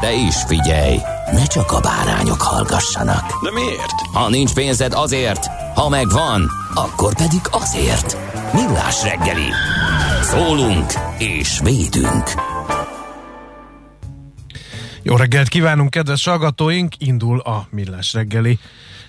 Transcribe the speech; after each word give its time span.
De 0.00 0.12
is 0.12 0.42
figyelj, 0.46 0.98
ne 1.32 1.46
csak 1.46 1.72
a 1.72 1.80
bárányok 1.80 2.42
hallgassanak. 2.42 3.42
De 3.42 3.50
miért? 3.50 4.00
Ha 4.12 4.28
nincs 4.28 4.52
pénzed 4.52 4.92
azért, 4.92 5.46
ha 5.74 5.88
megvan, 5.88 6.50
akkor 6.74 7.14
pedig 7.14 7.40
azért. 7.50 8.16
Millás 8.52 9.02
reggeli. 9.02 9.48
Szólunk 10.22 10.92
és 11.18 11.60
védünk. 11.62 12.30
Jó 15.02 15.16
reggelt 15.16 15.48
kívánunk, 15.48 15.90
kedves 15.90 16.24
hallgatóink! 16.24 16.94
Indul 16.98 17.40
a 17.40 17.66
Millás 17.70 18.12
reggeli. 18.12 18.58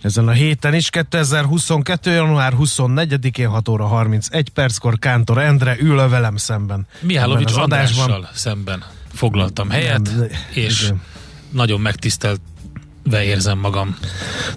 Ezen 0.02 0.28
a 0.28 0.32
héten 0.32 0.74
is 0.74 0.90
2022. 0.90 2.12
január 2.12 2.54
24-én 2.60 3.48
6 3.48 3.68
óra 3.68 3.86
31 3.86 4.50
perckor 4.50 5.00
Kántor 5.00 5.38
Endre 5.38 5.76
ül 5.80 6.00
a 6.00 6.10
velem 6.10 6.38
szemben. 6.38 6.88
Mihálovics. 7.00 7.56
Andrással 7.56 8.30
szemben 8.34 8.84
foglaltam 9.16 9.70
helyet, 9.70 10.16
Nem, 10.16 10.28
és 10.54 10.84
igen. 10.84 11.02
nagyon 11.50 11.82
megtisztelve 11.82 13.24
érzem 13.24 13.60
magam. 13.60 13.98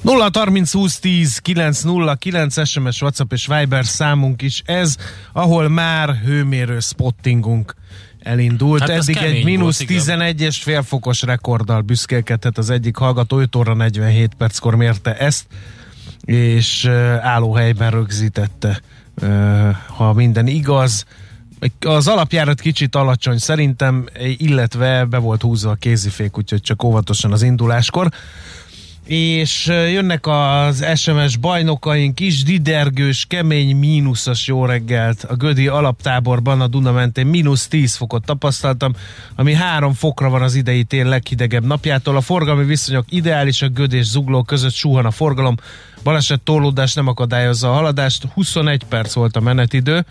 0 0.03 0.31
30 0.33 0.73
20 0.73 0.99
10 0.99 1.39
9 1.39 1.81
0 1.81 2.15
9 2.15 2.69
SMS, 2.69 3.03
WhatsApp 3.03 3.33
és 3.33 3.47
Viber 3.47 3.85
számunk 3.85 4.43
is 4.43 4.63
ez, 4.67 4.97
ahol 5.33 5.69
már 5.69 6.17
hőmérő 6.25 6.81
spottingunk 6.81 7.75
elindult. 8.19 8.81
Hát 8.81 8.91
Eddig 8.91 9.17
egy 9.17 9.45
mínusz 9.45 9.79
volt, 9.79 9.91
igen. 9.91 10.03
11 10.03 10.41
és 10.41 10.63
fél 10.63 10.83
fokos 10.83 11.23
rekorddal 11.23 11.81
büszkélkedhet 11.81 12.59
az 12.59 12.71
egyik 12.71 12.97
hallgató, 12.97 13.39
5 13.39 13.57
óra 13.57 13.75
47 13.75 14.35
perckor 14.35 14.75
mérte 14.75 15.17
ezt, 15.17 15.47
és 16.25 16.85
uh, 16.85 17.27
állóhelyben 17.27 17.91
rögzítette, 17.91 18.81
ha 19.87 20.13
minden 20.13 20.47
igaz. 20.47 21.05
Az 21.81 22.09
alapjárat 22.09 22.61
kicsit 22.61 22.95
alacsony 22.95 23.39
szerintem, 23.39 24.09
illetve 24.37 25.05
be 25.05 25.19
volt 25.19 25.43
húzva 25.43 25.71
a 25.71 25.75
kézifék, 25.75 26.39
úgyhogy 26.39 26.61
csak 26.61 26.83
óvatosan 26.83 27.33
az 27.33 27.43
induláskor 27.43 28.09
és 29.09 29.67
jönnek 29.67 30.27
az 30.27 30.87
SMS 30.95 31.37
bajnokaink 31.37 32.21
is, 32.21 32.43
didergős, 32.43 33.25
kemény, 33.29 33.77
mínuszos 33.77 34.47
jó 34.47 34.65
reggelt. 34.65 35.25
A 35.25 35.35
Gödi 35.35 35.69
alaptáborban 35.69 36.61
a 36.61 36.67
Duna 36.67 36.93
mentén 36.93 37.27
mínusz 37.27 37.69
10 37.69 37.95
fokot 37.95 38.25
tapasztaltam, 38.25 38.93
ami 39.35 39.53
3 39.53 39.93
fokra 39.93 40.29
van 40.29 40.43
az 40.43 40.55
idei 40.55 40.85
tél 40.85 41.05
leghidegebb 41.05 41.65
napjától. 41.65 42.17
A 42.17 42.21
forgalmi 42.21 42.65
viszonyok 42.65 43.05
ideális, 43.09 43.63
a 43.63 43.69
Göd 43.69 43.93
és 43.93 44.07
Zugló 44.07 44.43
között 44.43 44.75
suhan 44.75 45.07
a 45.07 45.11
forgalom. 45.11 45.57
Baleset 46.03 46.41
tólódás 46.41 46.95
nem 46.95 47.07
akadályozza 47.07 47.71
a 47.71 47.75
haladást. 47.75 48.27
21 48.35 48.85
perc 48.85 49.13
volt 49.13 49.37
a 49.37 49.41
menetidő, 49.41 50.05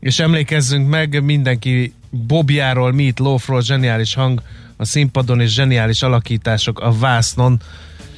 és 0.00 0.18
emlékezzünk 0.18 0.88
meg 0.88 1.22
mindenki 1.22 1.92
Bobjáról, 2.10 2.92
Meat 2.92 3.18
Loafról, 3.18 3.62
zseniális 3.62 4.14
hang 4.14 4.42
a 4.76 4.84
színpadon 4.84 5.40
és 5.40 5.52
zseniális 5.52 6.02
alakítások 6.02 6.80
a 6.80 6.92
vásznon 6.92 7.60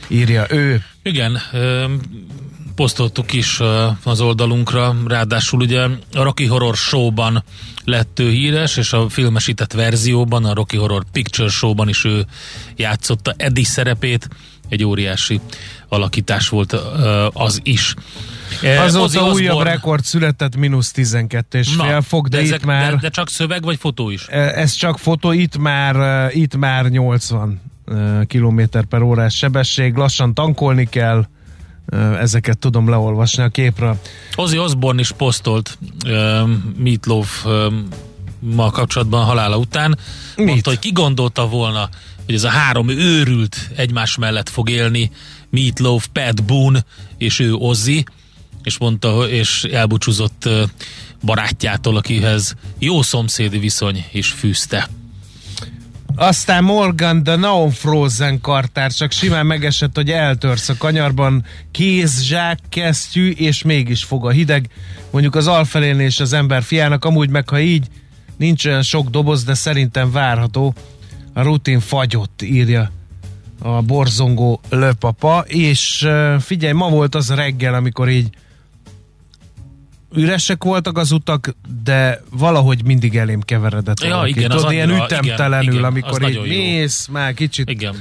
írja 0.08 0.46
ő. 0.50 0.82
Igen, 1.02 1.38
posztoltuk 2.74 3.32
is 3.32 3.60
az 4.02 4.20
oldalunkra, 4.20 4.96
ráadásul 5.06 5.60
ugye 5.60 5.80
a 6.12 6.22
Rocky 6.22 6.46
Horror 6.46 6.76
Show-ban 6.76 7.44
lett 7.84 8.18
ő 8.18 8.30
híres, 8.30 8.76
és 8.76 8.92
a 8.92 9.08
filmesített 9.08 9.72
verzióban, 9.72 10.44
a 10.44 10.54
Rocky 10.54 10.76
Horror 10.76 11.04
Picture 11.12 11.48
Show-ban 11.48 11.88
is 11.88 12.04
ő 12.04 12.26
játszotta 12.76 13.34
Eddie 13.36 13.64
szerepét, 13.64 14.28
egy 14.68 14.84
óriási 14.84 15.40
alakítás 15.88 16.48
volt 16.48 16.72
az 17.32 17.60
is. 17.62 17.94
E, 18.62 18.84
Ozzy 18.84 18.96
Azóta 18.96 19.32
újabb 19.32 19.62
rekord 19.62 20.04
született, 20.04 20.56
mínusz 20.56 20.90
12 20.90 21.58
és 21.58 21.76
Na, 21.76 21.84
fél 21.84 22.00
fok, 22.00 22.28
de, 22.28 22.38
ezek, 22.38 22.58
itt 22.58 22.64
már, 22.64 22.90
de, 22.90 22.96
de 23.00 23.08
csak 23.08 23.28
szöveg 23.28 23.62
vagy 23.62 23.78
fotó 23.78 24.10
is? 24.10 24.26
ez 24.26 24.72
csak 24.72 24.98
fotó, 24.98 25.32
itt 25.32 25.58
már, 25.58 25.96
eh, 25.96 26.36
itt 26.36 26.56
már 26.56 26.84
80 26.84 27.60
km 28.26 28.60
per 28.88 29.02
órás 29.02 29.36
sebesség, 29.36 29.94
lassan 29.94 30.34
tankolni 30.34 30.88
kell, 30.88 31.26
ezeket 32.20 32.58
tudom 32.58 32.88
leolvasni 32.88 33.42
a 33.42 33.48
képről. 33.48 33.98
Ozzy 34.34 34.58
Osbourne 34.58 35.00
is 35.00 35.12
posztolt 35.12 35.78
uh, 36.04 36.48
Meatloaf 36.76 37.44
uh, 37.44 37.72
ma 38.38 38.70
kapcsolatban 38.70 39.24
halála 39.24 39.56
után. 39.56 39.98
Mit? 40.36 40.46
Mondta, 40.46 40.70
hogy 40.70 40.78
ki 40.78 40.92
gondolta 40.92 41.48
volna, 41.48 41.88
hogy 42.26 42.34
ez 42.34 42.44
a 42.44 42.48
három 42.48 42.88
őrült 42.88 43.70
egymás 43.76 44.16
mellett 44.16 44.48
fog 44.48 44.70
élni, 44.70 45.10
Meatloaf, 45.50 46.06
Pat 46.12 46.44
Boone 46.44 46.84
és 47.18 47.38
ő 47.38 47.54
Ozzy, 47.54 48.04
és 48.62 48.78
mondta, 48.78 49.28
és 49.28 49.64
elbúcsúzott 49.64 50.48
barátjától, 51.22 51.96
akihez 51.96 52.54
jó 52.78 53.02
szomszédi 53.02 53.58
viszony 53.58 54.04
is 54.12 54.30
fűzte. 54.30 54.88
Aztán 56.16 56.64
Morgan 56.64 57.22
the 57.22 57.36
No 57.36 57.68
Frozen 57.68 58.40
kartár 58.40 58.92
csak 58.92 59.12
simán 59.12 59.46
megesett, 59.46 59.96
hogy 59.96 60.10
eltörsz 60.10 60.68
a 60.68 60.76
kanyarban, 60.76 61.44
kéz, 61.70 62.22
zsák, 62.22 62.58
kesztyű, 62.68 63.30
és 63.30 63.62
mégis 63.62 64.04
fog 64.04 64.26
a 64.26 64.30
hideg. 64.30 64.68
Mondjuk 65.10 65.34
az 65.34 65.46
alfelén 65.46 66.00
és 66.00 66.20
az 66.20 66.32
ember 66.32 66.62
fiának, 66.62 67.04
amúgy 67.04 67.28
meg 67.28 67.48
ha 67.48 67.60
így, 67.60 67.86
nincs 68.36 68.66
olyan 68.66 68.82
sok 68.82 69.08
doboz, 69.08 69.44
de 69.44 69.54
szerintem 69.54 70.10
várható. 70.10 70.74
A 71.32 71.42
rutin 71.42 71.80
fagyott, 71.80 72.42
írja 72.42 72.90
a 73.58 73.82
borzongó 73.82 74.60
löpapa, 74.70 75.44
és 75.46 76.08
figyelj, 76.40 76.72
ma 76.72 76.88
volt 76.88 77.14
az 77.14 77.30
reggel, 77.34 77.74
amikor 77.74 78.08
így 78.08 78.28
üresek 80.14 80.64
voltak 80.64 80.98
az 80.98 81.10
utak, 81.12 81.54
de 81.84 82.22
valahogy 82.30 82.84
mindig 82.84 83.16
elém 83.16 83.40
keveredett 83.40 84.02
Ja, 84.02 84.08
valaki. 84.08 84.30
igen, 84.30 84.50
az 84.50 84.56
Tudod, 84.56 84.72
ilyen 84.72 84.88
annyira- 84.90 85.04
ütemtelenül, 85.12 85.62
igen, 85.62 85.74
igen, 85.74 85.84
amikor 85.84 86.22
az 86.22 86.30
így 86.30 86.40
mész, 86.48 87.06
már 87.06 87.34
kicsit 87.34 87.70
Igen. 87.70 87.94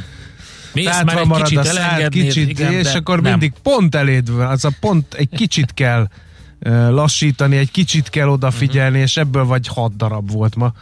Mész 0.74 1.02
már 1.04 1.18
egy 1.18 1.28
marad 1.28 1.44
kicsit 1.44 1.58
a 1.58 1.64
szád, 1.64 2.10
kicsit, 2.10 2.50
igen, 2.50 2.74
és 2.74 2.94
akkor 2.94 3.22
nem. 3.22 3.32
mindig 3.32 3.54
pont 3.64 3.96
eléd 3.96 4.32
van, 4.32 4.48
az 4.48 4.66
a 4.66 4.70
pont 4.80 5.14
egy 5.14 5.30
kicsit 5.30 5.74
kell 5.74 6.08
lassítani, 6.90 7.58
egy 7.58 7.72
kicsit 7.72 8.10
kell 8.10 8.28
odafigyelni, 8.28 9.00
és 9.00 9.18
ebből 9.18 9.46
vagy 9.46 9.68
hat 9.68 9.96
darab 9.96 10.32
volt 10.32 10.56
ma. 10.56 10.74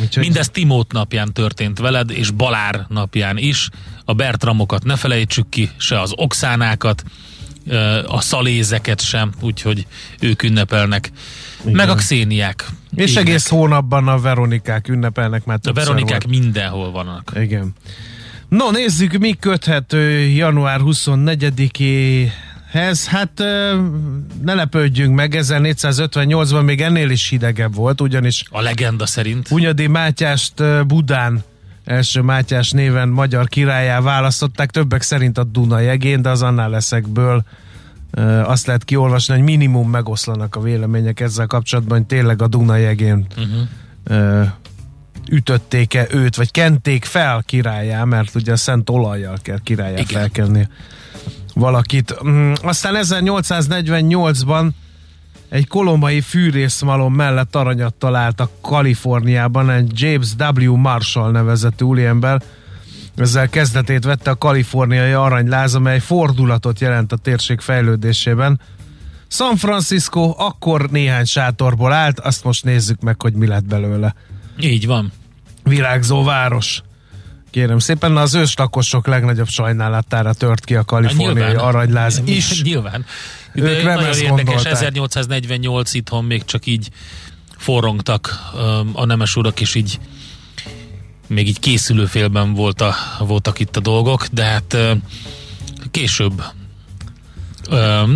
Úgyhogy 0.00 0.22
Mindez 0.22 0.48
Timót 0.48 0.92
napján 0.92 1.32
történt 1.32 1.78
veled, 1.78 2.10
és 2.10 2.30
Balár 2.30 2.86
napján 2.88 3.38
is. 3.38 3.68
A 4.04 4.12
Bertramokat 4.12 4.84
ne 4.84 4.96
felejtsük 4.96 5.48
ki, 5.48 5.70
se 5.76 6.00
az 6.00 6.12
Oxánákat, 6.16 7.04
a 8.06 8.20
szalézeket 8.20 9.00
sem, 9.00 9.32
úgyhogy 9.40 9.86
ők 10.20 10.42
ünnepelnek. 10.42 11.10
Igen. 11.60 11.72
Meg 11.72 11.88
a 11.88 11.94
xéniák. 11.94 12.66
és 12.94 13.10
Égnek. 13.10 13.26
egész 13.26 13.48
hónapban 13.48 14.08
a 14.08 14.20
Veronikák 14.20 14.88
ünnepelnek 14.88 15.44
már 15.44 15.58
A 15.62 15.72
Veronikák 15.72 16.22
volt. 16.22 16.38
mindenhol 16.38 16.90
vannak. 16.90 17.32
Igen. 17.36 17.72
No, 18.48 18.70
nézzük, 18.70 19.18
mi 19.18 19.32
köthető 19.40 20.18
január 20.18 20.80
24-éhez. 22.72 23.04
Hát 23.06 23.38
ne 24.42 24.54
lepődjünk 24.54 25.14
meg, 25.14 25.34
1458-ban 25.38 26.64
még 26.64 26.80
ennél 26.80 27.10
is 27.10 27.28
hidegebb 27.28 27.74
volt, 27.74 28.00
ugyanis 28.00 28.44
A 28.50 28.60
legenda 28.60 29.06
szerint. 29.06 29.48
Hunyadi 29.48 29.86
Mátyást 29.86 30.86
Budán 30.86 31.42
első 31.84 32.20
Mátyás 32.20 32.70
néven 32.70 33.08
magyar 33.08 33.48
királyá 33.48 34.00
választották, 34.00 34.70
többek 34.70 35.02
szerint 35.02 35.38
a 35.38 35.44
Duna 35.44 35.78
jegén, 35.78 36.22
de 36.22 36.28
az 36.28 36.42
annál 36.42 36.70
leszekből 36.70 37.44
azt 38.44 38.66
lehet 38.66 38.84
kiolvasni, 38.84 39.34
hogy 39.34 39.42
minimum 39.42 39.90
megoszlanak 39.90 40.56
a 40.56 40.60
vélemények 40.60 41.20
ezzel 41.20 41.46
kapcsolatban, 41.46 41.98
hogy 41.98 42.06
tényleg 42.06 42.42
a 42.42 42.46
Duna 42.46 42.76
jegén 42.76 43.26
Uh-huh. 43.36 44.48
ütötték-e 45.30 46.06
őt, 46.10 46.36
vagy 46.36 46.50
kenték 46.50 47.04
fel 47.04 47.42
királyá, 47.46 48.04
mert 48.04 48.34
ugye 48.34 48.52
a 48.52 48.56
szent 48.56 48.90
olajjal 48.90 49.38
kell 49.42 49.58
királyá 49.62 50.02
felkenni 50.04 50.68
valakit. 51.54 52.14
Mm, 52.26 52.52
Aztán 52.62 52.94
1848-ban 52.98 54.68
egy 55.48 55.66
kolombai 55.66 56.20
fűrészmalom 56.20 57.14
mellett 57.14 57.56
aranyat 57.56 57.94
találtak 57.94 58.50
Kaliforniában 58.60 59.70
egy 59.70 60.00
James 60.00 60.28
W. 60.64 60.74
Marshall 60.76 61.30
nevezetű 61.30 61.84
úriember. 61.84 62.42
Ezzel 63.16 63.48
kezdetét 63.48 64.04
vette 64.04 64.30
a 64.30 64.36
kaliforniai 64.38 65.12
aranyláz, 65.12 65.74
amely 65.74 65.98
fordulatot 65.98 66.80
jelent 66.80 67.12
a 67.12 67.16
térség 67.16 67.60
fejlődésében. 67.60 68.60
San 69.28 69.56
Francisco 69.56 70.34
akkor 70.38 70.90
néhány 70.90 71.24
sátorból 71.24 71.92
állt, 71.92 72.20
azt 72.20 72.44
most 72.44 72.64
nézzük 72.64 73.00
meg, 73.00 73.20
hogy 73.22 73.32
mi 73.32 73.46
lett 73.46 73.64
belőle. 73.64 74.14
Így 74.60 74.86
van. 74.86 75.12
Virágzó 75.62 76.24
város. 76.24 76.82
Kérem 77.52 77.78
szépen, 77.78 78.16
az 78.16 78.34
őslakosok 78.34 79.06
legnagyobb 79.06 79.48
sajnálatára 79.48 80.32
tört 80.32 80.64
ki 80.64 80.74
a 80.74 80.84
kaliforniai 80.84 81.46
Nyilván. 81.46 81.56
aranyláz 81.56 82.22
is. 82.38 82.62
Nyilván. 82.62 83.04
Ők 83.54 83.64
De 83.64 83.82
nem 83.82 83.94
nagyon 83.94 84.04
érdekes, 84.04 84.28
gondolták. 84.28 84.72
1848 84.72 85.94
itthon 85.94 86.24
még 86.24 86.44
csak 86.44 86.66
így 86.66 86.88
forrongtak 87.56 88.52
a 88.92 89.04
nemes 89.04 89.36
urak, 89.36 89.60
és 89.60 89.74
így 89.74 89.98
még 91.26 91.48
így 91.48 91.58
készülőfélben 91.58 92.54
volt 92.54 92.80
a, 92.80 92.94
voltak 93.18 93.58
itt 93.58 93.76
a 93.76 93.80
dolgok, 93.80 94.26
de 94.26 94.44
hát 94.44 94.76
később. 95.90 96.42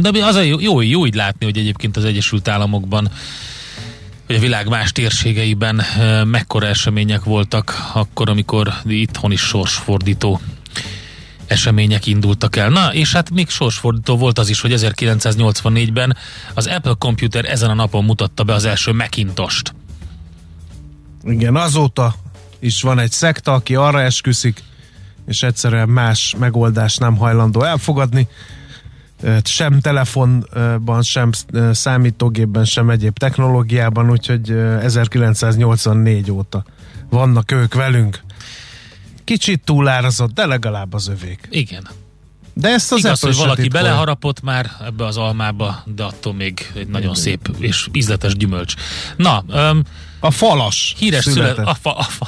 De 0.00 0.25
az 0.25 0.35
a 0.35 0.41
jó, 0.41 0.61
jó, 0.61 0.81
jó 0.81 1.06
így 1.06 1.15
látni, 1.15 1.44
hogy 1.44 1.59
egyébként 1.59 1.97
az 1.97 2.05
Egyesült 2.05 2.49
Államokban 2.49 3.11
hogy 4.26 4.37
a 4.37 4.38
világ 4.38 4.69
más 4.69 4.93
térségeiben 4.93 5.82
mekkora 6.25 6.67
események 6.67 7.25
voltak 7.25 7.90
akkor, 7.93 8.28
amikor 8.28 8.73
itthon 8.84 9.32
is 9.32 9.40
sorsfordító 9.40 10.40
események 11.46 12.06
indultak 12.06 12.56
el. 12.56 12.69
Na, 12.69 12.94
és 12.94 13.12
hát 13.12 13.31
még 13.31 13.49
sorsfordító 13.49 14.17
volt 14.17 14.38
az 14.38 14.49
is, 14.49 14.61
hogy 14.61 14.73
1984-ben 14.76 16.17
az 16.55 16.67
Apple 16.67 16.94
Computer 16.99 17.44
ezen 17.44 17.70
a 17.70 17.75
napon 17.75 18.05
mutatta 18.05 18.44
be 18.44 18.52
az 18.55 18.64
első 18.64 18.93
Macintost. 18.93 19.75
Igen, 21.25 21.56
azóta 21.56 22.14
is 22.58 22.82
van 22.82 22.99
egy 22.99 23.11
szekta, 23.11 23.52
aki 23.52 23.75
arra 23.75 24.00
esküszik, 24.00 24.62
és 25.26 25.43
egyszerűen 25.43 25.88
más 25.88 26.34
megoldást 26.38 27.00
nem 27.00 27.17
hajlandó 27.17 27.62
elfogadni. 27.62 28.28
Sem 29.45 29.81
telefonban, 29.81 31.03
sem 31.03 31.31
számítógépben, 31.73 32.65
sem 32.65 32.91
egyéb 32.91 33.19
technológiában, 33.19 34.11
úgyhogy 34.11 34.51
ö, 34.51 34.79
1984 34.79 36.31
óta 36.31 36.65
vannak 37.11 37.53
ők 37.53 37.75
velünk. 37.75 38.21
Kicsit 39.25 39.61
túlárazott, 39.65 40.33
de 40.35 40.47
legalább 40.47 40.95
az 40.95 41.09
övék. 41.09 41.49
Igen. 41.51 41.87
De 42.55 42.69
ezt 42.69 42.93
az 42.93 42.99
Igaz, 42.99 43.21
hogy 43.21 43.37
valaki 43.37 43.63
titkolja. 43.63 43.87
beleharapott 43.87 44.43
már 44.43 44.71
ebbe 44.85 45.05
az 45.05 45.17
almába, 45.17 45.83
de 45.85 46.03
attól 46.05 46.35
még 46.35 46.73
egy 46.75 46.89
nagyon 46.89 47.15
szép 47.15 47.51
és 47.59 47.89
ízletes 47.93 48.37
gyümölcs. 48.37 48.75
Na, 49.17 49.45
um, 49.49 49.83
A 50.21 50.31
falas 50.31 50.95
híres 50.99 51.23
szület... 51.25 51.37
született. 51.37 51.67
A 51.67 51.75
fa, 51.75 51.97
a 51.97 52.03
fa. 52.03 52.27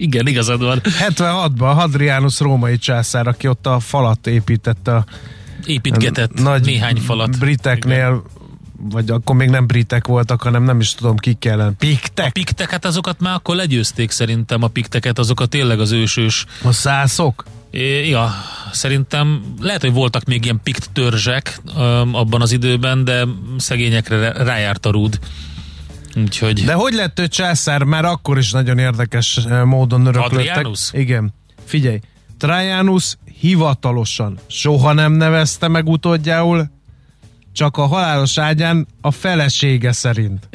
Igen, 0.00 0.26
igazad 0.26 0.62
van. 0.62 0.80
76-ban 0.84 1.72
Hadrianus 1.74 2.38
római 2.40 2.78
császár, 2.78 3.26
aki 3.26 3.48
ott 3.48 3.66
a 3.66 3.80
falat 3.80 4.26
építette 4.26 4.94
a 4.94 5.04
Építgetett 5.66 6.42
nagy 6.42 6.64
néhány 6.64 6.96
falat. 6.96 7.38
briteknél, 7.38 8.22
vagy 8.76 9.10
akkor 9.10 9.36
még 9.36 9.48
nem 9.48 9.66
britek 9.66 10.06
voltak, 10.06 10.42
hanem 10.42 10.62
nem 10.62 10.80
is 10.80 10.94
tudom 10.94 11.16
ki 11.16 11.36
kellene. 11.38 11.72
Piktek? 11.78 12.26
A 12.26 12.30
pikteket 12.30 12.84
azokat 12.84 13.20
már 13.20 13.34
akkor 13.34 13.56
legyőzték 13.56 14.10
szerintem, 14.10 14.62
a 14.62 14.66
pikteket 14.68 15.18
azokat 15.18 15.48
tényleg 15.48 15.80
az 15.80 15.90
ősős 15.92 16.44
A 16.62 16.72
szászok? 16.72 17.44
É, 17.70 18.08
Ja, 18.08 18.34
szerintem 18.72 19.42
lehet, 19.60 19.80
hogy 19.80 19.92
voltak 19.92 20.24
még 20.24 20.44
ilyen 20.44 20.60
pikt 20.62 20.90
törzsek 20.92 21.60
abban 22.12 22.40
az 22.40 22.52
időben, 22.52 23.04
de 23.04 23.24
szegényekre 23.58 24.18
rá- 24.18 24.36
rájárt 24.36 24.86
a 24.86 24.90
rúd. 24.90 25.18
Úgyhogy 26.16 26.64
De 26.64 26.72
hogy 26.72 26.92
lett 26.92 27.18
ő 27.18 27.28
császár? 27.28 27.82
Már 27.82 28.04
akkor 28.04 28.38
is 28.38 28.50
nagyon 28.50 28.78
érdekes 28.78 29.36
eh, 29.36 29.64
módon 29.64 30.06
öröklöttek. 30.06 30.54
Hadrianus? 30.54 30.90
Igen. 30.92 31.32
Figyelj, 31.64 32.00
Trajanus 32.38 33.16
hivatalosan 33.40 34.38
soha 34.46 34.92
nem 34.92 35.12
nevezte 35.12 35.68
meg 35.68 35.88
utódjául, 35.88 36.70
csak 37.52 37.76
a 37.76 37.86
halálos 37.86 38.38
ágyán 38.38 38.86
a 39.00 39.10
felesége 39.10 39.92
szerint. 39.92 40.48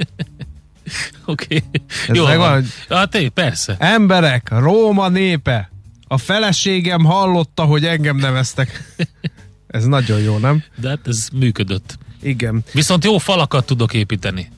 oké. 1.25 1.63
Ez 2.07 2.15
Jó 2.15 2.25
megvan, 2.25 2.49
van. 2.49 2.97
Hát 2.97 3.09
té, 3.09 3.27
persze. 3.27 3.75
Emberek, 3.79 4.49
Róma 4.49 5.09
népe, 5.09 5.71
a 6.07 6.17
feleségem 6.17 7.03
hallotta, 7.03 7.63
hogy 7.63 7.85
engem 7.85 8.17
neveztek. 8.17 8.93
Ez 9.67 9.85
nagyon 9.85 10.19
jó, 10.19 10.37
nem? 10.37 10.63
De 10.75 10.89
hát 10.89 11.07
ez 11.07 11.27
működött. 11.33 11.97
Igen. 12.21 12.63
Viszont 12.73 13.03
jó 13.03 13.17
falakat 13.17 13.65
tudok 13.65 13.93
építeni. 13.93 14.49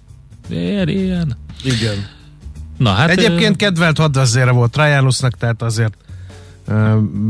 Ilyen. 0.49 1.37
Igen. 1.63 2.07
Na 2.77 2.91
hát... 2.91 3.09
Egyébként 3.09 3.55
kedvelt 3.55 3.97
hadvezére 3.97 4.51
volt 4.51 4.71
Trajanusnak, 4.71 5.37
tehát 5.37 5.61
azért 5.61 5.97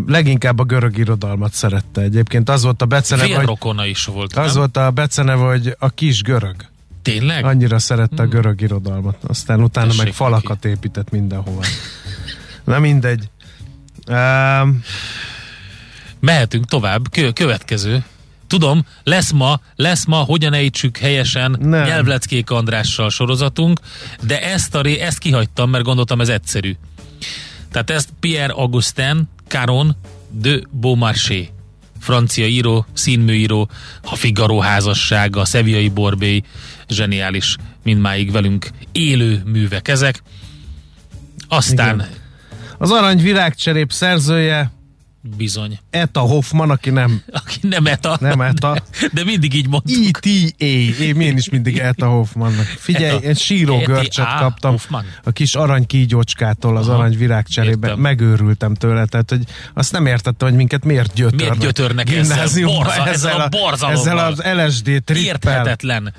leginkább 0.08 0.60
a 0.60 0.64
görög 0.64 0.98
irodalmat 0.98 1.54
szerette. 1.54 2.02
Egyébként 2.02 2.50
az 2.50 2.64
volt 2.64 2.82
a 2.82 2.86
beceneve, 2.86 3.28
hogy, 3.28 3.36
Félrokona 3.38 3.86
is 3.86 4.06
volt, 4.06 4.36
az 4.36 4.46
nem? 4.46 4.56
volt 4.56 4.78
a 4.78 4.92
beceneve, 4.92 5.44
hogy 5.44 5.76
a 5.80 5.90
kis 5.90 6.22
görög. 6.22 6.56
Tényleg? 7.02 7.46
Annyira 7.46 7.80
szerette 7.80 8.24
a 8.24 8.26
görög 8.26 8.62
irodalmat. 8.62 9.18
Aztán 9.28 9.62
utána 9.64 9.88
Tessék 9.88 10.04
meg 10.04 10.14
falakat 10.14 10.66
épített 10.66 11.10
mindenhova. 11.10 11.62
Na 12.64 12.80
mindegy. 12.80 13.30
Um, 14.10 14.82
Mehetünk 16.20 16.66
tovább. 16.66 17.10
Kö- 17.10 17.34
következő. 17.34 18.04
Tudom, 18.48 18.86
lesz 19.04 19.32
ma, 19.32 19.60
lesz 19.76 20.06
ma, 20.06 20.18
hogyan 20.18 20.54
ejtsük 20.54 20.98
helyesen 20.98 21.58
Nem. 21.60 21.84
nyelvleckék 21.84 22.50
Andrással 22.50 23.10
sorozatunk, 23.10 23.80
de 24.22 24.42
ezt, 24.42 24.76
a 24.76 24.82
ré, 24.82 25.00
ezt 25.00 25.18
kihagytam, 25.18 25.70
mert 25.70 25.84
gondoltam 25.84 26.22
ez 26.22 26.30
egyszerű. 26.30 26.76
Tehát 27.72 27.90
ezt 27.90 28.10
Pierre 28.20 28.54
Augustin 28.54 29.30
Caron 29.48 29.96
de 30.30 30.60
Beaumarchais, 30.72 31.50
francia 32.00 32.46
író, 32.46 32.86
színműíró, 32.94 33.70
a 34.04 34.16
Figaro 34.16 34.60
házassága, 34.60 35.42
a 35.42 35.46
Szeviai 35.46 35.90
Borbély, 35.90 36.42
zseniális, 36.90 37.56
mindmáig 37.84 38.32
velünk 38.32 38.70
élő 38.92 39.42
művek 39.46 39.88
ezek. 39.88 40.22
Aztán 41.48 41.96
Igen. 41.96 42.10
az 42.78 42.92
Arany 42.92 43.22
Virágcserép 43.22 43.92
szerzője 43.92 44.72
bizony, 45.38 45.80
Eta 45.90 46.20
Hoffman, 46.20 46.70
aki 46.70 46.90
nem, 46.90 47.22
aki 47.32 47.58
nem 47.62 47.86
eta, 47.86 48.18
nem 48.20 48.42
Eta, 48.42 48.84
de 49.14 49.24
mindig 49.24 49.54
így 49.54 49.68
mondtuk. 49.68 50.18
ETA. 50.18 50.30
Én, 50.58 51.20
én 51.22 51.38
is 51.38 51.50
mindig 51.50 51.78
Eta 51.78 52.08
Hoffmannak. 52.08 52.66
Figyelj, 52.66 53.16
Eta. 53.16 53.26
én 53.28 53.34
síró 53.34 53.78
görcset 53.78 54.26
ETA 54.26 54.38
kaptam 54.40 54.72
Hoffman. 54.72 55.06
a 55.24 55.32
kis 55.32 55.56
arany 55.56 55.86
kígyócskától 55.86 56.78
az 56.78 56.88
Aha, 56.88 56.98
arany 56.98 57.18
virágcserébe. 57.18 57.88
értem. 57.88 58.02
Megőrültem 58.02 58.74
tőle, 58.74 59.06
tehát 59.06 59.30
hogy 59.30 59.44
azt 59.74 59.92
nem 59.92 60.06
értette, 60.06 60.46
hogy 60.46 60.56
minket 60.56 60.84
miért 60.86 61.14
gyötörnek. 61.14 61.40
Miért 61.40 61.60
gyötörnek 61.60 62.10
ezzel? 62.16 62.66
Borza- 62.66 63.08
ezzel 63.08 63.42
a 63.42 63.50
borzalommal. 63.50 64.02
Ezzel 64.02 64.18
az 64.18 64.42
LSD 64.68 64.84
trippel. 65.04 65.24
Érthetetlen. 65.24 66.14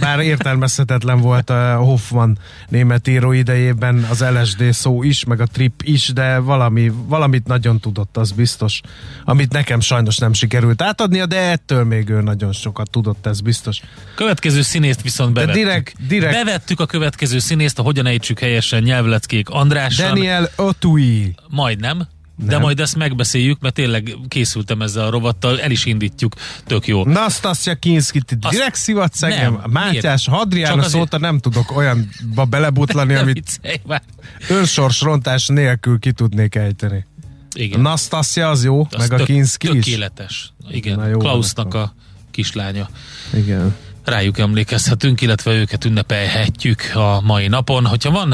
Bár 0.00 0.18
értelmezhetetlen 0.20 1.20
volt 1.20 1.50
a 1.50 1.76
Hoffman 1.76 2.38
német 2.68 3.08
író 3.08 3.32
idejében 3.32 4.06
az 4.10 4.24
LSD 4.40 4.72
szó 4.72 5.02
is, 5.02 5.24
meg 5.24 5.40
a 5.40 5.46
trip 5.46 5.82
is, 5.82 6.08
de 6.12 6.38
valami, 6.38 6.92
valamit 7.06 7.46
nagyon 7.46 7.80
tudott, 7.80 8.16
az 8.16 8.32
biztos. 8.40 8.80
Amit 9.24 9.52
nekem 9.52 9.80
sajnos 9.80 10.16
nem 10.18 10.32
sikerült 10.32 10.82
átadnia, 10.82 11.26
de 11.26 11.36
ettől 11.50 11.84
még 11.84 12.08
ő 12.08 12.20
nagyon 12.20 12.52
sokat 12.52 12.90
tudott, 12.90 13.26
ez 13.26 13.40
biztos. 13.40 13.80
Következő 14.14 14.62
színészt 14.62 15.02
viszont 15.02 15.32
De 15.34 15.40
bevettük. 15.40 15.62
direkt, 15.64 16.06
direkt 16.08 16.32
Bevettük 16.44 16.80
a 16.80 16.86
következő 16.86 17.38
színészt, 17.38 17.78
a 17.78 17.82
hogyan 17.82 18.06
ejtsük 18.06 18.38
helyesen 18.38 18.82
nyelvleckék 18.82 19.48
Andrással. 19.48 20.08
Daniel 20.08 20.50
Otui. 20.56 21.34
Majdnem. 21.48 22.06
De 22.44 22.52
Nem. 22.52 22.60
majd 22.60 22.80
ezt 22.80 22.96
megbeszéljük, 22.96 23.60
mert 23.60 23.74
tényleg 23.74 24.16
készültem 24.28 24.82
ezzel 24.82 25.06
a 25.06 25.10
rovattal, 25.10 25.60
el 25.60 25.70
is 25.70 25.84
indítjuk, 25.84 26.34
tök 26.66 26.86
jó. 26.86 27.04
Nastasja 27.04 27.74
Kinski, 27.74 28.20
ti 28.20 28.36
Azt- 28.40 28.54
direkt 28.54 28.74
szivatsz 28.76 29.22
engem? 29.22 29.60
Mátyás, 29.70 30.26
Hadrianus 30.26 30.84
azért- 30.84 31.02
óta 31.02 31.18
nem 31.18 31.38
tudok 31.38 31.76
olyanba 31.76 32.44
belebutlani, 32.48 33.14
amit 33.22 33.34
viccelj 33.34 34.00
önsorsrontás 34.48 35.46
nélkül 35.46 35.98
ki 35.98 36.12
tudnék 36.12 36.54
ejteni. 36.54 37.06
Igen. 37.54 37.80
Nastasja 37.80 38.48
az 38.50 38.64
jó, 38.64 38.86
Az 38.90 38.98
meg 38.98 39.12
a 39.12 39.16
tök- 39.16 39.26
Kinski 39.26 39.76
is. 39.76 39.84
Tökéletes. 39.84 40.52
Igen, 40.70 40.96
Na 40.98 41.06
jó, 41.06 41.18
Klausnak 41.18 41.72
van 41.72 41.82
a 41.82 41.92
kislánya. 42.30 42.88
Igen. 43.34 43.76
rájuk 44.04 44.38
emlékezhetünk, 44.38 45.20
illetve 45.20 45.52
őket 45.52 45.84
ünnepelhetjük 45.84 46.90
a 46.94 47.20
mai 47.20 47.48
napon. 47.48 47.86
Hogyha 47.86 48.10
van 48.10 48.32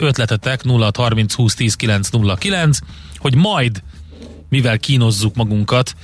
ötletetek 0.00 0.62
0630 0.64 1.34
20 1.34 1.54
10 1.54 1.74
909, 1.74 2.78
hogy 3.16 3.34
majd 3.34 3.82
mivel 4.48 4.78
kínozzuk 4.78 5.34
magunkat 5.34 5.94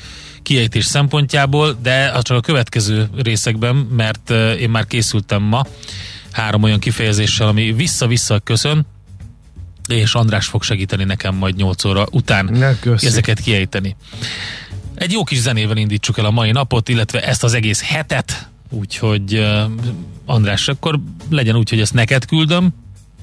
kiejtés 0.42 0.85
szempontjából, 0.85 1.76
de 1.83 2.18
csak 2.23 2.37
a 2.37 2.40
következő 2.40 3.09
részekben, 3.16 3.75
mert 3.76 4.30
én 4.61 4.71
már 4.71 4.87
készültem 4.87 5.42
ma 5.42 5.62
három 6.33 6.62
olyan 6.62 6.78
kifejezéssel, 6.78 7.49
ami 7.49 7.73
vissza-vissza 7.73 8.38
köszön, 8.38 8.87
és 9.88 10.14
András 10.14 10.47
fog 10.47 10.62
segíteni 10.62 11.05
nekem 11.05 11.35
majd 11.35 11.57
8 11.57 11.85
óra 11.85 12.07
után 12.11 12.45
Ne, 12.45 12.79
köszi. 12.79 13.07
ezeket 13.07 13.41
kiejteni. 13.41 13.97
Egy 14.95 15.12
jó 15.12 15.25
kis 15.25 15.38
zenével 15.38 15.76
indítsuk 15.76 16.19
el 16.19 16.25
a 16.25 16.31
mai 16.31 16.50
napot, 16.50 16.88
illetve 16.88 17.23
ezt 17.26 17.45
az 17.45 17.55
egész 17.55 17.83
hetet, 17.83 18.49
úgyhogy 18.71 19.35
uh, 19.38 19.62
András, 20.26 20.69
akkor 20.69 21.00
legyen 21.31 21.57
úgy, 21.57 21.71
hogy 21.71 21.81
ezt 21.81 21.95
neked 21.95 22.25
küldöm, 22.25 22.69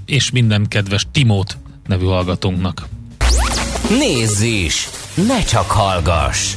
és 0.06 0.32
minden 0.32 0.68
kedves 0.68 1.08
Timót 1.12 1.58
nevű 1.88 2.06
hallgatónknak. 2.06 2.88
Nézz 3.90 4.42
is! 4.42 4.90
Ne 5.28 5.44
csak 5.44 5.72
hallgass! 5.72 6.54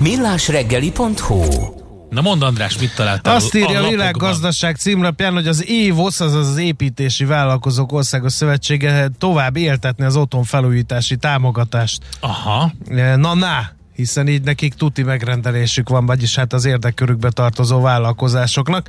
millásreggeli.hu 0.00 1.76
Na 2.10 2.20
mondd 2.20 2.42
András, 2.42 2.78
mit 2.78 2.94
találtál 2.94 3.34
Azt 3.34 3.54
írja 3.54 3.68
a 3.68 3.72
lapokban? 3.72 3.90
világgazdaság 3.90 4.76
címlapján, 4.76 5.32
hogy 5.32 5.48
az 5.48 5.64
EVOS, 5.68 6.20
azaz 6.20 6.48
az 6.48 6.56
Építési 6.56 7.24
Vállalkozók 7.24 7.92
Országos 7.92 8.32
Szövetsége 8.32 9.08
tovább 9.18 9.56
éltetni 9.56 10.04
az 10.04 10.16
otthonfelújítási 10.16 11.16
támogatást. 11.16 12.02
Aha, 12.20 12.72
Na, 13.16 13.34
na, 13.34 13.70
hiszen 13.94 14.28
így 14.28 14.42
nekik 14.42 14.74
tuti 14.74 15.02
megrendelésük 15.02 15.88
van, 15.88 16.06
vagyis 16.06 16.34
hát 16.36 16.52
az 16.52 16.64
érdekkörükbe 16.64 17.30
tartozó 17.30 17.80
vállalkozásoknak. 17.80 18.88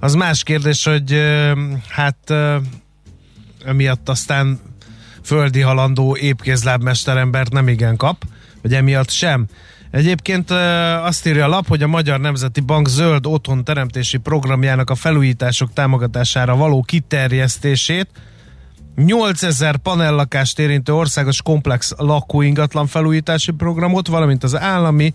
Az 0.00 0.14
más 0.14 0.42
kérdés, 0.42 0.84
hogy 0.84 1.12
ö, 1.12 1.52
hát 1.88 2.16
ö, 2.26 2.56
emiatt 3.64 4.08
aztán 4.08 4.60
földi 5.24 5.60
halandó 5.60 6.16
épkézlábmesterembert 6.16 7.52
nem 7.52 7.68
igen 7.68 7.96
kap, 7.96 8.24
vagy 8.62 8.74
emiatt 8.74 9.10
sem. 9.10 9.46
Egyébként 9.90 10.50
azt 11.02 11.26
írja 11.26 11.44
a 11.44 11.48
lap, 11.48 11.66
hogy 11.66 11.82
a 11.82 11.86
Magyar 11.86 12.20
Nemzeti 12.20 12.60
Bank 12.60 12.88
zöld 12.88 13.26
otthon 13.26 13.64
teremtési 13.64 14.18
programjának 14.18 14.90
a 14.90 14.94
felújítások 14.94 15.72
támogatására 15.72 16.56
való 16.56 16.82
kiterjesztését 16.82 18.08
8000 18.96 19.76
panellakást 19.76 20.58
érintő 20.58 20.94
országos 20.94 21.42
komplex 21.42 21.92
lakóingatlan 21.96 22.86
felújítási 22.86 23.52
programot, 23.52 24.06
valamint 24.06 24.44
az 24.44 24.58
állami 24.58 25.14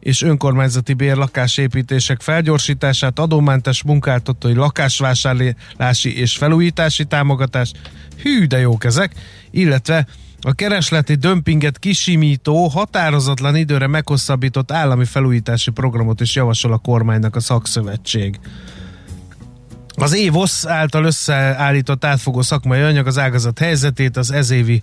és 0.00 0.22
önkormányzati 0.22 0.92
bérlakásépítések 0.92 2.20
felgyorsítását, 2.20 3.18
adómentes 3.18 3.82
munkáltatói 3.82 4.54
lakásvásárlási 4.54 6.18
és 6.18 6.36
felújítási 6.36 7.04
támogatást, 7.04 7.78
hű 8.22 8.46
de 8.46 8.58
jók 8.58 8.84
ezek, 8.84 9.14
illetve 9.50 10.06
a 10.40 10.52
keresleti 10.52 11.14
dömpinget 11.14 11.78
kisimító, 11.78 12.66
határozatlan 12.66 13.56
időre 13.56 13.86
meghosszabbított 13.86 14.72
állami 14.72 15.04
felújítási 15.04 15.70
programot 15.70 16.20
is 16.20 16.34
javasol 16.34 16.72
a 16.72 16.78
kormánynak 16.78 17.36
a 17.36 17.40
szakszövetség. 17.40 18.40
Az 19.94 20.12
EVOS 20.12 20.66
által 20.66 21.04
összeállított 21.04 22.04
átfogó 22.04 22.42
szakmai 22.42 22.80
anyag 22.80 23.06
az 23.06 23.18
ágazat 23.18 23.58
helyzetét, 23.58 24.16
az 24.16 24.30
ezévi 24.30 24.82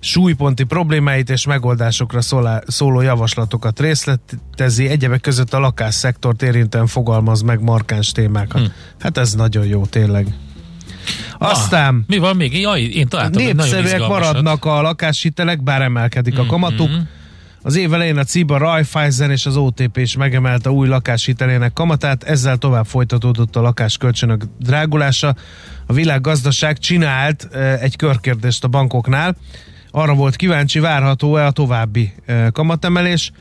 súlyponti 0.00 0.64
problémáit 0.64 1.30
és 1.30 1.46
megoldásokra 1.46 2.20
szólá, 2.20 2.62
szóló 2.66 3.00
javaslatokat 3.00 3.80
részletezi, 3.80 4.88
egyebek 4.88 5.20
között 5.20 5.52
a 5.52 5.58
lakásszektort 5.58 6.42
érintően 6.42 6.86
fogalmaz 6.86 7.42
meg 7.42 7.60
markáns 7.60 8.12
témákat. 8.12 8.60
Hm. 8.60 8.66
Hát 8.98 9.18
ez 9.18 9.34
nagyon 9.34 9.66
jó 9.66 9.86
tényleg. 9.86 10.34
Aztán 11.38 11.94
Ah, 11.94 12.00
mi 12.06 12.18
van 12.18 12.36
még? 12.36 12.60
Jaj, 12.60 12.82
én 12.82 13.08
találtam 13.08 13.42
népszerűek 13.42 14.06
maradnak 14.06 14.64
a 14.64 14.82
lakáshitelek, 14.82 15.62
bár 15.62 15.82
emelkedik 15.82 16.38
a 16.38 16.46
kamatuk. 16.46 16.88
Mhm. 16.88 16.98
Az 17.64 17.76
év 17.76 17.94
elején 17.94 18.16
a 18.16 18.24
CIBA, 18.24 18.58
Raiffeisen 18.58 19.30
és 19.30 19.46
az 19.46 19.56
OTP 19.56 19.96
is 19.96 20.16
megemelte 20.16 20.70
új 20.70 20.88
lakáshitelének 20.88 21.72
kamatát, 21.72 22.22
ezzel 22.22 22.56
tovább 22.56 22.86
folytatódott 22.86 23.56
a 23.56 23.60
lakáskölcsönök 23.60 24.44
drágulása. 24.58 25.34
A 25.86 25.92
világgazdaság 25.92 26.78
csinált 26.78 27.48
egy 27.80 27.96
körkérdést 27.96 28.64
a 28.64 28.68
bankoknál, 28.68 29.36
arra 29.90 30.14
volt 30.14 30.36
kíváncsi, 30.36 30.78
várható-e 30.78 31.46
a 31.46 31.50
további 31.50 32.12
kamatemelés, 32.52 33.32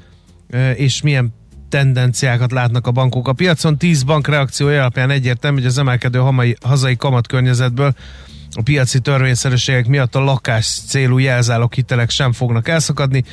és 0.76 1.02
milyen 1.02 1.34
tendenciákat 1.72 2.52
látnak 2.52 2.88
a 2.88 2.92
bankok 2.92 3.28
a 3.28 3.34
piacon. 3.34 3.78
10 3.78 4.04
bank 4.04 4.28
reakciója 4.28 4.80
alapján 4.80 5.10
egyértelmű, 5.10 5.58
hogy 5.58 5.68
az 5.68 5.78
emelkedő 5.78 6.20
hamai, 6.20 6.56
hazai 6.62 6.96
kamatkörnyezetből 6.96 7.94
a 8.54 8.62
piaci 8.62 9.00
törvényszerűségek 9.00 9.88
miatt 9.88 10.16
a 10.16 10.20
lakás 10.20 10.66
célú 10.88 11.18
jelzálók 11.18 11.74
hitelek 11.74 12.10
sem 12.10 12.32
fognak 12.32 12.68
elszakadni, 12.68 13.24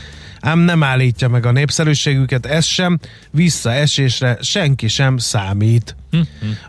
ám 0.40 0.58
nem 0.58 0.82
állítja 0.82 1.28
meg 1.28 1.46
a 1.46 1.50
népszerűségüket, 1.52 2.46
ez 2.46 2.64
sem, 2.64 2.98
visszaesésre 3.30 4.38
senki 4.40 4.88
sem 4.88 5.16
számít. 5.16 5.96
Hm, 6.10 6.20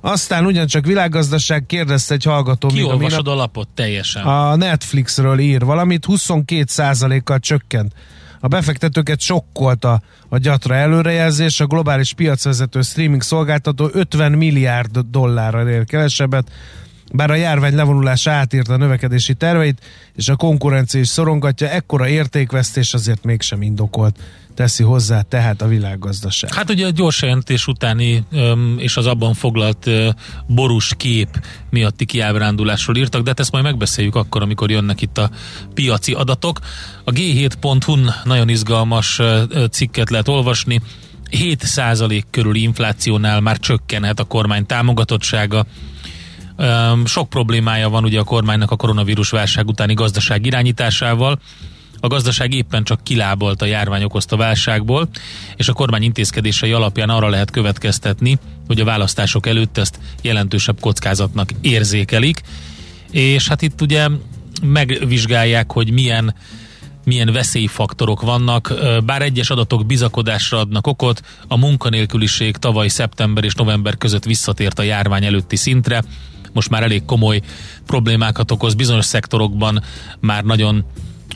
Aztán 0.02 0.46
ugyancsak 0.46 0.86
világgazdaság 0.86 1.66
kérdezte 1.66 2.14
egy 2.14 2.24
hallgató, 2.24 2.68
Kiolvasod 2.68 3.28
a 3.28 3.36
lapot 3.36 3.68
teljesen. 3.68 4.24
a 4.24 4.56
Netflixről 4.56 5.40
ír 5.40 5.66
valamit, 5.66 6.06
22%-kal 6.08 7.40
csökkent. 7.40 7.94
A 8.40 8.48
befektetőket 8.48 9.20
sokkolta 9.20 10.02
a 10.30 10.38
gyatra 10.38 10.76
előrejelzés, 10.76 11.60
a 11.60 11.66
globális 11.66 12.14
piacvezető 12.14 12.82
streaming 12.82 13.22
szolgáltató 13.22 13.90
50 13.92 14.32
milliárd 14.32 15.00
dollárral 15.00 15.68
ér 15.68 15.86
kevesebbet, 15.86 16.52
bár 17.14 17.32
a 17.32 17.36
járvány 17.36 17.76
levonulása 17.76 18.32
átírta 18.32 18.74
a 18.74 18.78
növekedési 18.78 19.34
terveit, 19.34 19.82
és 20.16 20.30
a 20.30 20.36
konkurencia 20.36 21.00
is 21.00 21.08
szorongatja, 21.08 21.70
ekkora 21.70 22.08
értékvesztés 22.08 22.94
azért 22.94 23.24
mégsem 23.24 23.62
indokolt, 23.62 24.20
teszi 24.60 24.84
hozzá 24.84 25.22
tehát 25.22 25.62
a 25.62 25.68
világgazdaság. 25.68 26.54
Hát 26.54 26.70
ugye 26.70 26.86
a 26.86 26.90
gyors 26.90 27.22
jelentés 27.22 27.68
utáni 27.68 28.24
és 28.78 28.98
az 28.98 29.06
abban 29.06 29.34
foglalt 29.34 29.90
borús 30.48 30.94
kép 30.98 31.46
miatti 31.70 32.06
kiábrándulásról 32.06 32.96
írtak, 32.96 33.22
de 33.22 33.30
hát 33.30 33.40
ezt 33.40 33.52
majd 33.52 33.64
megbeszéljük 33.64 34.16
akkor, 34.16 34.42
amikor 34.42 34.72
jönnek 34.72 35.02
itt 35.02 35.18
a 35.18 35.30
piaci 35.74 36.14
adatok. 36.14 36.60
A 37.04 37.12
G7.hu-n 37.12 38.14
nagyon 38.24 38.50
izgalmas 38.50 39.20
cikket 39.72 40.10
lehet 40.10 40.28
olvasni. 40.28 40.82
7% 41.32 42.24
körüli 42.30 42.62
inflációnál 42.62 43.42
már 43.42 43.58
csökkenhet 43.58 44.20
a 44.20 44.24
kormány 44.24 44.66
támogatottsága. 44.66 45.66
Sok 47.06 47.30
problémája 47.30 47.90
van 47.90 48.04
ugye 48.04 48.20
a 48.20 48.24
kormánynak 48.24 48.72
a 48.72 48.76
koronavírus 48.76 49.30
válság 49.30 49.68
utáni 49.68 49.94
gazdaság 49.94 50.46
irányításával. 50.46 51.40
A 52.00 52.08
gazdaság 52.08 52.54
éppen 52.54 52.84
csak 52.84 53.04
kilábolt 53.04 53.62
a 53.62 53.66
járvány 53.66 54.04
okozta 54.04 54.38
válságból, 54.38 55.10
és 55.56 55.68
a 55.68 55.74
kormány 55.74 56.04
intézkedései 56.04 56.72
alapján 56.72 57.10
arra 57.10 57.30
lehet 57.30 57.52
következtetni, 57.52 58.38
hogy 58.68 58.80
a 58.80 58.86
választások 58.86 59.48
előtt 59.48 59.78
ezt 59.78 60.00
jelentősebb 60.22 60.80
kockázatnak 60.80 61.50
érzékelik. 61.62 62.42
És 63.12 63.48
hát 63.48 63.62
itt 63.62 63.82
ugye 63.82 64.08
megvizsgálják, 64.62 65.72
hogy 65.72 65.92
milyen 65.92 66.36
milyen 67.04 67.34
veszélyfaktorok 67.34 68.22
vannak, 68.22 68.74
bár 69.06 69.22
egyes 69.22 69.50
adatok 69.50 69.86
bizakodásra 69.86 70.60
adnak 70.60 70.88
okot, 70.88 71.22
a 71.48 71.58
munkanélküliség 71.58 72.58
tavaly 72.58 72.88
szeptember 72.88 73.44
és 73.44 73.54
november 73.54 73.98
között 73.98 74.24
visszatért 74.24 74.80
a 74.80 74.84
járvány 74.84 75.26
előtti 75.26 75.56
szintre, 75.56 76.04
most 76.54 76.70
már 76.70 76.84
elég 76.84 77.06
komoly 77.06 77.42
problémákat 77.86 78.52
okoz, 78.52 78.74
bizonyos 78.74 79.06
szektorokban 79.06 79.84
már 80.20 80.44
nagyon 80.44 80.86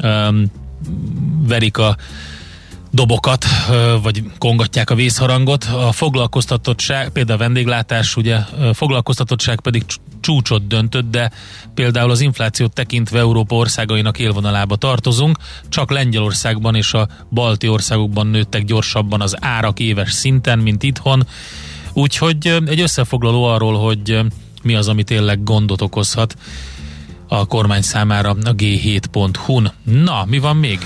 um, 0.04 0.46
verik 1.48 1.78
a 1.78 1.98
dobokat, 2.94 3.46
vagy 4.02 4.24
kongatják 4.38 4.90
a 4.90 4.96
vészharangot. 4.96 5.64
A 5.64 5.92
foglalkoztatottság, 5.92 7.10
például 7.10 7.40
a 7.40 7.44
vendéglátás, 7.44 8.16
ugye 8.16 8.40
ö, 8.60 8.70
foglalkoztatottság 8.74 9.60
pedig 9.60 9.86
cs- 9.86 10.00
csúcsot 10.20 10.68
döntött, 10.68 11.12
de 11.12 11.32
például 11.74 12.12
az 12.12 12.20
inflációt 12.20 12.74
tekintve 12.74 13.20
Európa 13.20 13.56
országainak 13.56 14.20
élvonalába 14.20 14.76
tartozunk, 14.76 15.38
csak 15.70 15.92
Lengyelországban 15.92 16.76
és 16.76 16.94
a 16.94 17.08
balti 17.32 17.68
országokban 17.68 18.28
nőttek 18.28 18.64
gyorsabban 18.64 19.22
az 19.22 19.36
árak 19.40 19.80
éves 19.80 20.12
szinten, 20.12 20.60
mint 20.60 20.84
itthon. 20.84 21.28
Úgyhogy 21.94 22.48
egy 22.66 22.80
összefoglaló 22.80 23.44
arról, 23.44 23.80
hogy 23.80 24.20
mi 24.64 24.76
az, 24.76 24.88
ami 24.88 25.04
tényleg 25.04 25.44
gondot 25.44 25.82
okozhat 25.82 26.36
a 27.28 27.46
kormány 27.46 27.82
számára 27.82 28.30
a 28.30 28.56
g7.hu-n. 28.56 29.72
Na, 29.84 30.26
mi 30.26 30.40
van 30.40 30.58
még? 30.58 30.80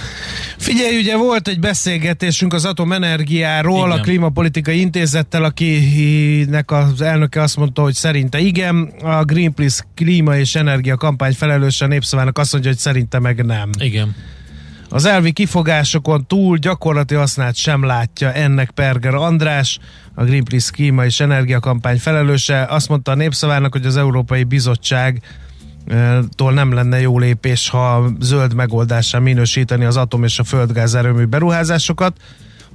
Figyelj, 0.58 0.98
ugye 0.98 1.18
volt 1.18 1.48
egy 1.48 1.60
beszélgetésünk 1.60 2.54
az 2.54 2.66
atomenergiáról, 2.66 3.88
Igen. 3.88 4.00
a 4.00 4.02
Klímapolitikai 4.02 4.80
Intézettel, 4.80 5.44
akinek 5.44 6.72
az 6.72 7.02
elnöke 7.02 7.42
azt 7.42 7.58
mondta, 7.58 7.82
hogy 7.82 7.94
szerinte 7.94 8.40
igen, 8.40 8.94
a 9.04 9.24
Greenpeace 9.24 9.84
klíma 9.96 10.38
és 10.38 10.56
energia 10.56 10.98
kampány 10.98 11.34
felelőse 11.34 11.86
a 11.86 11.88
népszavának 11.88 12.38
azt 12.38 12.52
mondja, 12.52 12.70
hogy 12.70 12.80
szerinte 12.80 13.20
meg 13.20 13.46
nem. 13.46 13.70
Igen. 13.80 14.16
Az 14.90 15.06
elvi 15.06 15.32
kifogásokon 15.32 16.28
túl 16.28 16.58
gyakorlati 16.58 17.16
hasznát 17.16 17.56
sem 17.56 17.84
látja 17.84 18.34
ennek 18.34 18.72
Perger 18.72 19.14
András, 19.16 19.80
a 20.16 20.24
Greenpeace 20.24 20.72
klíma 20.72 21.06
és 21.06 21.20
energiakampány 21.20 22.00
felelőse. 22.00 22.66
Azt 22.70 22.90
mondta 22.90 23.12
a 23.12 23.16
népszavának, 23.16 23.72
hogy 23.72 23.86
az 23.86 23.98
Európai 23.98 24.44
Bizottság 24.44 25.22
tól 26.36 26.54
nem 26.54 26.74
lenne 26.74 27.00
jó 27.00 27.20
lépés, 27.20 27.70
ha 27.70 28.10
zöld 28.20 28.54
megoldásra 28.54 29.20
minősíteni 29.20 29.86
az 29.86 29.98
atom 29.98 30.24
és 30.24 30.40
a 30.40 30.44
földgáz 30.44 30.96
erőmű 30.96 31.26
beruházásokat, 31.26 32.18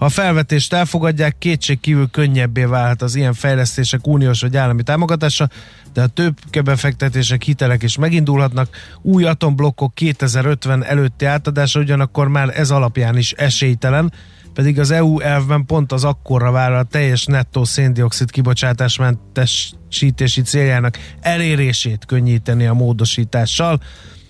Ha 0.02 0.08
a 0.08 0.10
felvetést 0.10 0.72
elfogadják, 0.72 1.38
kétség 1.38 1.80
kívül 1.80 2.10
könnyebbé 2.10 2.64
válhat 2.64 3.02
az 3.02 3.14
ilyen 3.14 3.34
fejlesztések 3.34 4.06
uniós 4.06 4.40
vagy 4.40 4.56
állami 4.56 4.82
támogatása, 4.82 5.48
de 5.92 6.02
a 6.02 6.06
több 6.06 6.36
befektetések, 6.64 7.42
hitelek 7.42 7.82
is 7.82 7.96
megindulhatnak. 7.96 8.68
Új 9.02 9.24
atomblokkok 9.24 9.94
2050 9.94 10.84
előtti 10.84 11.24
átadása 11.24 11.80
ugyanakkor 11.80 12.28
már 12.28 12.58
ez 12.58 12.70
alapján 12.70 13.16
is 13.16 13.32
esélytelen, 13.32 14.12
pedig 14.54 14.78
az 14.78 14.90
EU 14.90 15.20
elvben 15.20 15.66
pont 15.66 15.92
az 15.92 16.04
akkorra 16.04 16.50
vár 16.50 16.72
a 16.72 16.82
teljes 16.82 17.24
nettó 17.24 17.64
széndiokszid 17.64 18.30
kibocsátásmentesítési 18.30 20.42
céljának 20.42 20.98
elérését 21.20 22.04
könnyíteni 22.06 22.66
a 22.66 22.72
módosítással. 22.72 23.80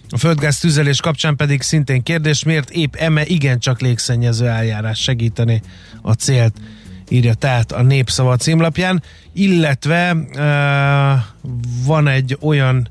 A 0.09 0.19
földgáz 0.19 0.59
tüzelés 0.59 1.01
kapcsán 1.01 1.37
pedig 1.37 1.63
szintén 1.63 2.03
kérdés, 2.03 2.45
miért 2.45 2.71
épp 2.71 2.95
eme 2.95 3.27
igencsak 3.27 3.81
légszennyező 3.81 4.49
eljárás 4.49 5.03
segíteni 5.03 5.63
a 6.03 6.13
célt, 6.13 6.55
írja 7.09 7.35
tehát 7.35 7.73
a 7.73 7.83
Népszava 7.83 8.37
címlapján, 8.37 9.03
illetve 9.33 10.15
uh, 10.15 10.25
van 11.85 12.09
egy 12.09 12.39
olyan 12.41 12.89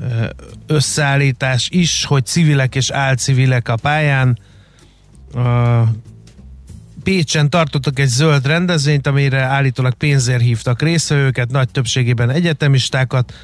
uh, 0.00 0.24
összeállítás 0.66 1.68
is, 1.72 2.04
hogy 2.04 2.26
civilek 2.26 2.74
és 2.74 2.90
álcivilek 2.90 3.68
a 3.68 3.76
pályán, 3.76 4.38
uh, 5.34 5.88
Pécsen 7.06 7.50
tartottak 7.50 7.98
egy 7.98 8.08
zöld 8.08 8.46
rendezvényt, 8.46 9.06
amire 9.06 9.40
állítólag 9.40 9.94
pénzért 9.94 10.40
hívtak 10.40 10.82
részvevőket, 10.82 11.50
nagy 11.50 11.68
többségében 11.70 12.30
egyetemistákat. 12.30 13.34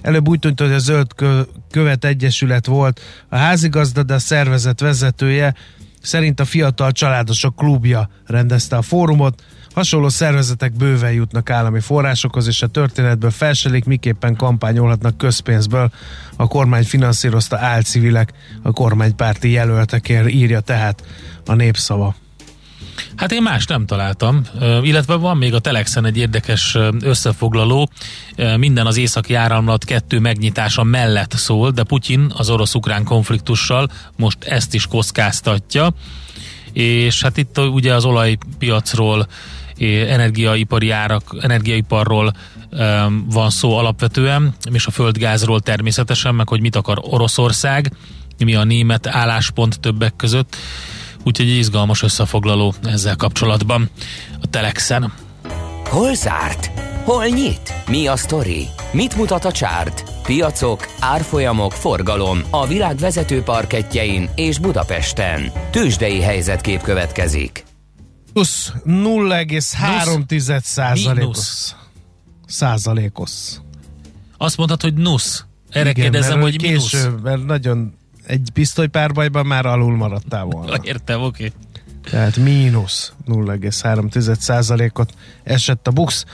Előbb 0.00 0.28
úgy 0.28 0.38
tűnt, 0.38 0.60
hogy 0.60 0.72
a 0.72 0.78
Zöld 0.78 1.06
Követ 1.70 2.04
Egyesület 2.04 2.66
volt 2.66 3.00
a 3.28 3.36
házigazda, 3.36 4.02
de 4.02 4.14
a 4.14 4.18
szervezet 4.18 4.80
vezetője 4.80 5.54
szerint 6.00 6.40
a 6.40 6.44
Fiatal 6.44 6.92
Családosok 6.92 7.56
Klubja 7.56 8.10
rendezte 8.26 8.76
a 8.76 8.82
fórumot. 8.82 9.42
Hasonló 9.74 10.08
szervezetek 10.08 10.72
bőven 10.72 11.12
jutnak 11.12 11.50
állami 11.50 11.80
forrásokhoz, 11.80 12.46
és 12.46 12.62
a 12.62 12.66
történetből 12.66 13.30
felselik, 13.30 13.84
miképpen 13.84 14.36
kampányolhatnak 14.36 15.18
közpénzből. 15.18 15.92
A 16.36 16.46
kormány 16.46 16.84
finanszírozta 16.84 17.58
álcivilek 17.58 18.32
a 18.62 18.72
kormánypárti 18.72 19.50
jelöltekért, 19.50 20.28
írja 20.28 20.60
tehát 20.60 21.04
a 21.46 21.54
népszava. 21.54 22.20
Hát 23.16 23.32
én 23.32 23.42
más 23.42 23.66
nem 23.66 23.86
találtam, 23.86 24.42
illetve 24.82 25.14
van 25.14 25.36
még 25.36 25.54
a 25.54 25.58
Telexen 25.58 26.04
egy 26.04 26.16
érdekes 26.16 26.78
összefoglaló, 27.00 27.88
minden 28.56 28.86
az 28.86 28.96
északi 28.96 29.34
áramlat 29.34 29.84
kettő 29.84 30.18
megnyitása 30.18 30.82
mellett 30.82 31.32
szól, 31.32 31.70
de 31.70 31.82
Putyin 31.82 32.32
az 32.36 32.50
orosz-ukrán 32.50 33.04
konfliktussal 33.04 33.90
most 34.16 34.44
ezt 34.44 34.74
is 34.74 34.86
kockáztatja, 34.86 35.94
és 36.72 37.22
hát 37.22 37.36
itt 37.36 37.58
ugye 37.58 37.94
az 37.94 38.04
olajpiacról, 38.04 39.26
energiaipari 40.08 40.90
árak, 40.90 41.36
energiaiparról 41.40 42.32
van 43.24 43.50
szó 43.50 43.76
alapvetően, 43.76 44.54
és 44.72 44.86
a 44.86 44.90
földgázról 44.90 45.60
természetesen, 45.60 46.34
meg 46.34 46.48
hogy 46.48 46.60
mit 46.60 46.76
akar 46.76 46.98
Oroszország, 47.02 47.92
mi 48.44 48.54
a 48.54 48.64
német 48.64 49.06
álláspont 49.06 49.80
többek 49.80 50.16
között, 50.16 50.56
úgyhogy 51.24 51.48
egy 51.50 51.56
izgalmas 51.56 52.02
összefoglaló 52.02 52.74
ezzel 52.84 53.16
kapcsolatban 53.16 53.90
a 54.42 54.46
Telexen. 54.46 55.12
Hol 55.84 56.14
zárt? 56.14 56.70
Hol 57.04 57.26
nyit? 57.26 57.74
Mi 57.88 58.06
a 58.06 58.16
sztori? 58.16 58.66
Mit 58.92 59.16
mutat 59.16 59.44
a 59.44 59.52
csárt? 59.52 60.04
Piacok, 60.22 60.86
árfolyamok, 61.00 61.72
forgalom 61.72 62.42
a 62.50 62.66
világ 62.66 62.96
vezető 62.96 63.42
parketjein 63.42 64.30
és 64.34 64.58
Budapesten. 64.58 65.52
Tősdei 65.70 66.20
helyzetkép 66.20 66.82
következik. 66.82 67.64
Plusz 68.32 68.72
0,3 68.84 70.60
százalékos. 70.60 71.74
Százalékos. 72.46 73.30
Azt 74.36 74.56
mondtad, 74.56 74.82
hogy 74.82 74.94
nusz. 74.94 75.44
Erre 75.70 75.90
Igen, 75.90 76.02
kérdezem, 76.02 76.40
hogy 76.40 76.56
késő, 76.56 77.08
minusz. 77.08 77.22
mert 77.22 77.44
nagyon 77.44 77.94
egy 78.26 78.50
pisztolypárbajban 78.52 79.46
már 79.46 79.66
alul 79.66 79.96
maradtál 79.96 80.44
volna. 80.44 80.74
Értem, 80.82 81.22
oké. 81.22 81.46
Okay. 81.46 81.52
Tehát 82.10 82.36
mínusz 82.36 83.12
0,3%-ot 83.26 85.14
esett 85.42 85.86
a 85.86 85.90
BUX 85.90 86.24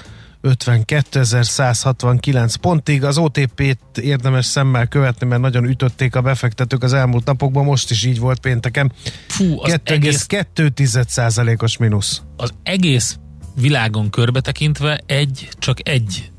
52.169 0.43 2.55
pontig. 2.61 3.05
Az 3.05 3.19
OTP-t 3.19 3.99
érdemes 4.01 4.45
szemmel 4.45 4.87
követni, 4.87 5.27
mert 5.27 5.41
nagyon 5.41 5.65
ütötték 5.65 6.17
a 6.17 6.21
befektetők 6.21 6.83
az 6.83 6.93
elmúlt 6.93 7.25
napokban, 7.25 7.65
most 7.65 7.91
is 7.91 8.05
így 8.05 8.19
volt 8.19 8.41
pénteken. 8.41 8.93
Fú, 9.27 9.61
2,2%-os 9.63 11.45
egész, 11.45 11.77
mínusz. 11.77 12.23
Az 12.37 12.51
egész 12.63 13.19
világon 13.55 14.11
körbe 14.11 14.41
tekintve 14.41 15.01
egy, 15.07 15.49
csak 15.59 15.89
egy 15.89 16.31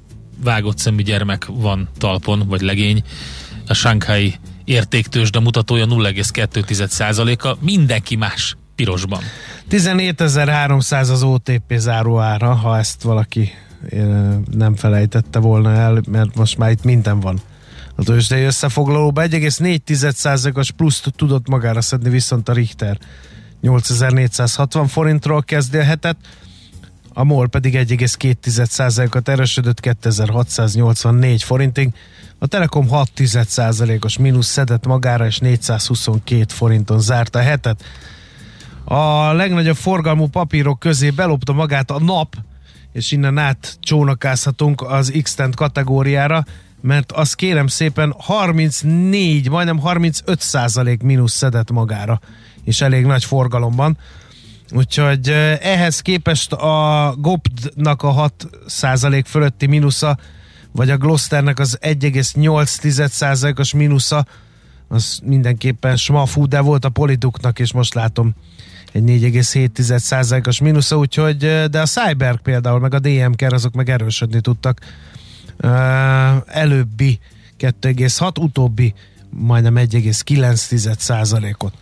vágott 0.43 0.77
szemű 0.77 1.01
gyermek 1.01 1.45
van 1.45 1.89
talpon, 1.97 2.47
vagy 2.47 2.61
legény, 2.61 3.03
a 3.67 3.73
Shanghai 3.73 4.35
értéktősde 4.69 5.39
mutatója 5.39 5.85
0,2%-a, 5.85 7.57
mindenki 7.59 8.15
más 8.15 8.57
pirosban. 8.75 9.21
17.300 9.69 11.11
az 11.11 11.23
OTP 11.23 11.73
záróára, 11.75 12.53
ha 12.53 12.77
ezt 12.77 13.01
valaki 13.01 13.51
nem 14.51 14.75
felejtette 14.75 15.39
volna 15.39 15.71
el, 15.71 16.01
mert 16.09 16.35
most 16.35 16.57
már 16.57 16.71
itt 16.71 16.83
minden 16.83 17.19
van. 17.19 17.39
A 17.95 18.03
tőzsdei 18.03 18.43
összefoglalóban 18.43 19.27
1,4%-os 19.29 20.71
pluszt 20.71 21.13
tudott 21.15 21.47
magára 21.47 21.81
szedni 21.81 22.09
viszont 22.09 22.49
a 22.49 22.53
Richter 22.53 22.97
8460 23.61 24.87
forintról 24.87 25.43
kezdi 25.43 25.77
a 25.77 25.83
hetet, 25.83 26.17
a 27.13 27.23
MOL 27.23 27.47
pedig 27.47 27.75
1,2%-ot 27.75 29.29
erősödött 29.29 29.79
2684 29.79 31.43
forintig, 31.43 31.89
a 32.39 32.47
Telekom 32.47 32.87
6,1%-os 32.91 34.17
mínusz 34.17 34.47
szedett 34.47 34.85
magára, 34.85 35.25
és 35.25 35.37
422 35.37 36.45
forinton 36.47 36.99
zárta 36.99 37.39
a 37.39 37.41
hetet. 37.41 37.83
A 38.83 39.33
legnagyobb 39.33 39.75
forgalmú 39.75 40.27
papírok 40.27 40.79
közé 40.79 41.09
belopta 41.09 41.53
magát 41.53 41.91
a 41.91 41.99
nap, 41.99 42.35
és 42.91 43.11
innen 43.11 43.37
át 43.37 43.77
csónakázhatunk 43.79 44.81
az 44.81 45.13
x 45.23 45.35
kategóriára, 45.55 46.45
mert 46.81 47.11
az 47.11 47.33
kérem 47.33 47.67
szépen 47.67 48.15
34, 48.17 49.49
majdnem 49.49 49.79
35 49.79 50.39
százalék 50.39 51.01
mínusz 51.01 51.33
szedett 51.33 51.71
magára, 51.71 52.19
és 52.63 52.81
elég 52.81 53.05
nagy 53.05 53.25
forgalomban. 53.25 53.97
Úgyhogy 54.71 55.29
eh, 55.29 55.57
ehhez 55.61 55.99
képest 55.99 56.53
a 56.53 57.13
GOPD-nak 57.17 58.03
a 58.03 58.09
6 58.09 58.49
százalék 58.65 59.25
fölötti 59.25 59.65
mínusza 59.65 60.17
vagy 60.71 60.89
a 60.89 60.97
Gloucesternek 60.97 61.59
az 61.59 61.77
1,8%-os 61.81 63.73
mínusza, 63.73 64.25
az 64.87 65.19
mindenképpen 65.23 65.95
smafú, 65.95 66.47
de 66.47 66.59
volt 66.59 66.85
a 66.85 66.89
Poliduknak, 66.89 67.59
és 67.59 67.73
most 67.73 67.93
látom 67.93 68.33
egy 68.91 69.03
4,7%-os 69.03 70.59
mínusza, 70.59 70.97
úgyhogy, 70.97 71.37
de 71.69 71.81
a 71.81 71.85
Cyber 71.85 72.41
például, 72.41 72.79
meg 72.79 72.93
a 72.93 72.99
DMK 72.99 73.41
azok 73.41 73.73
meg 73.73 73.89
erősödni 73.89 74.41
tudtak. 74.41 74.79
Előbbi 76.45 77.19
2,6, 77.59 78.39
utóbbi 78.39 78.93
majdnem 79.29 79.75
1,9%-ot. 79.75 81.73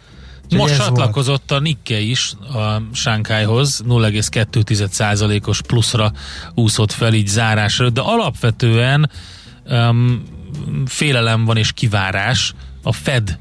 Most 0.50 0.76
csatlakozott 0.76 1.52
a 1.52 1.60
Nikke 1.60 2.00
is 2.00 2.34
a 2.54 2.82
Sánkhájhoz, 2.94 3.84
0,2%-os 3.88 5.62
pluszra 5.62 6.12
úszott 6.54 6.92
fel 6.92 7.14
így 7.14 7.28
zárásra, 7.28 7.90
de 7.90 8.02
alapvetően 8.02 9.12
um, 9.66 10.24
félelem 10.86 11.46
van 11.46 11.58
és 11.58 11.72
kivárás 11.72 12.54
a 12.84 12.92
Fed 12.92 13.40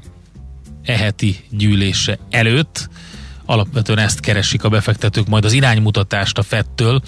eheti 0.83 1.45
gyűlése 1.49 2.17
előtt. 2.29 2.89
Alapvetően 3.45 3.97
ezt 3.97 4.19
keresik 4.19 4.63
a 4.63 4.69
befektetők, 4.69 5.27
majd 5.27 5.45
az 5.45 5.53
iránymutatást 5.53 6.37
a 6.37 6.43
Fedtől. 6.43 7.01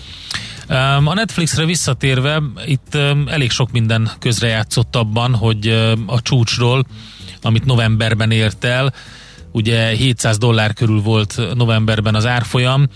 A 1.05 1.13
Netflixre 1.13 1.65
visszatérve, 1.65 2.41
itt 2.65 2.95
elég 3.25 3.51
sok 3.51 3.71
minden 3.71 4.09
közrejátszott 4.19 4.95
abban, 4.95 5.35
hogy 5.35 5.67
a 6.05 6.21
csúcsról, 6.21 6.85
amit 7.41 7.65
novemberben 7.65 8.31
ért 8.31 8.63
el, 8.63 8.93
ugye 9.51 9.87
700 9.87 10.37
dollár 10.37 10.73
körül 10.73 11.01
volt 11.01 11.39
novemberben 11.55 12.15
az 12.15 12.25
árfolyam, 12.25 12.87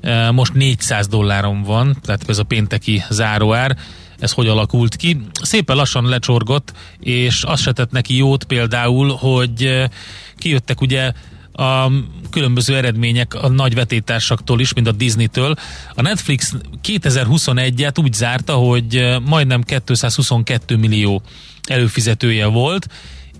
e, 0.00 0.30
most 0.30 0.52
400 0.52 1.06
dolláron 1.06 1.62
van, 1.62 1.96
tehát 2.02 2.28
ez 2.28 2.38
a 2.38 2.42
pénteki 2.42 3.02
záróár, 3.10 3.76
ez 4.18 4.32
hogy 4.32 4.48
alakult 4.48 4.96
ki. 4.96 5.20
Szépen 5.42 5.76
lassan 5.76 6.08
lecsorgott, 6.08 6.72
és 7.00 7.42
azt 7.42 7.62
se 7.62 7.72
tett 7.72 7.90
neki 7.90 8.16
jót 8.16 8.44
például, 8.44 9.14
hogy 9.16 9.62
e, 9.62 9.90
kijöttek 10.36 10.80
ugye 10.80 11.12
a 11.52 11.90
különböző 12.30 12.76
eredmények 12.76 13.34
a 13.34 13.48
nagy 13.48 13.74
vetétársaktól 13.74 14.60
is, 14.60 14.72
mint 14.72 14.86
a 14.86 14.92
Disney-től. 14.92 15.54
A 15.94 16.02
Netflix 16.02 16.54
2021-et 16.88 18.02
úgy 18.02 18.12
zárta, 18.12 18.52
hogy 18.52 18.96
e, 18.96 19.18
majdnem 19.18 19.62
222 19.62 20.76
millió 20.76 21.22
előfizetője 21.68 22.46
volt, 22.46 22.88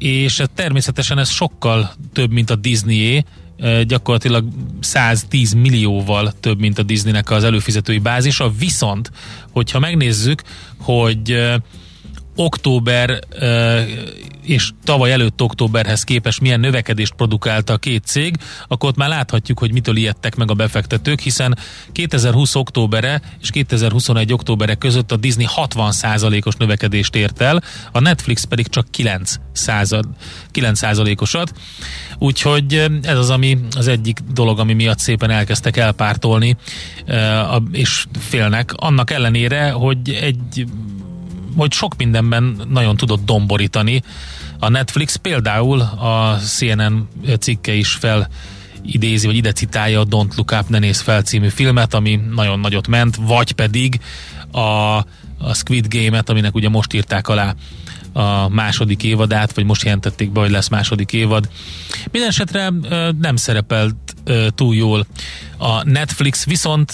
és 0.05 0.43
természetesen 0.55 1.19
ez 1.19 1.31
sokkal 1.31 1.93
több, 2.12 2.33
mint 2.33 2.51
a 2.51 2.57
Disneyé, 2.57 3.25
gyakorlatilag 3.87 4.45
110 4.81 5.53
millióval 5.53 6.33
több, 6.40 6.59
mint 6.61 6.79
a 6.79 6.83
Disneynek 6.83 7.31
az 7.31 7.45
előfizetői 7.45 7.99
bázisa, 7.99 8.51
viszont, 8.59 9.11
hogyha 9.51 9.79
megnézzük, 9.79 10.43
hogy 10.79 11.53
október 12.37 13.18
és 14.42 14.70
tavaly 14.85 15.12
előtt 15.12 15.42
októberhez 15.42 16.03
képest 16.03 16.40
milyen 16.40 16.61
növekedést 16.61 17.14
produkálta 17.14 17.73
a 17.73 17.77
két 17.77 18.05
cég, 18.05 18.37
akkor 18.68 18.88
ott 18.88 18.97
már 18.97 19.09
láthatjuk, 19.09 19.59
hogy 19.59 19.73
mitől 19.73 19.97
ijedtek 19.97 20.37
meg 20.37 20.51
a 20.51 20.55
befektetők, 20.55 21.20
hiszen 21.20 21.59
2020 21.92 22.55
októbere 22.55 23.20
és 23.40 23.51
2021 23.51 24.33
októbere 24.33 24.75
között 24.75 25.12
a 25.12 25.16
Disney 25.16 25.47
60%-os 25.57 26.55
növekedést 26.55 27.14
ért 27.14 27.40
el, 27.40 27.62
a 27.92 28.01
Netflix 28.01 28.44
pedig 28.44 28.68
csak 28.68 28.87
9% 28.97 30.03
9%-osat. 30.53 31.53
Úgyhogy 32.18 32.87
ez 33.03 33.18
az, 33.18 33.31
ami 33.31 33.59
az 33.77 33.88
egyik 33.88 34.18
dolog, 34.33 34.59
ami 34.59 34.73
miatt 34.73 34.99
szépen 34.99 35.31
elkezdtek 35.31 35.77
elpártolni, 35.77 36.57
és 37.73 38.05
félnek. 38.18 38.73
Annak 38.77 39.11
ellenére, 39.11 39.70
hogy 39.70 40.18
egy 40.20 40.66
hogy 41.57 41.73
sok 41.73 41.97
mindenben 41.97 42.61
nagyon 42.69 42.97
tudott 42.97 43.25
domborítani. 43.25 44.03
A 44.59 44.69
Netflix 44.69 45.17
például 45.17 45.81
a 45.81 46.38
CNN 46.38 47.09
cikke 47.38 47.73
is 47.73 47.93
fel 47.93 48.29
idézi, 48.83 49.27
vagy 49.27 49.37
ide 49.37 49.53
citálja 49.53 50.01
a 50.01 50.07
Don't 50.07 50.37
Look 50.37 50.53
Up, 50.61 50.69
ne 50.69 50.79
néz 50.79 51.01
fel 51.01 51.23
című 51.23 51.49
filmet, 51.49 51.95
ami 51.95 52.21
nagyon 52.35 52.61
nagyot 52.61 52.88
ment, 52.88 53.17
vagy 53.17 53.53
pedig 53.53 54.01
a, 54.51 54.59
a 54.59 55.05
Squid 55.55 55.87
Game-et, 55.88 56.29
aminek 56.29 56.55
ugye 56.55 56.69
most 56.69 56.93
írták 56.93 57.29
alá 57.29 57.55
a 58.12 58.49
második 58.49 59.03
évadát, 59.03 59.55
vagy 59.55 59.64
most 59.64 59.83
jelentették 59.83 60.33
be, 60.33 60.40
hogy 60.40 60.51
lesz 60.51 60.69
második 60.69 61.12
évad. 61.12 61.49
Minden 62.11 62.31
esetre 62.31 62.73
nem 63.21 63.37
szerepelt 63.37 64.13
túl 64.55 64.75
jól 64.75 65.07
a 65.59 65.85
Netflix, 65.85 66.45
viszont 66.45 66.93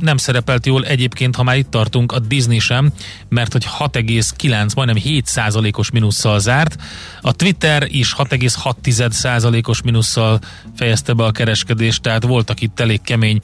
nem 0.00 0.16
szerepelt 0.16 0.66
jól 0.66 0.84
egyébként, 0.84 1.36
ha 1.36 1.42
már 1.42 1.56
itt 1.56 1.70
tartunk, 1.70 2.12
a 2.12 2.18
Disney 2.18 2.58
sem, 2.58 2.92
mert 3.28 3.52
hogy 3.52 3.66
6,9, 3.78 4.74
majdnem 4.74 4.96
7 4.96 5.26
százalékos 5.26 5.90
minusszal 5.90 6.38
zárt. 6.38 6.76
A 7.20 7.32
Twitter 7.32 7.86
is 7.88 8.14
6,6 8.18 9.10
százalékos 9.10 9.82
minusszal 9.82 10.40
fejezte 10.76 11.12
be 11.12 11.24
a 11.24 11.30
kereskedést, 11.30 12.02
tehát 12.02 12.24
voltak 12.24 12.60
itt 12.60 12.80
elég 12.80 13.00
kemény 13.02 13.40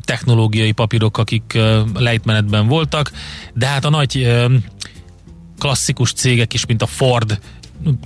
technológiai 0.00 0.72
papírok, 0.72 1.18
akik 1.18 1.58
lejtmenetben 1.94 2.66
voltak, 2.66 3.12
de 3.54 3.66
hát 3.66 3.84
a 3.84 3.90
nagy 3.90 4.42
klasszikus 5.58 6.12
cégek 6.12 6.54
is, 6.54 6.66
mint 6.66 6.82
a 6.82 6.86
Ford, 6.86 7.38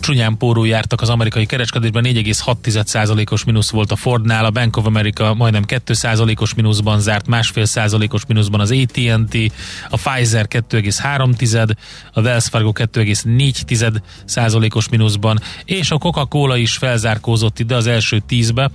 csúnyán 0.00 0.36
póró 0.36 0.64
jártak 0.64 1.00
az 1.00 1.08
amerikai 1.08 1.46
kereskedésben, 1.46 2.04
4,6%-os 2.06 3.44
mínusz 3.44 3.70
volt 3.70 3.92
a 3.92 3.96
Fordnál, 3.96 4.44
a 4.44 4.50
Bank 4.50 4.76
of 4.76 4.86
America 4.86 5.34
majdnem 5.34 5.64
2%-os 5.66 6.54
mínuszban 6.54 7.00
zárt, 7.00 7.26
másfél 7.26 7.64
százalékos 7.64 8.22
mínuszban 8.28 8.60
az 8.60 8.70
AT&T, 8.70 9.52
a 9.88 9.96
Pfizer 9.96 10.46
2,3, 10.48 11.76
a 12.12 12.20
Wells 12.20 12.48
Fargo 12.48 12.72
2,4%-os 12.74 14.88
mínuszban, 14.88 15.40
és 15.64 15.90
a 15.90 15.98
Coca-Cola 15.98 16.56
is 16.56 16.76
felzárkózott 16.76 17.58
ide 17.58 17.74
az 17.74 17.86
első 17.86 18.22
tízbe, 18.26 18.70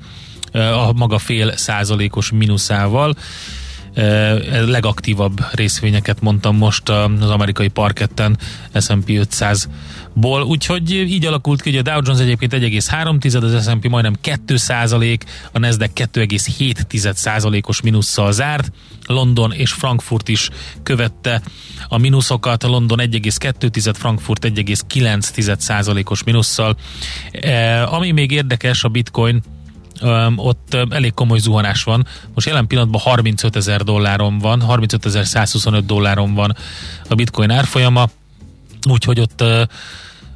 a 0.54 0.92
maga 0.96 1.18
fél 1.18 1.58
százalékos 1.58 2.32
mínuszával. 2.32 3.16
Legaktívabb 4.66 5.46
részvényeket 5.52 6.22
mondtam 6.22 6.58
most 6.58 6.90
az 6.90 7.30
amerikai 7.30 7.68
parketten 7.68 8.38
S&P 8.80 9.28
500-ból, 10.16 10.48
úgyhogy 10.48 10.92
így 10.92 11.26
alakult 11.26 11.62
ki, 11.62 11.70
hogy 11.70 11.80
a 11.80 11.82
Dow 11.82 12.02
Jones 12.04 12.22
egyébként 12.22 12.54
1,3, 12.54 13.56
az 13.56 13.68
S&P 13.68 13.90
majdnem 13.90 14.16
2% 14.24 15.20
a 15.52 15.60
Nasdaq 15.60 15.92
2,7 16.14 17.14
százalékos 17.14 17.82
minusszal 17.82 18.32
zárt, 18.32 18.72
London 19.06 19.52
és 19.52 19.72
Frankfurt 19.72 20.28
is 20.28 20.50
követte 20.84 21.42
a 21.88 21.98
minuszokat, 21.98 22.64
London 22.64 23.00
1,2, 23.02 23.94
Frankfurt 23.98 24.46
1,9 24.46 25.58
százalékos 25.58 26.24
minusszal. 26.24 26.76
Ami 27.86 28.12
még 28.12 28.32
érdekes, 28.32 28.84
a 28.84 28.88
bitcoin 28.88 29.42
ott 30.36 30.78
elég 30.90 31.14
komoly 31.14 31.40
zuhanás 31.40 31.84
van. 31.84 32.08
Most 32.34 32.48
jelen 32.48 32.68
pillanatban 32.68 33.02
35 33.02 33.56
ezer 33.56 33.84
dolláron 33.84 34.40
van, 34.40 34.62
35 34.62 35.06
ezer 35.06 35.26
125 35.26 35.86
dolláron 35.86 36.34
van 36.34 36.56
a 37.10 37.16
bitcoin 37.16 37.50
árfolyama, 37.50 38.10
úgyhogy 38.90 39.20
ott 39.20 39.44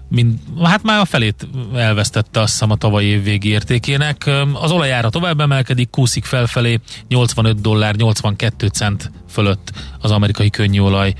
mind, 0.10 0.39
hát 0.63 0.84
már 0.84 1.00
a 1.00 1.06
felét 1.06 1.48
elvesztette 1.76 2.39
azt 2.39 2.52
hiszem 2.52 2.72
a 2.72 2.76
tavalyi 2.76 3.08
év 3.08 3.24
végi 3.24 3.50
értékének. 3.50 4.30
Az 4.54 4.72
olajára 4.72 5.10
tovább 5.10 5.39
emelkedik, 5.39 5.89
kúszik 5.89 6.26
felfelé, 6.26 6.80
85 7.08 7.62
dollár, 7.62 7.96
82 7.96 8.68
cent 8.68 9.12
fölött 9.30 9.72
az 10.00 10.12
amerikai 10.12 10.50
könnyűolaj 10.50 11.13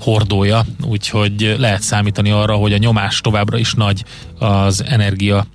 hordója, 0.00 0.64
úgyhogy 0.84 1.54
lehet 1.58 1.82
számítani 1.82 2.30
arra, 2.30 2.54
hogy 2.54 2.72
a 2.72 2.78
nyomás 2.78 3.20
továbbra 3.20 3.58
is 3.58 3.74
nagy 3.74 4.04
az 4.38 4.84
energia 4.84 5.46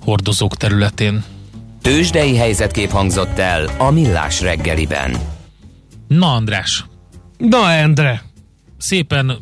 hordozók 0.00 0.56
területén. 0.56 1.24
Tőzsdei 1.82 2.36
helyzetkép 2.36 2.90
hangzott 2.90 3.38
el 3.38 3.70
a 3.78 3.90
Millás 3.90 4.40
reggeliben. 4.40 5.16
Na 6.08 6.34
András. 6.34 6.84
Na 7.38 7.72
Endre. 7.72 8.22
Szépen 8.78 9.38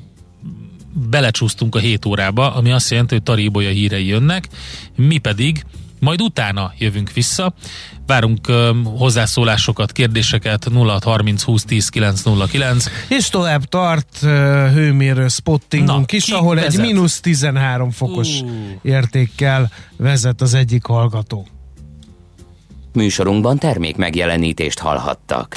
belecsúsztunk 1.11 1.75
a 1.75 1.79
7 1.79 2.05
órába, 2.05 2.55
ami 2.55 2.73
azt 2.73 2.91
jelenti, 2.91 3.15
hogy 3.15 3.23
Taríbolya 3.23 3.71
hírei 3.71 4.07
jönnek, 4.07 4.49
mi 4.97 5.19
pedig 5.19 5.65
majd 6.01 6.23
utána 6.23 6.73
jövünk 6.79 7.13
vissza. 7.13 7.55
Várunk 8.07 8.49
uh, 8.49 8.69
hozzászólásokat, 8.99 9.93
kérdéseket 9.93 10.69
0630 10.75 11.43
20 11.43 11.65
10 11.65 11.89
909. 11.89 12.85
És 13.09 13.29
tovább 13.29 13.65
tart 13.65 14.19
uh, 14.23 14.29
hőmérő 14.73 15.29
spottingunk 15.29 16.11
Na, 16.11 16.17
is, 16.17 16.29
ahol 16.29 16.55
vezet? 16.55 16.73
egy 16.73 16.87
mínusz 16.87 17.21
13 17.21 17.91
fokos 17.91 18.41
uh. 18.41 18.51
értékkel 18.83 19.71
vezet 19.97 20.41
az 20.41 20.55
egyik 20.55 20.85
hallgató. 20.85 21.47
Műsorunkban 22.93 23.59
termék 23.59 23.97
megjelenítést 23.97 24.79
hallhattak. 24.79 25.57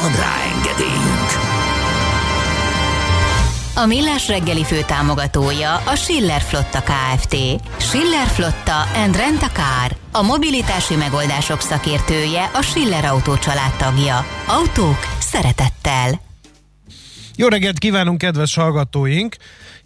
Van 0.00 0.12
rá 0.16 0.42
engedélyünk! 0.54 1.30
A 3.74 3.86
Millás 3.86 4.28
reggeli 4.28 4.64
fő 4.64 4.82
támogatója 4.86 5.74
a 5.74 5.94
Schiller 5.94 6.40
Flotta 6.40 6.82
KFT. 6.82 7.36
Schiller 7.78 8.26
Flotta 8.26 8.80
and 8.94 9.16
Rent 9.16 9.42
a 9.42 9.48
Car. 9.48 9.96
A 10.12 10.22
mobilitási 10.22 10.96
megoldások 10.96 11.60
szakértője 11.60 12.50
a 12.54 12.62
Schiller 12.62 13.04
Autó 13.04 13.34
tagja. 13.78 14.26
Autók 14.46 14.98
szeretettel. 15.18 16.20
Jó 17.36 17.48
reggelt 17.48 17.78
kívánunk, 17.78 18.18
kedves 18.18 18.54
hallgatóink! 18.54 19.36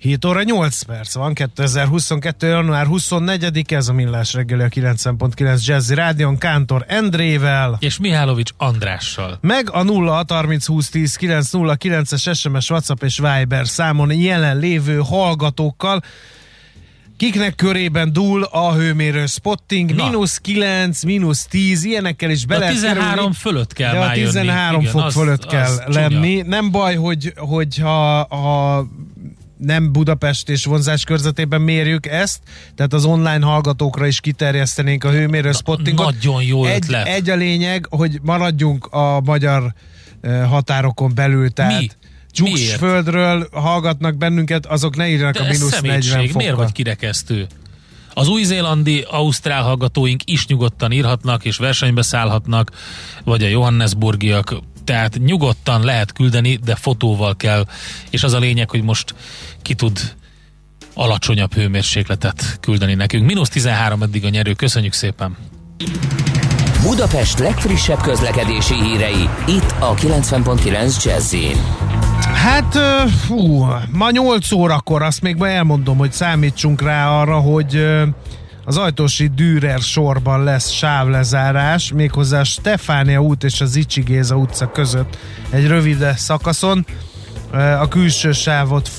7 0.01 0.25
óra 0.25 0.43
8 0.43 0.83
perc 0.83 1.15
van, 1.15 1.35
2022. 1.35 2.47
január 2.47 2.87
24 2.87 3.73
ez 3.73 3.89
a 3.89 3.93
Millás 3.93 4.33
reggeli 4.33 4.63
a 4.63 4.69
90.9 4.69 5.65
Jazzy 5.65 5.95
Rádion 5.95 6.39
Kántor 6.39 6.85
Endrével. 6.89 7.77
És 7.81 7.99
Mihálovics 7.99 8.51
Andrással. 8.57 9.39
Meg 9.41 9.71
a 9.71 9.83
0 9.83 10.25
30 10.29 10.67
20 10.67 10.89
10 10.89 11.17
909 11.17 12.13
es 12.13 12.29
SMS, 12.33 12.71
WhatsApp 12.71 13.03
és 13.03 13.19
Viber 13.19 13.69
számon 13.69 14.13
jelen 14.13 14.59
lévő 14.59 14.99
hallgatókkal 14.99 16.03
kiknek 17.17 17.55
körében 17.55 18.13
dúl 18.13 18.43
a 18.43 18.73
hőmérő 18.73 19.27
spotting, 19.27 19.95
mínusz 19.95 20.39
9, 20.39 21.03
mínusz 21.03 21.47
10, 21.47 21.85
ilyenekkel 21.85 22.31
is 22.31 22.47
bele. 22.47 22.67
A 22.67 22.71
13 22.71 23.15
kerülni, 23.15 23.35
fölött 23.35 23.73
kell 23.73 23.93
de 23.93 23.99
a 23.99 24.13
13 24.13 24.81
jönni. 24.81 24.87
fok 24.87 25.01
Igen, 25.01 25.11
fölött 25.11 25.45
az, 25.45 25.53
kell 25.53 25.87
az 25.87 25.95
lenni. 25.95 26.35
Csúnya. 26.37 26.45
Nem 26.47 26.71
baj, 26.71 26.95
hogy, 26.95 27.33
hogy 27.37 27.79
ha, 27.79 28.27
ha 28.37 28.87
nem 29.59 29.93
Budapest 29.93 30.49
és 30.49 30.65
vonzás 30.65 31.05
körzetében 31.05 31.61
mérjük 31.61 32.07
ezt, 32.07 32.41
tehát 32.75 32.93
az 32.93 33.05
online 33.05 33.45
hallgatókra 33.45 34.07
is 34.07 34.21
kiterjesztenénk 34.21 35.05
a 35.05 35.11
hőmérő 35.11 35.53
spottingot. 35.53 36.15
Nagyon 36.15 36.43
jó 36.43 36.65
egy, 36.65 36.85
ötlet. 36.85 37.07
egy 37.07 37.31
a 37.31 37.35
lényeg, 37.35 37.87
hogy 37.91 38.19
maradjunk 38.23 38.87
a 38.87 39.21
magyar 39.25 39.75
határokon 40.49 41.15
belül, 41.15 41.51
tehát 41.51 41.81
Mi? 41.81 41.89
Csúcsföldről 42.31 43.49
hallgatnak 43.53 44.17
bennünket, 44.17 44.67
azok 44.67 44.97
ne 44.97 45.09
írjanak 45.09 45.35
De 45.35 45.41
a 45.41 45.43
mínusz 45.43 45.81
40 45.81 45.81
szemétség, 45.81 46.13
fokkal. 46.13 46.37
miért 46.37 46.57
vagy 46.57 46.73
kirekesztő? 46.73 47.47
Az 48.15 48.29
új-zélandi, 48.29 49.05
ausztrál 49.11 49.63
hallgatóink 49.63 50.21
is 50.25 50.47
nyugodtan 50.47 50.93
írhatnak, 50.93 51.45
és 51.45 51.57
versenybe 51.57 52.03
szállhatnak, 52.03 52.71
vagy 53.25 53.43
a 53.43 53.49
Johannesburgiak, 53.49 54.59
tehát 54.89 55.19
nyugodtan 55.19 55.85
lehet 55.85 56.13
küldeni, 56.13 56.57
de 56.65 56.75
fotóval 56.75 57.37
kell, 57.37 57.67
és 58.11 58.23
az 58.23 58.33
a 58.33 58.39
lényeg, 58.39 58.71
hogy 58.71 58.83
most 58.83 59.15
ki 59.63 59.75
tud 59.75 60.15
alacsonyabb 60.95 61.55
hőmérsékletet 61.55 62.59
küldeni 62.61 62.95
nekünk. 62.95 63.27
Mínusz 63.27 63.49
13 63.49 64.03
eddig 64.03 64.25
a 64.25 64.29
nyerő, 64.29 64.53
köszönjük 64.53 64.93
szépen! 64.93 65.37
Budapest 66.83 67.39
legfrissebb 67.39 68.01
közlekedési 68.01 68.75
hírei, 68.75 69.29
itt 69.47 69.75
a 69.79 69.95
90.9 69.95 71.05
jazz 71.05 71.35
Hát, 72.33 72.79
fú, 73.27 73.67
ma 73.93 74.11
8 74.11 74.53
órakor, 74.53 75.03
azt 75.03 75.23
még 75.23 75.37
ma 75.37 75.49
elmondom, 75.49 75.99
hogy 75.99 76.13
számítsunk 76.13 76.83
rá 76.83 77.21
arra, 77.21 77.39
hogy 77.39 77.85
az 78.69 78.77
Ajtósi 78.77 79.27
Dürer 79.27 79.81
sorban 79.81 80.45
lesz 80.45 80.71
sávlezárás, 80.71 81.93
méghozzá 81.93 82.41
a 82.41 82.45
Stefánia 82.45 83.21
út 83.21 83.45
és 83.45 83.61
az 83.61 83.77
Icsi 83.77 84.01
Géza 84.01 84.37
utca 84.37 84.71
között 84.71 85.19
egy 85.51 85.67
rövid 85.67 86.13
szakaszon. 86.17 86.87
A 87.81 87.89
külső 87.89 88.33
sávot 88.33 88.91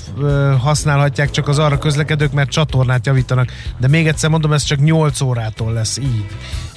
használhatják 0.60 1.32
csak 1.32 1.48
az 1.48 1.60
arra 1.60 1.78
közlekedők, 1.78 2.32
mert 2.32 2.50
csatornát 2.50 3.06
javítanak. 3.06 3.52
De 3.80 3.88
még 3.88 4.08
egyszer 4.08 4.30
mondom, 4.30 4.54
ez 4.54 4.64
csak 4.64 4.80
8 4.80 5.22
órától 5.22 5.74
lesz 5.74 5.98
így. 5.98 6.26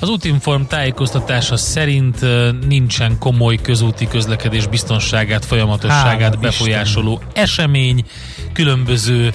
Az 0.00 0.08
útinform 0.08 0.62
tájékoztatása 0.62 1.56
szerint 1.56 2.20
nincsen 2.66 3.18
komoly 3.18 3.56
közúti 3.56 4.08
közlekedés 4.08 4.66
biztonságát, 4.66 5.44
folyamatosságát 5.44 6.20
Hála 6.20 6.36
befolyásoló 6.40 7.22
esemény, 7.34 8.04
különböző 8.52 9.32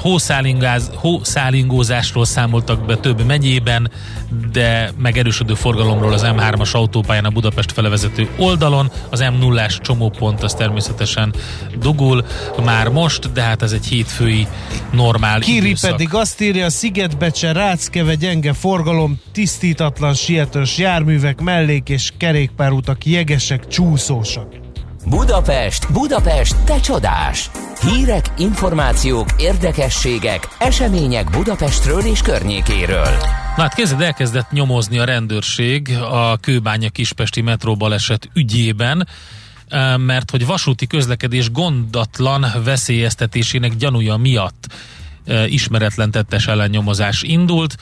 hószálingáz, 0.00 0.90
hószálingózásról 0.94 2.24
számoltak 2.24 2.86
be 2.86 2.96
több 2.96 3.24
megyében, 3.24 3.90
de 4.52 4.92
megerősödő 4.98 5.54
forgalomról 5.54 6.12
az 6.12 6.22
M3-as 6.26 6.72
autópályán 6.72 7.24
a 7.24 7.30
Budapest 7.30 7.72
fele 7.72 7.88
vezető 7.88 8.28
oldalon. 8.36 8.90
Az 9.10 9.24
M0-ás 9.24 9.78
csomópont 9.80 10.42
az 10.42 10.54
természetesen 10.54 11.34
dugul 11.78 12.24
már 12.64 12.88
most, 12.88 13.32
de 13.32 13.42
hát 13.42 13.62
ez 13.62 13.72
egy 13.72 13.86
hétfői 13.86 14.46
normál 14.92 15.40
Kiri 15.40 15.66
időszak. 15.66 15.90
pedig 15.90 16.14
azt 16.14 16.40
írja, 16.40 16.70
Szigetbecse, 16.70 17.52
Ráckeve, 17.52 18.14
gyenge 18.14 18.52
forgalom, 18.52 19.20
tisztítatlan, 19.32 20.14
sietős 20.14 20.78
járművek, 20.78 21.40
mellék- 21.40 21.88
és 21.88 22.12
kerékpárutak, 22.16 23.06
jegesek, 23.06 23.66
csúszósak. 23.66 24.67
Budapest, 25.08 25.92
Budapest, 25.92 26.64
te 26.64 26.80
csodás! 26.80 27.50
Hírek, 27.80 28.24
információk, 28.38 29.28
érdekességek, 29.38 30.48
események 30.58 31.30
Budapestről 31.30 32.00
és 32.00 32.20
környékéről. 32.20 33.10
Na 33.56 33.62
hát 33.62 33.74
kezded 33.74 34.00
elkezdett 34.00 34.50
nyomozni 34.50 34.98
a 34.98 35.04
rendőrség 35.04 35.96
a 36.10 36.36
Kőbánya 36.36 36.88
Kispesti 36.88 37.40
metró 37.40 37.76
baleset 37.76 38.28
ügyében, 38.34 39.08
eh, 39.68 39.96
mert 39.96 40.30
hogy 40.30 40.46
vasúti 40.46 40.86
közlekedés 40.86 41.50
gondatlan 41.50 42.46
veszélyeztetésének 42.64 43.76
gyanúja 43.76 44.16
miatt 44.16 44.66
ismeretlen 45.46 46.10
tettes 46.10 46.46
ellennyomozás 46.46 47.22
indult. 47.22 47.76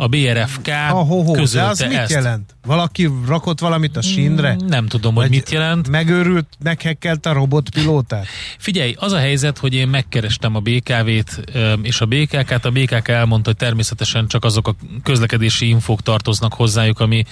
A 0.00 0.06
BRFK 0.06 0.68
Ahó, 0.90 1.32
de 1.32 1.38
közölte 1.38 1.68
az 1.68 1.80
mit 1.80 1.96
ezt. 1.96 2.10
jelent? 2.10 2.56
Valaki 2.66 3.08
rakott 3.26 3.60
valamit 3.60 3.96
a 3.96 4.02
sínre? 4.02 4.56
Nem 4.66 4.86
tudom, 4.86 5.14
hogy 5.14 5.22
Vagy 5.22 5.30
mit 5.30 5.50
jelent. 5.50 5.88
Megőrült, 5.88 6.46
meghekkelte 6.62 7.30
a 7.30 7.32
robotpilótát? 7.32 8.26
Figyelj, 8.58 8.94
az 8.98 9.12
a 9.12 9.18
helyzet, 9.18 9.58
hogy 9.58 9.74
én 9.74 9.88
megkerestem 9.88 10.54
a 10.54 10.60
BKV-t 10.60 11.40
és 11.82 12.00
a 12.00 12.06
BKK-t. 12.06 12.64
A 12.64 12.70
BKK 12.70 13.08
elmondta, 13.08 13.48
hogy 13.50 13.58
természetesen 13.58 14.26
csak 14.26 14.44
azok 14.44 14.68
a 14.68 14.76
közlekedési 15.02 15.68
infók 15.68 16.02
tartoznak 16.02 16.54
hozzájuk, 16.54 17.00
ami, 17.00 17.24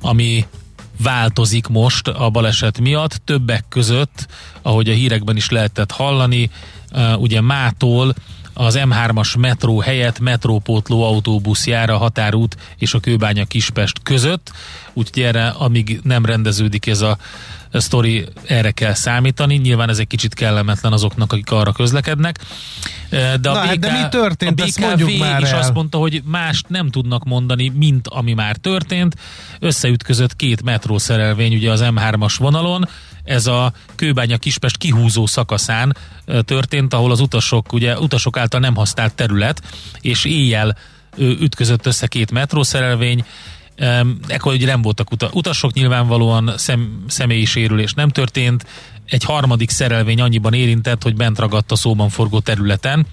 ami 0.00 0.46
változik 1.02 1.66
most 1.66 2.08
a 2.08 2.30
baleset 2.30 2.80
miatt. 2.80 3.20
Többek 3.24 3.64
között, 3.68 4.26
ahogy 4.62 4.88
a 4.88 4.92
hírekben 4.92 5.36
is 5.36 5.50
lehetett 5.50 5.90
hallani, 5.90 6.50
ugye 7.18 7.40
mától 7.40 8.14
az 8.54 8.78
M3-as 8.82 9.38
metró 9.38 9.80
helyett 9.80 10.20
metrópótló 10.20 11.02
autóbusz 11.02 11.66
jár 11.66 11.90
a 11.90 11.96
határút 11.96 12.56
és 12.78 12.94
a 12.94 13.00
Kőbánya 13.00 13.44
Kispest 13.44 14.02
között, 14.02 14.52
úgyhogy 14.92 15.22
erre, 15.22 15.48
amíg 15.48 16.00
nem 16.02 16.24
rendeződik 16.24 16.86
ez 16.86 17.00
a 17.00 17.18
sztori, 17.80 18.24
erre 18.46 18.70
kell 18.70 18.94
számítani. 18.94 19.54
Nyilván 19.54 19.88
ez 19.88 19.98
egy 19.98 20.06
kicsit 20.06 20.34
kellemetlen 20.34 20.92
azoknak, 20.92 21.32
akik 21.32 21.50
arra 21.50 21.72
közlekednek. 21.72 22.38
De 23.10 23.38
Na 23.42 23.54
hát, 23.54 23.78
de 23.78 23.92
mi 23.92 24.08
történt? 24.10 24.60
A 24.60 24.64
BKV 24.64 24.80
mondjuk 24.80 25.18
már 25.18 25.40
is 25.40 25.50
el. 25.50 25.58
azt 25.58 25.74
mondta, 25.74 25.98
hogy 25.98 26.22
mást 26.24 26.68
nem 26.68 26.90
tudnak 26.90 27.24
mondani, 27.24 27.68
mint 27.68 28.08
ami 28.08 28.32
már 28.32 28.56
történt. 28.56 29.16
Összeütközött 29.60 30.36
két 30.36 30.62
metrószerelvény 30.62 31.54
ugye 31.54 31.70
az 31.70 31.80
M3-as 31.84 32.34
vonalon, 32.38 32.88
ez 33.24 33.46
a 33.46 33.72
Kőbánya 33.94 34.36
Kispest 34.36 34.76
kihúzó 34.76 35.26
szakaszán 35.26 35.96
történt, 36.44 36.94
ahol 36.94 37.10
az 37.10 37.20
utasok, 37.20 37.72
ugye 37.72 37.98
utasok 37.98 38.36
által 38.36 38.60
nem 38.60 38.74
használt 38.74 39.14
terület, 39.14 39.62
és 40.00 40.24
éjjel 40.24 40.76
ütközött 41.18 41.86
össze 41.86 42.06
két 42.06 42.30
metrószerelvény, 42.30 43.24
Ekkor 44.26 44.52
ugye 44.52 44.66
nem 44.66 44.82
voltak 44.82 45.10
uta- 45.10 45.34
utasok, 45.34 45.72
nyilvánvalóan 45.72 46.52
szem, 46.56 47.04
személyi 47.08 47.44
sérülés 47.44 47.92
nem 47.92 48.08
történt. 48.08 48.66
Egy 49.06 49.24
harmadik 49.24 49.70
szerelvény 49.70 50.20
annyiban 50.20 50.52
érintett, 50.52 51.02
hogy 51.02 51.16
bent 51.16 51.38
ragadt 51.38 51.72
a 51.72 51.76
szóban 51.76 52.08
forgó 52.08 52.40
területen, 52.40 53.06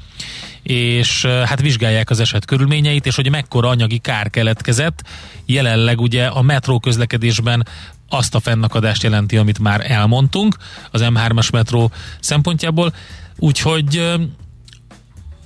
és 0.63 1.23
eh, 1.23 1.47
hát 1.47 1.61
vizsgálják 1.61 2.09
az 2.09 2.19
eset 2.19 2.45
körülményeit, 2.45 3.05
és 3.05 3.15
hogy 3.15 3.29
mekkora 3.29 3.69
anyagi 3.69 3.97
kár 3.97 4.29
keletkezett. 4.29 5.03
Jelenleg 5.45 6.01
ugye 6.01 6.25
a 6.25 6.41
metró 6.41 6.79
közlekedésben 6.79 7.67
azt 8.09 8.35
a 8.35 8.39
fennakadást 8.39 9.03
jelenti, 9.03 9.37
amit 9.37 9.59
már 9.59 9.91
elmondtunk 9.91 10.55
az 10.91 11.01
M3-as 11.03 11.51
metró 11.51 11.91
szempontjából, 12.19 12.93
úgyhogy 13.37 13.97
eh, 13.97 14.13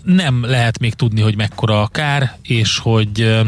nem 0.03 0.45
lehet 0.45 0.79
még 0.79 0.93
tudni, 0.93 1.21
hogy 1.21 1.35
mekkora 1.35 1.81
a 1.81 1.87
kár, 1.87 2.37
és 2.41 2.77
hogy 2.77 3.21
eh, 3.21 3.45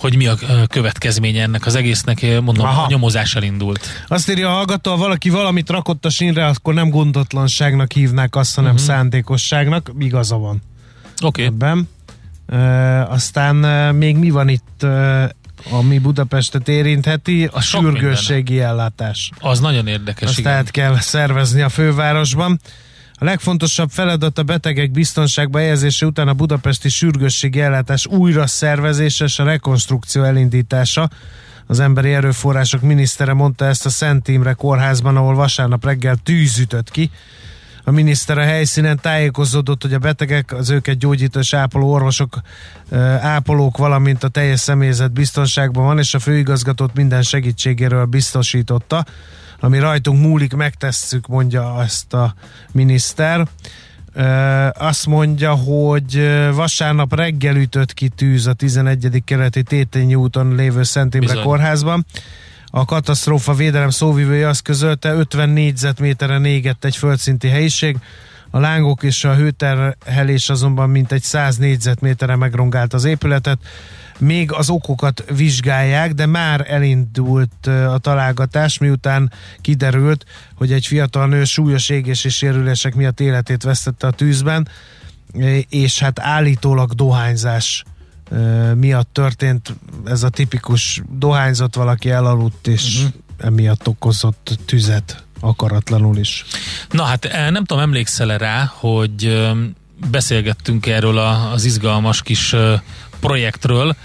hogy 0.00 0.16
mi 0.16 0.26
a 0.26 0.36
következménye 0.66 1.42
ennek 1.42 1.66
az 1.66 1.74
egésznek, 1.74 2.40
mondom, 2.42 2.66
Aha. 2.66 2.82
a 2.82 2.86
nyomozás 2.88 3.34
elindult. 3.34 3.86
Azt 4.08 4.30
írja 4.30 4.48
a 4.48 4.52
hallgató, 4.52 4.90
ha 4.90 4.96
valaki 4.96 5.30
valamit 5.30 5.70
rakott 5.70 6.04
a 6.04 6.10
sínre, 6.10 6.46
akkor 6.46 6.74
nem 6.74 6.90
gondotlanságnak 6.90 7.92
hívnák 7.92 8.36
azt, 8.36 8.54
hanem 8.54 8.72
uh-huh. 8.72 8.86
szándékosságnak. 8.86 9.92
Igaza 9.98 10.36
van 10.36 10.62
Oké, 11.22 11.26
okay. 11.26 11.44
ebben. 11.44 11.88
E, 12.46 13.04
aztán 13.06 13.64
e, 13.64 13.92
még 13.92 14.16
mi 14.16 14.30
van 14.30 14.48
itt, 14.48 14.82
e, 14.82 15.34
ami 15.70 15.98
Budapestet 15.98 16.68
érintheti? 16.68 17.48
A 17.52 17.60
Sok 17.60 17.82
sürgősségi 17.82 18.60
ellátás. 18.60 19.30
az 19.40 19.60
nagyon 19.60 19.86
érdekes. 19.86 20.28
Azt 20.28 20.38
igen. 20.38 20.50
tehát 20.50 20.70
kell 20.70 20.98
szervezni 20.98 21.60
a 21.60 21.68
fővárosban. 21.68 22.60
A 23.22 23.24
legfontosabb 23.24 23.90
feladat 23.90 24.38
a 24.38 24.42
betegek 24.42 24.90
biztonságba 24.90 25.58
helyezése 25.58 26.06
után 26.06 26.28
a 26.28 26.34
budapesti 26.34 26.88
sürgősségi 26.88 27.60
ellátás 27.60 28.06
újra 28.06 28.46
szervezése 28.46 29.24
és 29.24 29.38
a 29.38 29.44
rekonstrukció 29.44 30.22
elindítása. 30.22 31.10
Az 31.66 31.80
emberi 31.80 32.12
erőforrások 32.12 32.80
minisztere 32.80 33.32
mondta 33.32 33.64
ezt 33.64 33.86
a 33.86 33.88
Szent 33.88 34.28
Imre 34.28 34.52
kórházban, 34.52 35.16
ahol 35.16 35.34
vasárnap 35.34 35.84
reggel 35.84 36.16
tűz 36.16 36.66
ki. 36.84 37.10
A 37.84 37.90
miniszter 37.90 38.38
a 38.38 38.42
helyszínen 38.42 38.98
tájékozódott, 39.02 39.82
hogy 39.82 39.94
a 39.94 39.98
betegek, 39.98 40.52
az 40.52 40.70
őket 40.70 40.98
gyógyító 40.98 41.38
és 41.38 41.54
ápoló 41.54 41.92
orvosok, 41.92 42.40
ápolók, 43.20 43.76
valamint 43.76 44.24
a 44.24 44.28
teljes 44.28 44.60
személyzet 44.60 45.12
biztonságban 45.12 45.84
van, 45.84 45.98
és 45.98 46.14
a 46.14 46.18
főigazgatót 46.18 46.94
minden 46.94 47.22
segítségéről 47.22 48.04
biztosította. 48.04 49.04
Ami 49.60 49.78
rajtunk 49.78 50.20
múlik, 50.20 50.54
megtesszük, 50.54 51.26
mondja 51.26 51.82
ezt 51.82 52.14
a 52.14 52.34
miniszter. 52.72 53.46
Azt 54.72 55.06
mondja, 55.06 55.54
hogy 55.54 56.30
vasárnap 56.54 57.14
reggel 57.14 57.56
ütött 57.56 57.94
ki 57.94 58.08
tűz 58.08 58.46
a 58.46 58.52
11. 58.52 59.22
keleti 59.24 59.62
Tétényi 59.62 60.14
úton 60.14 60.54
lévő 60.54 60.82
Szent 60.82 61.14
Imre 61.14 61.26
Bizony. 61.26 61.44
kórházban. 61.44 62.06
A 62.70 62.84
katasztrófa 62.84 63.54
védelem 63.54 63.90
szóvivője 63.90 64.48
azt 64.48 64.62
közölte, 64.62 65.12
50 65.12 65.48
négyzetméteren 65.48 66.44
égett 66.44 66.84
egy 66.84 66.96
földszinti 66.96 67.48
helyiség. 67.48 67.96
A 68.50 68.58
lángok 68.58 69.02
és 69.02 69.24
a 69.24 69.34
hőterhelés 69.34 70.48
azonban 70.48 70.90
mintegy 70.90 71.22
100 71.22 71.56
négyzetméterre 71.56 72.36
megrongált 72.36 72.92
az 72.92 73.04
épületet. 73.04 73.58
Még 74.20 74.52
az 74.52 74.70
okokat 74.70 75.24
vizsgálják, 75.36 76.12
de 76.12 76.26
már 76.26 76.64
elindult 76.68 77.66
a 77.66 77.98
találgatás, 77.98 78.78
miután 78.78 79.32
kiderült, 79.60 80.24
hogy 80.54 80.72
egy 80.72 80.86
fiatal 80.86 81.26
nő 81.26 81.44
súlyos 81.44 81.88
égési 81.88 82.28
sérülések 82.28 82.94
miatt 82.94 83.20
életét 83.20 83.62
vesztette 83.62 84.06
a 84.06 84.10
tűzben, 84.10 84.68
és 85.68 85.98
hát 85.98 86.20
állítólag 86.20 86.92
dohányzás 86.92 87.84
miatt 88.74 89.08
történt 89.12 89.74
ez 90.04 90.22
a 90.22 90.28
tipikus 90.28 91.02
dohányzott, 91.18 91.74
valaki 91.74 92.10
elaludt, 92.10 92.66
és 92.66 92.96
uh-huh. 92.96 93.12
emiatt 93.38 93.88
okozott 93.88 94.58
tüzet 94.64 95.24
akaratlanul 95.40 96.16
is. 96.16 96.44
Na 96.90 97.02
hát 97.02 97.28
nem 97.50 97.64
tudom, 97.64 97.82
emlékszel 97.82 98.38
rá, 98.38 98.72
hogy 98.74 99.48
beszélgettünk 100.10 100.86
erről 100.86 101.18
az 101.18 101.64
izgalmas 101.64 102.22
kis 102.22 102.54
projektről, 103.20 103.96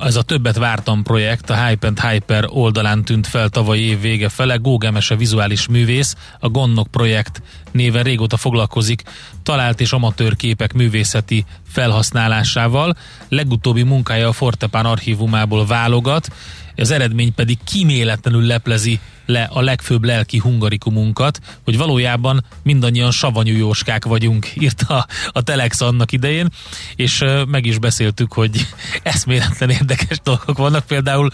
ez 0.00 0.16
a 0.16 0.22
többet 0.22 0.56
vártam 0.56 1.02
projekt 1.02 1.50
a 1.50 1.66
Hype 1.66 1.86
and 1.86 2.00
Hyper 2.00 2.44
oldalán 2.48 3.04
tűnt 3.04 3.26
fel 3.26 3.48
tavalyi 3.48 3.82
év 3.82 4.00
vége 4.00 4.28
fele. 4.28 4.56
Gógemese 4.56 5.16
vizuális 5.16 5.68
művész, 5.68 6.16
a 6.40 6.48
Gonnok 6.48 6.88
projekt 6.88 7.42
néven 7.72 8.02
régóta 8.02 8.36
foglalkozik 8.36 9.02
talált 9.42 9.80
és 9.80 9.92
amatőr 9.92 10.36
képek 10.36 10.72
művészeti 10.72 11.44
felhasználásával. 11.68 12.96
Legutóbbi 13.28 13.82
munkája 13.82 14.28
a 14.28 14.32
Fortepán 14.32 14.86
archívumából 14.86 15.66
válogat, 15.66 16.28
az 16.76 16.90
eredmény 16.90 17.34
pedig 17.34 17.58
kíméletlenül 17.64 18.42
leplezi 18.42 19.00
le 19.26 19.48
a 19.52 19.60
legfőbb 19.60 20.04
lelki 20.04 20.38
hungarikumunkat, 20.38 21.40
hogy 21.64 21.76
valójában 21.76 22.44
mindannyian 22.62 23.10
savanyú 23.10 23.56
jóskák 23.56 24.04
vagyunk, 24.04 24.48
írta 24.64 25.06
a 25.32 25.42
Telex 25.42 25.80
annak 25.80 26.12
idején, 26.12 26.48
és 26.96 27.24
meg 27.48 27.66
is 27.66 27.78
beszéltük, 27.78 28.32
hogy 28.32 28.66
eszméletlen 29.02 29.70
érdekes 29.70 30.20
dolgok 30.22 30.58
vannak, 30.58 30.86
például, 30.86 31.30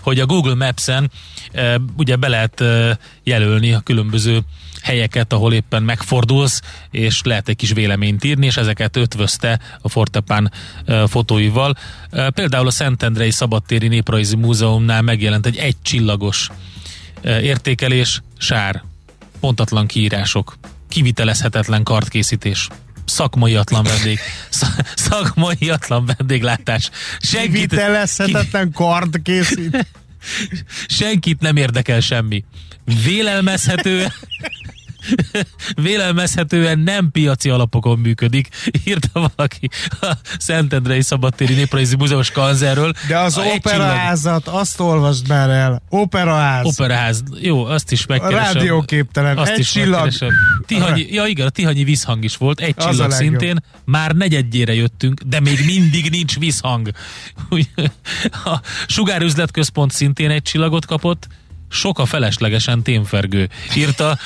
hogy 0.00 0.20
a 0.20 0.26
Google 0.26 0.54
Maps-en 0.54 1.10
ugye 1.96 2.16
be 2.16 2.28
lehet 2.28 2.64
jelölni 3.22 3.72
a 3.72 3.80
különböző 3.80 4.40
helyeket, 4.82 5.32
ahol 5.32 5.52
éppen 5.52 5.82
megfordulsz, 5.82 6.60
és 6.90 7.22
lehet 7.22 7.48
egy 7.48 7.56
kis 7.56 7.72
véleményt 7.72 8.24
írni, 8.24 8.46
és 8.46 8.56
ezeket 8.56 8.96
ötvözte 8.96 9.60
a 9.80 9.88
Fortepán 9.88 10.52
fotóival. 11.06 11.76
Például 12.34 12.66
a 12.66 12.70
Szentendrei 12.70 13.30
Szabadtéri 13.30 13.88
Néprajzi 13.88 14.36
Múzeumnál 14.36 15.02
megjelent 15.02 15.46
egy 15.46 15.56
egy 15.56 15.76
csillagos 15.82 16.48
értékelés, 17.22 18.22
sár, 18.38 18.82
pontatlan 19.40 19.86
kiírások, 19.86 20.58
kivitelezhetetlen 20.88 21.82
kartkészítés, 21.82 22.68
szakmaiatlan 23.04 23.82
vendég, 23.82 24.18
szakmaiatlan 25.10 26.06
vendéglátás. 26.06 26.90
Senkit, 27.20 27.52
Kivitelezhetetlen 27.52 28.72
kartkészít. 28.72 29.86
Senkit 30.98 31.40
nem 31.40 31.56
érdekel 31.56 32.00
semmi. 32.00 32.44
Vélelmezhető 33.04 34.06
vélelmezhetően 35.82 36.78
nem 36.78 37.10
piaci 37.10 37.48
alapokon 37.50 37.98
működik, 37.98 38.48
írta 38.84 39.30
valaki 39.36 39.68
a 40.00 40.12
Szentendrei 40.38 41.02
Szabadtéri 41.02 41.54
Néprajzi 41.54 41.96
Múzeumos 41.96 42.30
kanzerről. 42.30 42.92
De 43.08 43.18
az 43.18 43.38
operaházat, 43.38 44.48
azt 44.48 44.80
olvasd 44.80 45.28
már 45.28 45.50
el. 45.50 45.82
Operaház. 45.88 46.64
Operaház. 46.64 47.22
Jó, 47.40 47.64
azt 47.64 47.92
is 47.92 48.06
megkeresem. 48.06 48.52
Rádióképtelen. 48.52 49.38
Azt 49.38 49.50
egy 49.50 49.58
is 49.58 49.70
csillag. 49.70 50.12
Tihanyi, 50.66 51.06
ja 51.10 51.26
igen, 51.26 51.46
a 51.46 51.50
Tihanyi 51.50 51.84
visszhang 51.84 52.24
is 52.24 52.36
volt. 52.36 52.60
Egy 52.60 52.74
Az 52.76 52.84
csillag 52.84 53.10
a 53.10 53.14
szintén. 53.14 53.62
Már 53.84 54.12
negyedjére 54.12 54.74
jöttünk, 54.74 55.20
de 55.20 55.40
még 55.40 55.58
mindig 55.66 56.10
nincs 56.10 56.38
visszhang. 56.38 56.90
A 58.44 58.60
Sugárüzletközpont 58.86 59.92
szintén 59.92 60.30
egy 60.30 60.42
csillagot 60.42 60.86
kapott, 60.86 61.26
sok 61.68 61.98
a 61.98 62.04
feleslegesen 62.04 62.82
témfergő. 62.82 63.48
Írta 63.76 64.18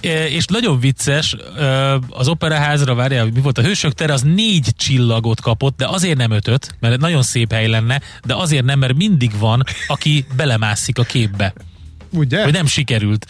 és 0.00 0.44
nagyon 0.44 0.80
vicces, 0.80 1.36
az 2.08 2.28
operaházra, 2.28 2.94
várjál, 2.94 3.24
mi 3.24 3.40
volt 3.40 3.58
a 3.58 3.62
Hősök 3.62 3.92
tere, 3.92 4.12
az 4.12 4.22
négy 4.22 4.68
csillagot 4.76 5.40
kapott, 5.40 5.76
de 5.76 5.86
azért 5.86 6.16
nem 6.16 6.30
ötöt, 6.30 6.76
mert 6.80 7.00
nagyon 7.00 7.22
szép 7.22 7.52
hely 7.52 7.68
lenne, 7.68 8.00
de 8.24 8.34
azért 8.34 8.64
nem, 8.64 8.78
mert 8.78 8.94
mindig 8.94 9.38
van, 9.38 9.62
aki 9.86 10.26
belemászik 10.36 10.98
a 10.98 11.02
képbe. 11.02 11.52
Ugye? 12.12 12.42
Hogy 12.42 12.52
nem 12.52 12.66
sikerült. 12.66 13.26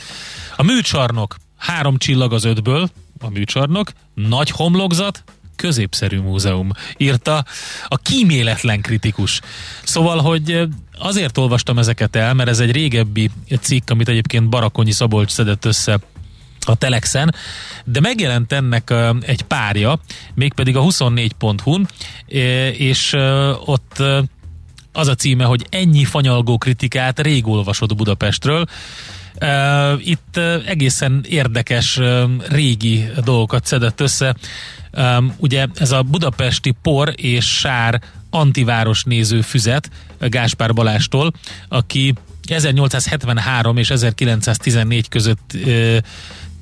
A 0.56 0.62
műcsarnok, 0.62 1.36
három 1.56 1.98
csillag 1.98 2.32
az 2.32 2.44
ötből, 2.44 2.90
a 3.20 3.28
műcsarnok, 3.28 3.92
nagy 4.14 4.50
homlokzat, 4.50 5.24
középszerű 5.56 6.20
múzeum, 6.20 6.70
írta 6.96 7.44
a 7.88 7.96
kíméletlen 7.96 8.80
kritikus. 8.80 9.40
Szóval, 9.82 10.18
hogy 10.18 10.68
azért 10.98 11.38
olvastam 11.38 11.78
ezeket 11.78 12.16
el, 12.16 12.34
mert 12.34 12.48
ez 12.48 12.60
egy 12.60 12.70
régebbi 12.70 13.30
cikk, 13.60 13.90
amit 13.90 14.08
egyébként 14.08 14.48
Barakonyi 14.48 14.90
Szabolcs 14.90 15.30
szedett 15.30 15.64
össze 15.64 16.00
a 16.64 16.74
Telexen, 16.74 17.34
de 17.84 18.00
megjelent 18.00 18.52
ennek 18.52 18.94
egy 19.20 19.42
párja, 19.42 20.00
mégpedig 20.34 20.76
a 20.76 20.82
24.hu-n, 20.82 21.88
és 22.76 23.12
ott 23.64 24.02
az 24.92 25.08
a 25.08 25.14
címe, 25.14 25.44
hogy 25.44 25.66
ennyi 25.70 26.04
fanyalgó 26.04 26.58
kritikát 26.58 27.20
rég 27.20 27.46
olvasod 27.46 27.96
Budapestről. 27.96 28.66
Itt 29.98 30.40
egészen 30.66 31.24
érdekes 31.28 32.00
régi 32.48 33.08
dolgokat 33.24 33.66
szedett 33.66 34.00
össze. 34.00 34.36
Ugye 35.36 35.66
ez 35.74 35.90
a 35.90 36.02
budapesti 36.02 36.74
por 36.82 37.12
és 37.16 37.44
sár 37.44 38.00
antiváros 38.30 39.04
néző 39.04 39.40
füzet 39.40 39.90
Gáspár 40.18 40.72
Balástól, 40.72 41.32
aki 41.68 42.14
1873 42.48 43.76
és 43.76 43.90
1914 43.90 45.08
között 45.08 45.56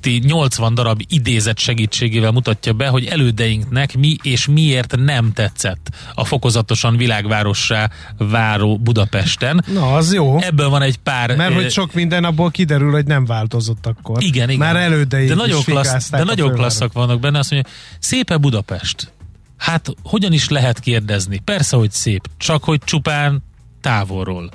uh, 0.05 0.13
80 0.13 0.73
darab 0.73 1.03
idézet 1.07 1.59
segítségével 1.59 2.31
mutatja 2.31 2.73
be, 2.73 2.87
hogy 2.87 3.05
elődeinknek 3.05 3.97
mi 3.97 4.15
és 4.21 4.47
miért 4.47 4.95
nem 4.95 5.33
tetszett 5.33 5.89
a 6.13 6.25
fokozatosan 6.25 6.97
világvárossá 6.97 7.89
váró 8.17 8.77
Budapesten. 8.77 9.63
Na, 9.73 9.93
az 9.93 10.13
jó. 10.13 10.39
Ebből 10.41 10.69
van 10.69 10.81
egy 10.81 10.97
pár... 10.97 11.35
Mert 11.35 11.53
hogy 11.53 11.71
sok 11.71 11.93
minden 11.93 12.23
abból 12.23 12.51
kiderül, 12.51 12.91
hogy 12.91 13.05
nem 13.05 13.25
változott 13.25 13.85
akkor. 13.85 14.23
Igen, 14.23 14.49
igen. 14.49 14.59
Már 14.59 14.75
elődeik 14.75 15.27
de 15.27 15.35
nagyon 15.35 15.63
klassz, 15.63 16.09
De 16.09 16.23
nagyon 16.23 16.53
klasszak 16.53 16.93
vannak 16.93 17.19
benne, 17.19 17.39
azt 17.39 17.51
mondja, 17.51 17.71
szép-e 17.99 18.37
Budapest? 18.37 19.11
Hát 19.57 19.93
hogyan 20.03 20.33
is 20.33 20.49
lehet 20.49 20.79
kérdezni? 20.79 21.39
Persze, 21.39 21.75
hogy 21.75 21.91
szép, 21.91 22.29
csak 22.37 22.63
hogy 22.63 22.79
csupán 22.83 23.43
távolról. 23.81 24.49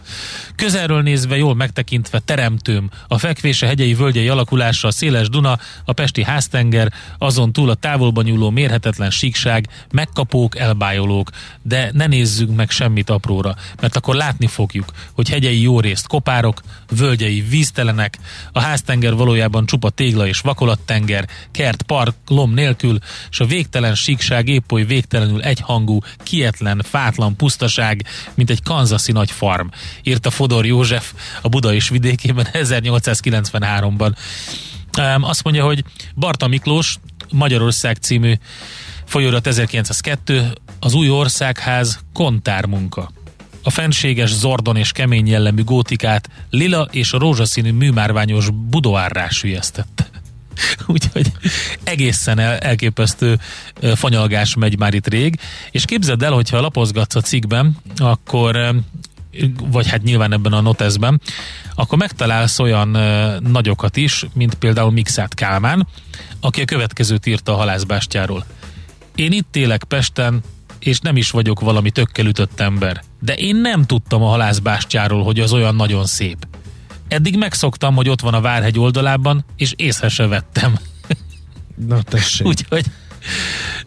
Közelről 0.55 1.03
nézve, 1.03 1.37
jól 1.37 1.55
megtekintve 1.55 2.19
teremtőm, 2.19 2.91
a 3.09 3.19
fekvése 3.19 3.67
hegyei 3.67 3.95
völgyei 3.95 4.29
alakulása, 4.29 4.89
a 4.89 4.91
széles 4.91 5.29
Duna, 5.29 5.59
a 5.85 5.93
pesti 5.93 6.23
háztenger, 6.23 6.93
azon 7.19 7.53
túl 7.53 7.71
a 7.71 7.75
távolban 7.75 8.25
nyúló 8.25 8.51
mérhetetlen 8.51 9.11
síkság, 9.11 9.69
megkapók, 9.91 10.59
elbájolók, 10.59 11.31
de 11.63 11.91
ne 11.93 12.07
nézzünk 12.07 12.57
meg 12.57 12.71
semmit 12.71 13.11
apróra, 13.11 13.55
mert 13.81 13.97
akkor 13.97 14.15
látni 14.15 14.47
fogjuk, 14.47 14.93
hogy 15.13 15.29
hegyei 15.29 15.63
jó 15.63 15.81
részt 15.81 16.07
kopárok, 16.07 16.61
völgyei 16.91 17.41
víztelenek, 17.41 18.19
a 18.53 18.61
háztenger 18.61 19.15
valójában 19.15 19.67
csupa 19.67 19.91
tégla 19.91 20.27
és 20.27 20.41
vakolattenger, 20.41 21.29
kert, 21.51 21.83
park, 21.83 22.15
lom 22.27 22.55
nélkül, 22.55 22.99
és 23.31 23.41
a 23.41 23.47
végtelen 23.47 23.95
síkság 23.95 24.49
épp 24.49 24.73
oly 24.73 24.85
végtelenül 24.85 25.43
egyhangú, 25.43 25.99
kietlen, 26.23 26.83
fátlan 26.85 27.37
pusztaság, 27.37 28.05
mint 28.35 28.51
egy 28.51 28.63
kanzaszi 28.63 29.13
nagy 29.17 29.31
farm, 29.31 29.67
írta 30.03 30.31
Fodor 30.31 30.67
József 30.67 31.13
a 31.43 31.49
Buda 31.49 31.75
és 31.75 31.89
vidékében 31.89 32.47
1893-ban. 32.65 34.17
Um, 34.99 35.23
azt 35.25 35.45
mondja, 35.45 35.65
hogy 35.65 35.85
Barta 36.15 36.47
Miklós 36.47 36.99
Magyarország 37.33 37.97
című 37.97 38.35
folyóirat 39.05 39.47
1902, 39.47 40.61
az 40.81 40.95
új 40.95 41.11
országház 41.11 42.01
kontármunka. 42.13 43.11
A 43.63 43.71
fenséges, 43.71 44.33
zordon 44.35 44.77
és 44.77 44.93
kemény 44.93 45.29
jellemű 45.29 45.65
gótikát 45.65 46.29
lila 46.51 46.89
és 46.91 47.13
rózsaszínű 47.13 47.73
műmárványos 47.73 48.51
budoárrá 48.51 49.29
sülyeztette. 49.29 50.16
Úgyhogy 50.87 51.33
egészen 51.85 52.39
el, 52.39 52.59
elképesztő 52.59 53.39
fanyalgás 53.95 54.55
megy 54.55 54.79
már 54.79 54.95
itt 54.95 55.09
rég, 55.09 55.39
és 55.71 55.85
képzeld 55.85 56.23
el, 56.23 56.33
hogyha 56.33 56.61
lapozgatsz 56.61 57.15
a 57.15 57.21
cikkben, 57.21 57.77
akkor 57.97 58.75
vagy 59.71 59.89
hát 59.89 60.03
nyilván 60.03 60.33
ebben 60.33 60.53
a 60.53 60.61
noteszben, 60.61 61.21
akkor 61.75 61.99
megtalálsz 61.99 62.59
olyan 62.59 62.89
nagyokat 63.43 63.97
is, 63.97 64.27
mint 64.35 64.55
például 64.55 64.91
Mixát 64.91 65.35
Kálmán, 65.35 65.87
aki 66.41 66.61
a 66.61 66.65
következőt 66.65 67.27
írta 67.27 67.53
a 67.53 67.57
halászbástyáról. 67.57 68.45
Én 69.15 69.33
itt 69.33 69.57
élek 69.57 69.85
Pesten, 69.85 70.41
és 70.79 71.01
nem 71.01 71.17
is 71.17 71.31
vagyok 71.31 71.61
valami 71.61 71.91
tökkel 71.91 72.27
ütött 72.27 72.61
ember. 72.61 73.03
De 73.21 73.35
én 73.35 73.57
nem 73.57 73.85
tudtam 73.85 74.23
a 74.23 74.29
halászbástyáról, 74.29 75.25
hogy 75.25 75.41
az 75.41 75.53
olyan 75.53 75.75
nagyon 75.75 76.07
szép. 76.07 76.47
Eddig 77.09 77.37
megszoktam, 77.37 77.95
hogy 77.95 78.09
ott 78.09 78.21
van 78.21 78.35
a 78.35 78.41
Várhegy 78.41 78.79
oldalában, 78.79 79.45
és 79.57 79.73
észre 79.77 80.09
se 80.09 80.27
vettem. 80.27 80.79
Na 81.87 82.03
tessék. 82.03 82.47
Úgyhogy 82.51 82.85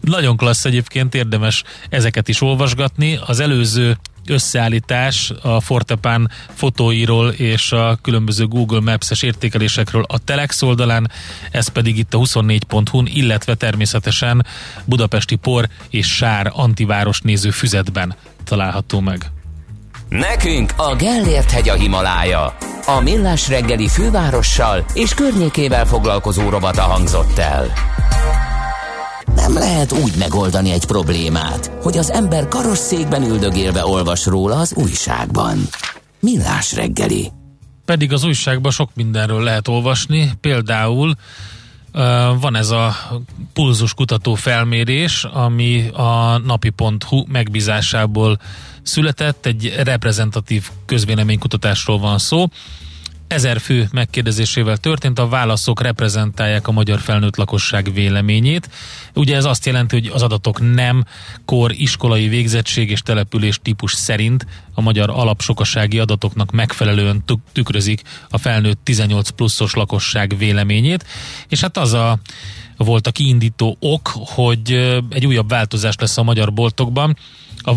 nagyon 0.00 0.36
klassz 0.36 0.64
egyébként, 0.64 1.14
érdemes 1.14 1.62
ezeket 1.88 2.28
is 2.28 2.40
olvasgatni. 2.40 3.18
Az 3.26 3.40
előző 3.40 3.98
összeállítás 4.26 5.32
a 5.42 5.60
Fortepán 5.60 6.30
fotóiról 6.54 7.28
és 7.28 7.72
a 7.72 7.98
különböző 8.02 8.46
Google 8.46 8.80
Maps-es 8.80 9.22
értékelésekről 9.22 10.04
a 10.08 10.18
Telex 10.18 10.62
oldalán, 10.62 11.10
ez 11.50 11.68
pedig 11.68 11.98
itt 11.98 12.14
a 12.14 12.18
24.hu-n, 12.18 13.06
illetve 13.06 13.54
természetesen 13.54 14.46
Budapesti 14.84 15.36
Por 15.36 15.68
és 15.90 16.14
Sár 16.14 16.50
antiváros 16.54 17.20
néző 17.20 17.50
füzetben 17.50 18.14
található 18.44 19.00
meg. 19.00 19.30
Nekünk 20.10 20.72
a 20.76 20.96
Gellért 20.96 21.50
hegy 21.50 21.68
a 21.68 21.74
Himalája. 21.74 22.56
A 22.86 23.00
Millás 23.00 23.48
reggeli 23.48 23.88
fővárossal 23.88 24.84
és 24.94 25.14
környékével 25.14 25.86
foglalkozó 25.86 26.48
robata 26.48 26.82
hangzott 26.82 27.38
el. 27.38 27.66
Nem 29.34 29.52
lehet 29.54 29.92
úgy 29.92 30.12
megoldani 30.18 30.72
egy 30.72 30.84
problémát, 30.84 31.70
hogy 31.82 31.98
az 31.98 32.10
ember 32.10 32.48
karosszékben 32.48 33.22
üldögélve 33.22 33.86
olvas 33.86 34.26
róla 34.26 34.56
az 34.56 34.74
újságban. 34.74 35.58
Millás 36.20 36.74
reggeli. 36.74 37.30
Pedig 37.84 38.12
az 38.12 38.24
újságban 38.24 38.72
sok 38.72 38.90
mindenről 38.94 39.42
lehet 39.42 39.68
olvasni, 39.68 40.30
például 40.40 41.14
van 42.40 42.56
ez 42.56 42.70
a 42.70 42.94
pulzus 43.52 43.94
kutató 43.94 44.34
felmérés, 44.34 45.24
ami 45.24 45.88
a 45.88 46.38
napi.hu 46.38 47.24
megbízásából 47.28 48.38
született, 48.82 49.46
egy 49.46 49.74
reprezentatív 49.82 50.68
közvéleménykutatásról 50.86 51.98
van 51.98 52.18
szó. 52.18 52.46
Ezer 53.30 53.60
fő 53.60 53.88
megkérdezésével 53.92 54.76
történt, 54.76 55.18
a 55.18 55.28
válaszok 55.28 55.82
reprezentálják 55.82 56.68
a 56.68 56.72
magyar 56.72 57.00
felnőtt 57.00 57.36
lakosság 57.36 57.92
véleményét. 57.92 58.70
Ugye 59.14 59.36
ez 59.36 59.44
azt 59.44 59.66
jelenti, 59.66 59.94
hogy 59.94 60.10
az 60.14 60.22
adatok 60.22 60.74
nem 60.74 61.04
kor, 61.44 61.72
iskolai 61.72 62.28
végzettség 62.28 62.90
és 62.90 63.02
település 63.02 63.58
típus 63.62 63.92
szerint 63.92 64.46
a 64.74 64.80
magyar 64.80 65.10
alapsokasági 65.10 65.98
adatoknak 65.98 66.50
megfelelően 66.50 67.24
tükrözik 67.52 68.02
a 68.30 68.38
felnőtt 68.38 68.80
18 68.84 69.30
pluszos 69.30 69.74
lakosság 69.74 70.34
véleményét, 70.38 71.06
és 71.48 71.60
hát 71.60 71.76
az 71.76 71.92
a 71.92 72.18
volt 72.76 73.06
a 73.06 73.12
kiindító 73.12 73.76
ok, 73.80 74.12
hogy 74.14 74.72
egy 75.10 75.26
újabb 75.26 75.48
változás 75.48 75.94
lesz 75.98 76.18
a 76.18 76.22
magyar 76.22 76.52
boltokban. 76.52 77.16
A 77.62 77.72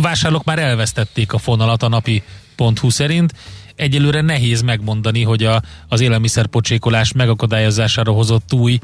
vásárlók 0.00 0.44
már 0.44 0.58
elvesztették 0.58 1.32
a 1.32 1.38
fonalat 1.38 1.82
a 1.82 1.88
napi.hu 1.88 2.90
szerint, 2.90 3.32
egyelőre 3.76 4.20
nehéz 4.20 4.62
megmondani, 4.62 5.22
hogy 5.22 5.44
a, 5.44 5.62
az 5.88 6.00
élelmiszerpocsékolás 6.00 7.12
megakadályozására 7.12 8.12
hozott 8.12 8.52
új 8.52 8.78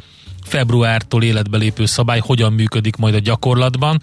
februártól 0.44 1.22
életbe 1.22 1.56
lépő 1.56 1.86
szabály 1.86 2.18
hogyan 2.18 2.52
működik 2.52 2.96
majd 2.96 3.14
a 3.14 3.18
gyakorlatban. 3.18 4.02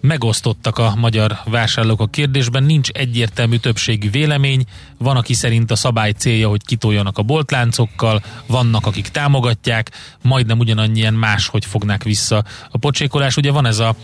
Megosztottak 0.00 0.78
a 0.78 0.94
magyar 0.96 1.38
vásárlók 1.44 2.00
a 2.00 2.06
kérdésben, 2.06 2.62
nincs 2.62 2.88
egyértelmű 2.88 3.56
többségű 3.56 4.10
vélemény, 4.10 4.64
van, 4.98 5.16
aki 5.16 5.34
szerint 5.34 5.70
a 5.70 5.76
szabály 5.76 6.12
célja, 6.12 6.48
hogy 6.48 6.64
kitoljanak 6.64 7.18
a 7.18 7.22
boltláncokkal, 7.22 8.22
vannak, 8.46 8.86
akik 8.86 9.08
támogatják, 9.08 9.90
majdnem 10.22 10.58
ugyanannyian 10.58 11.14
máshogy 11.14 11.64
fognák 11.64 12.02
vissza 12.02 12.44
a 12.70 12.78
pocsékolás. 12.78 13.36
Ugye 13.36 13.50
van 13.50 13.66
ez 13.66 13.78
a 13.78 13.96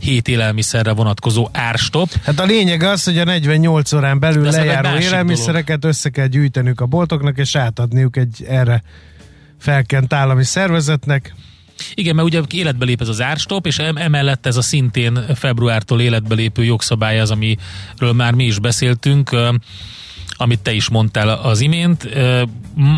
hét 0.00 0.28
élelmiszerre 0.28 0.92
vonatkozó 0.92 1.48
árstop. 1.52 2.08
Hát 2.24 2.40
a 2.40 2.44
lényeg 2.44 2.82
az, 2.82 3.04
hogy 3.04 3.18
a 3.18 3.24
48 3.24 3.92
órán 3.92 4.18
belül 4.18 4.50
lejáró 4.50 4.98
élelmiszereket 4.98 5.78
dolog. 5.78 5.96
össze 5.96 6.10
kell 6.10 6.26
gyűjtenünk 6.26 6.80
a 6.80 6.86
boltoknak, 6.86 7.38
és 7.38 7.56
átadniuk 7.56 8.16
egy 8.16 8.44
erre 8.48 8.82
felkent 9.58 10.12
állami 10.12 10.44
szervezetnek. 10.44 11.34
Igen, 11.94 12.14
mert 12.14 12.28
ugye 12.28 12.40
életbe 12.50 12.84
lép 12.84 13.00
ez 13.00 13.08
az 13.08 13.20
árstop, 13.20 13.66
és 13.66 13.78
emellett 13.78 14.46
ez 14.46 14.56
a 14.56 14.62
szintén 14.62 15.24
februártól 15.34 16.00
életbe 16.00 16.34
lépő 16.34 16.64
jogszabály 16.64 17.20
az, 17.20 17.30
amiről 17.30 18.12
már 18.14 18.34
mi 18.34 18.44
is 18.44 18.58
beszéltünk, 18.58 19.36
amit 20.28 20.60
te 20.60 20.72
is 20.72 20.88
mondtál 20.88 21.28
az 21.28 21.60
imént. 21.60 22.08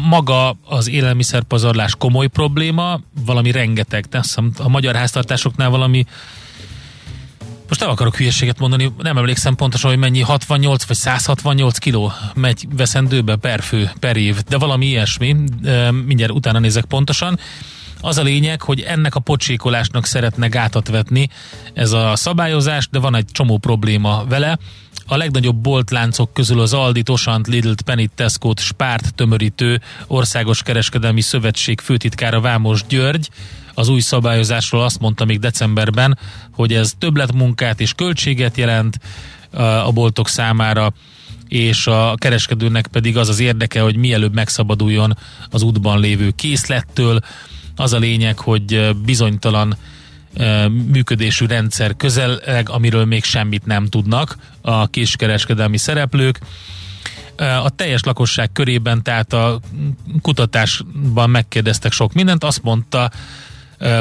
Maga 0.08 0.56
az 0.64 0.88
élelmiszerpazarlás 0.88 1.94
komoly 1.98 2.26
probléma, 2.26 3.00
valami 3.24 3.50
rengeteg, 3.50 4.06
hiszem, 4.10 4.52
a 4.58 4.68
magyar 4.68 4.94
háztartásoknál 4.94 5.70
valami 5.70 6.04
most 7.68 7.80
nem 7.80 7.90
akarok 7.90 8.16
hülyeséget 8.16 8.58
mondani, 8.58 8.92
nem 8.98 9.16
emlékszem 9.16 9.54
pontosan, 9.54 9.90
hogy 9.90 9.98
mennyi, 9.98 10.20
68 10.20 10.84
vagy 10.84 10.96
168 10.96 11.78
kiló 11.78 12.12
megy 12.34 12.66
veszendőbe 12.76 13.36
per 13.36 13.62
fő, 13.62 13.90
per 14.00 14.16
év, 14.16 14.42
de 14.48 14.58
valami 14.58 14.86
ilyesmi, 14.86 15.36
mindjárt 16.04 16.32
utána 16.32 16.58
nézek 16.58 16.84
pontosan. 16.84 17.38
Az 18.04 18.18
a 18.18 18.22
lényeg, 18.22 18.62
hogy 18.62 18.80
ennek 18.80 19.14
a 19.14 19.20
pocsékolásnak 19.20 20.06
szeretne 20.06 20.46
gátat 20.46 20.88
vetni 20.88 21.28
ez 21.74 21.92
a 21.92 22.16
szabályozás, 22.16 22.88
de 22.88 22.98
van 22.98 23.14
egy 23.14 23.26
csomó 23.32 23.58
probléma 23.58 24.24
vele. 24.28 24.58
A 25.06 25.16
legnagyobb 25.16 25.56
boltláncok 25.56 26.32
közül 26.32 26.60
az 26.60 26.72
Aldi, 26.72 27.02
Tosant, 27.02 27.46
Lidl, 27.46 27.72
Penny, 27.84 28.06
tesco 28.14 28.52
Spárt 28.56 29.14
tömörítő 29.14 29.80
Országos 30.06 30.62
Kereskedelmi 30.62 31.20
Szövetség 31.20 31.80
főtitkára 31.80 32.40
Vámos 32.40 32.84
György 32.88 33.28
az 33.74 33.88
új 33.88 34.00
szabályozásról 34.00 34.82
azt 34.82 35.00
mondta 35.00 35.24
még 35.24 35.38
decemberben, 35.38 36.18
hogy 36.50 36.72
ez 36.72 36.94
többletmunkát 36.98 37.80
és 37.80 37.92
költséget 37.92 38.56
jelent 38.56 38.98
a 39.84 39.92
boltok 39.92 40.28
számára, 40.28 40.92
és 41.48 41.86
a 41.86 42.14
kereskedőnek 42.18 42.86
pedig 42.86 43.16
az 43.16 43.28
az 43.28 43.40
érdeke, 43.40 43.80
hogy 43.80 43.96
mielőbb 43.96 44.34
megszabaduljon 44.34 45.16
az 45.50 45.62
útban 45.62 46.00
lévő 46.00 46.30
készlettől. 46.30 47.20
Az 47.76 47.92
a 47.92 47.98
lényeg, 47.98 48.38
hogy 48.38 48.96
bizonytalan 49.04 49.76
működésű 50.92 51.46
rendszer 51.46 51.96
közeleg, 51.96 52.68
amiről 52.68 53.04
még 53.04 53.24
semmit 53.24 53.66
nem 53.66 53.86
tudnak 53.86 54.36
a 54.60 54.86
kiskereskedelmi 54.86 55.76
szereplők. 55.76 56.38
A 57.36 57.70
teljes 57.70 58.02
lakosság 58.02 58.52
körében, 58.52 59.02
tehát 59.02 59.32
a 59.32 59.60
kutatásban 60.22 61.30
megkérdeztek 61.30 61.92
sok 61.92 62.12
mindent, 62.12 62.44
azt 62.44 62.62
mondta 62.62 63.10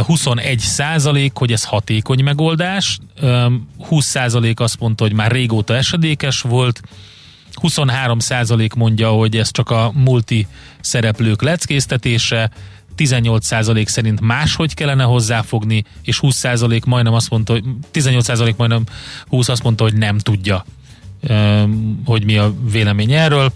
21 0.05 0.59
százalék, 0.59 1.31
hogy 1.35 1.51
ez 1.51 1.63
hatékony 1.63 2.23
megoldás, 2.23 2.99
20 3.87 4.05
százalék 4.05 4.59
azt 4.59 4.79
mondta, 4.79 5.03
hogy 5.03 5.13
már 5.13 5.31
régóta 5.31 5.75
esedékes 5.75 6.41
volt, 6.41 6.81
23 7.53 8.19
százalék 8.19 8.73
mondja, 8.73 9.09
hogy 9.09 9.37
ez 9.37 9.51
csak 9.51 9.69
a 9.69 9.91
multi 9.93 10.47
szereplők 10.81 11.41
leckésztetése, 11.41 12.51
18% 12.97 13.85
szerint 13.85 14.21
máshogy 14.21 14.73
kellene 14.73 15.03
hozzáfogni, 15.03 15.83
és 16.01 16.19
20% 16.21 16.85
majdnem 16.85 17.13
azt 17.13 17.29
mondta, 17.29 17.53
hogy 17.53 17.63
18% 17.93 18.55
majdnem 18.55 18.83
20 19.27 19.47
azt 19.47 19.63
mondta, 19.63 19.83
hogy 19.83 19.97
nem 19.97 20.17
tudja, 20.17 20.65
hogy 22.05 22.25
mi 22.25 22.37
a 22.37 22.53
vélemény 22.71 23.11
erről. 23.11 23.53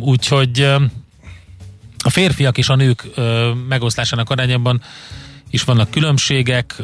Úgyhogy 0.00 0.60
a 2.04 2.10
férfiak 2.10 2.58
és 2.58 2.68
a 2.68 2.76
nők 2.76 3.08
megoszlásának 3.68 4.30
arányában 4.30 4.82
is 5.50 5.64
vannak 5.64 5.90
különbségek, 5.90 6.82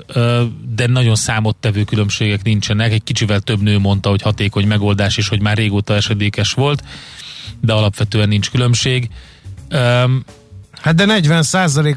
de 0.74 0.86
nagyon 0.86 1.14
számottevő 1.14 1.84
különbségek 1.84 2.42
nincsenek. 2.42 2.92
Egy 2.92 3.04
kicsivel 3.04 3.40
több 3.40 3.60
nő 3.60 3.78
mondta, 3.78 4.08
hogy 4.08 4.22
hatékony 4.22 4.66
megoldás 4.66 5.16
is, 5.16 5.28
hogy 5.28 5.40
már 5.40 5.56
régóta 5.56 5.94
esedékes 5.94 6.52
volt, 6.52 6.84
de 7.60 7.72
alapvetően 7.72 8.28
nincs 8.28 8.50
különbség. 8.50 9.10
Hát 10.82 10.94
de 10.94 11.04
40 11.04 11.44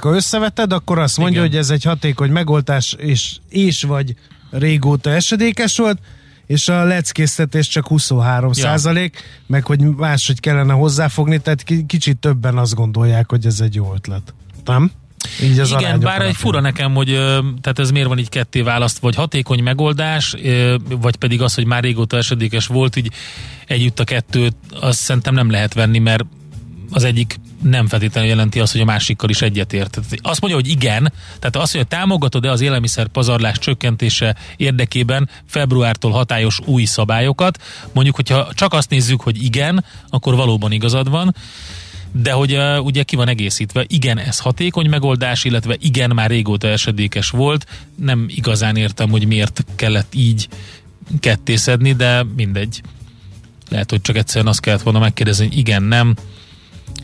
a 0.02 0.10
összeveted, 0.10 0.74
akkor 0.74 1.00
azt 1.00 1.18
mondja, 1.18 1.40
Igen. 1.40 1.52
hogy 1.52 1.60
ez 1.60 1.70
egy 1.70 1.84
hatékony 1.84 2.32
megoldás, 2.32 2.96
és, 2.98 3.36
és 3.50 3.84
vagy 3.84 4.16
régóta 4.50 5.10
esedékes 5.10 5.78
volt, 5.78 6.00
és 6.46 6.68
a 6.68 6.84
leckésztetés 6.84 7.68
csak 7.68 7.88
23 7.88 8.52
ja. 8.54 8.62
százalék, 8.64 9.24
meg 9.48 9.66
hogy 9.66 9.80
máshogy 9.80 10.40
kellene 10.40 10.74
hozzáfogni, 10.74 11.40
tehát 11.40 11.64
kicsit 11.88 12.18
többen 12.18 12.58
azt 12.58 12.76
gondolják, 12.76 13.30
hogy 13.30 13.46
ez 13.46 13.60
egy 13.60 13.76
jó 13.76 13.94
ötlet. 13.94 14.34
Nem? 14.66 14.92
Így 15.44 15.60
az 15.60 15.70
Igen, 15.70 16.00
bár 16.00 16.22
egy 16.22 16.36
fura 16.36 16.60
nekem, 16.60 16.94
hogy 16.94 17.08
tehát 17.62 17.80
ez 17.80 17.92
miért 17.92 18.08
van 18.08 18.18
így 18.18 18.30
ketté 18.30 18.62
választ, 18.62 19.00
vagy 19.00 19.16
hatékony 19.16 19.64
megoldás, 19.64 20.36
vagy 21.00 21.16
pedig 21.16 21.42
az, 21.42 21.54
hogy 21.54 21.66
már 21.66 21.84
régóta 21.84 22.18
esedékes 22.18 22.68
volt, 22.68 22.96
így 22.96 23.12
együtt 23.68 24.00
a 24.00 24.04
kettőt, 24.04 24.56
azt 24.80 25.00
szerintem 25.00 25.34
nem 25.34 25.50
lehet 25.50 25.74
venni, 25.74 26.00
mert 26.00 26.26
az 26.92 27.04
egyik 27.04 27.40
nem 27.70 27.88
feltétlenül 27.88 28.30
jelenti 28.30 28.60
azt, 28.60 28.72
hogy 28.72 28.82
a 28.82 28.86
másikkal 28.86 29.30
is 29.30 29.42
egyetért. 29.42 30.00
Azt 30.22 30.42
mondja, 30.42 30.60
hogy 30.60 30.70
igen, 30.70 31.14
tehát 31.40 31.56
azt, 31.56 31.76
hogy 31.76 31.88
támogatod-e 31.88 32.52
az 32.52 32.62
élelmiszer 32.62 33.08
pazarlás 33.08 33.60
csökkentése 33.60 34.36
érdekében 34.58 35.30
februártól 35.46 36.12
hatályos 36.12 36.60
új 36.66 36.84
szabályokat, 36.84 37.62
mondjuk, 37.94 38.16
hogyha 38.16 38.48
csak 38.54 38.74
azt 38.74 38.90
nézzük, 38.90 39.22
hogy 39.22 39.44
igen, 39.44 39.86
akkor 40.10 40.36
valóban 40.36 40.72
igazad 40.72 41.10
van, 41.10 41.36
de 42.12 42.32
hogy 42.32 42.54
uh, 42.54 42.86
ugye 42.86 43.04
ki 43.04 43.16
van 43.16 43.28
egészítve, 43.28 43.86
igen, 43.88 44.18
ez 44.18 44.40
hatékony 44.40 44.90
megoldás, 44.90 45.44
illetve 45.44 45.76
igen, 45.80 46.12
már 46.14 46.30
régóta 46.30 46.68
esedékes 46.68 47.30
volt, 47.30 47.66
nem 47.96 48.26
igazán 48.28 48.76
értem, 48.76 49.10
hogy 49.10 49.28
miért 49.28 49.66
kellett 49.76 50.14
így 50.16 50.48
kettészedni, 51.20 51.94
de 51.94 52.24
mindegy. 52.36 52.82
Lehet, 53.70 53.90
hogy 53.90 54.02
csak 54.02 54.16
egyszerűen 54.16 54.48
azt 54.48 54.60
kellett 54.60 54.82
volna 54.82 55.00
megkérdezni, 55.00 55.48
hogy 55.48 55.58
igen, 55.58 55.84
nem, 55.84 56.16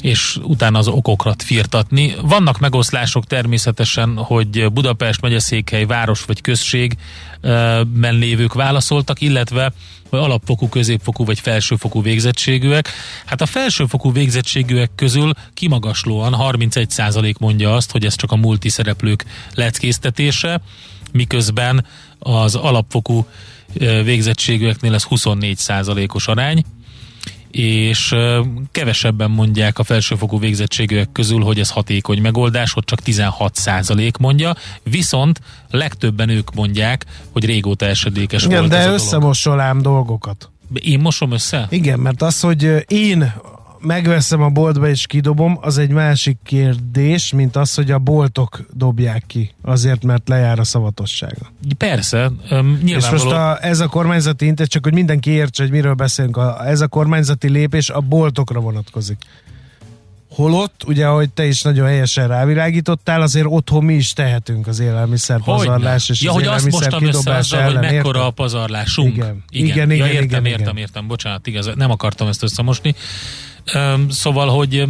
és 0.02 0.40
utána 0.44 0.78
az 0.78 0.88
okokrat 0.88 1.44
firtatni. 1.44 2.16
Vannak 2.22 2.60
megoszlások 2.60 3.26
természetesen, 3.26 4.18
hogy 4.18 4.72
Budapest, 4.72 5.22
megyeszékhely, 5.22 5.86
város 5.86 6.24
vagy 6.26 6.42
községben 6.42 8.14
lévők 8.14 8.54
válaszoltak, 8.54 9.22
illetve 9.22 9.72
hogy 10.10 10.20
alapfokú, 10.20 10.70
középfokú 10.70 11.26
vagy 11.26 11.40
felsőfokú 11.40 12.02
végzettségűek. 12.02 12.90
Hát 13.26 13.42
a 13.42 13.46
felsőfokú 13.46 14.12
végzettségűek 14.12 14.92
közül 14.96 15.32
kimagaslóan 15.54 16.36
31% 16.38 17.38
mondja 17.40 17.76
azt, 17.76 17.92
hogy 17.92 18.06
ez 18.06 18.16
csak 18.16 18.32
a 18.32 18.36
multiszereplők 18.36 19.26
leckésztetése, 19.54 20.62
miközben 21.12 21.86
az 22.20 22.56
alapfokú 22.56 23.26
végzettségűeknél 24.04 24.94
ez 24.94 25.06
24%-os 25.10 26.28
arány 26.28 26.64
és 27.52 28.16
kevesebben 28.72 29.32
mondják 29.32 29.80
a 29.80 29.84
felsőfokú 29.84 30.40
végzettségűek 30.40 31.12
közül, 31.12 31.44
hogy 31.44 31.60
ez 31.60 31.70
hatékony 31.70 32.22
megoldás, 32.22 32.72
hogy 32.72 32.84
csak 32.84 33.00
16% 33.06 34.20
mondja, 34.20 34.56
viszont 34.84 35.42
legtöbben 35.70 36.30
ők 36.30 36.54
mondják, 36.54 37.06
hogy 37.32 37.46
régóta 37.46 37.86
esedékes 37.86 38.44
Igen, 38.44 38.60
volt 38.60 38.72
de 38.72 38.78
ez 38.78 38.88
a 38.88 38.94
összemosol 38.94 39.60
ám 39.60 39.82
dolgokat. 39.82 40.50
Én 40.74 41.00
mosom 41.00 41.32
össze? 41.32 41.68
Igen, 41.70 42.00
mert 42.00 42.22
az, 42.22 42.40
hogy 42.40 42.86
én 42.88 43.34
megveszem 43.82 44.42
a 44.42 44.50
boltba 44.50 44.90
és 44.90 45.06
kidobom, 45.06 45.58
az 45.62 45.78
egy 45.78 45.90
másik 45.90 46.38
kérdés, 46.44 47.34
mint 47.34 47.56
az, 47.56 47.74
hogy 47.74 47.92
a 47.92 48.00
boltok 48.00 48.66
dobják 48.74 49.24
ki, 49.28 49.52
azért, 49.62 50.04
mert 50.04 50.30
lejár 50.30 50.60
a 50.60 50.64
szavatossága. 50.64 51.52
Persze, 51.78 52.32
És 52.44 52.50
nyilvánvaló. 52.84 53.24
most 53.24 53.36
a, 53.36 53.58
ez 53.62 53.80
a 53.80 53.88
kormányzati 53.88 54.46
intéz, 54.46 54.68
csak 54.68 54.84
hogy 54.84 54.94
mindenki 54.94 55.30
értse, 55.30 55.64
hogy 55.64 55.72
miről 55.72 55.94
beszélünk, 55.94 56.38
a, 56.38 56.68
ez 56.68 56.82
a 56.82 56.88
kormányzati 56.88 57.50
lépés 57.50 57.90
a 57.90 58.00
boltokra 58.00 58.60
vonatkozik. 58.60 59.18
Holott, 60.30 60.84
ugye, 60.86 61.08
ahogy 61.08 61.30
te 61.30 61.46
is 61.46 61.62
nagyon 61.62 61.88
helyesen 61.88 62.28
rávilágítottál, 62.28 63.22
azért 63.22 63.46
otthon 63.50 63.84
mi 63.84 63.94
is 63.94 64.14
tehetünk 64.14 64.68
az 64.68 64.80
élelmiszer 64.80 65.40
pazarlás 65.44 66.10
és 66.10 66.22
ja, 66.22 66.30
az 66.30 66.36
hogy 66.36 66.46
azt 66.46 66.70
mostam 66.72 67.04
össze 67.04 67.12
kidobás 67.12 67.52
azzal, 67.52 67.64
hogy 67.64 67.74
mekkora 67.74 67.96
érted? 67.96 68.16
a 68.16 68.30
pazarlásunk. 68.30 69.16
Igen. 69.16 69.44
Igen, 69.50 69.66
Igen, 69.68 69.90
ja, 69.90 69.96
igen, 69.96 70.08
értem, 70.08 70.26
igen, 70.26 70.46
értem, 70.46 70.62
igen. 70.62 70.78
értem, 70.78 71.08
bocsánat, 71.08 71.48
igaz, 71.48 71.72
nem 71.76 71.92
akartam 71.92 72.28
ezt 72.28 72.44
összemosni. 72.44 72.96
Szóval, 74.10 74.48
hogy 74.48 74.88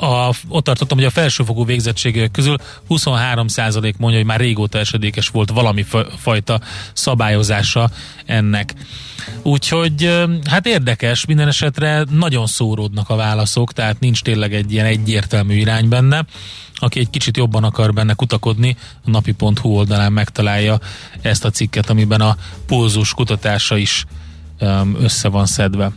a, 0.00 0.30
ott 0.48 0.64
tartottam, 0.64 0.98
hogy 0.98 1.06
a 1.06 1.10
felsőfokú 1.10 1.64
végzettségek 1.64 2.30
közül 2.30 2.56
23% 2.88 3.96
mondja, 3.96 4.18
hogy 4.18 4.26
már 4.26 4.40
régóta 4.40 4.78
esedékes 4.78 5.28
volt 5.28 5.50
valami 5.50 5.82
fa- 5.82 6.12
fajta 6.18 6.60
szabályozása 6.92 7.90
ennek. 8.26 8.74
Úgyhogy 9.42 10.26
hát 10.50 10.66
érdekes, 10.66 11.26
minden 11.26 11.48
esetre 11.48 12.04
nagyon 12.10 12.46
szóródnak 12.46 13.10
a 13.10 13.16
válaszok, 13.16 13.72
tehát 13.72 14.00
nincs 14.00 14.22
tényleg 14.22 14.54
egy 14.54 14.72
ilyen 14.72 14.86
egyértelmű 14.86 15.54
irány 15.54 15.88
benne. 15.88 16.24
Aki 16.74 16.98
egy 16.98 17.10
kicsit 17.10 17.36
jobban 17.36 17.64
akar 17.64 17.92
benne 17.92 18.14
kutakodni, 18.14 18.76
a 19.04 19.10
napi.hu 19.10 19.68
oldalán 19.68 20.12
megtalálja 20.12 20.80
ezt 21.22 21.44
a 21.44 21.50
cikket, 21.50 21.90
amiben 21.90 22.20
a 22.20 22.36
pulzus 22.66 23.14
kutatása 23.14 23.76
is 23.76 24.04
össze 25.00 25.28
van 25.28 25.46
szedve. 25.46 25.92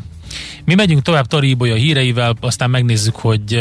Mi 0.66 0.74
megyünk 0.76 1.02
tovább 1.02 1.26
Taribolya 1.26 1.76
híreivel, 1.76 2.36
aztán 2.40 2.70
megnézzük, 2.70 3.16
hogy 3.16 3.54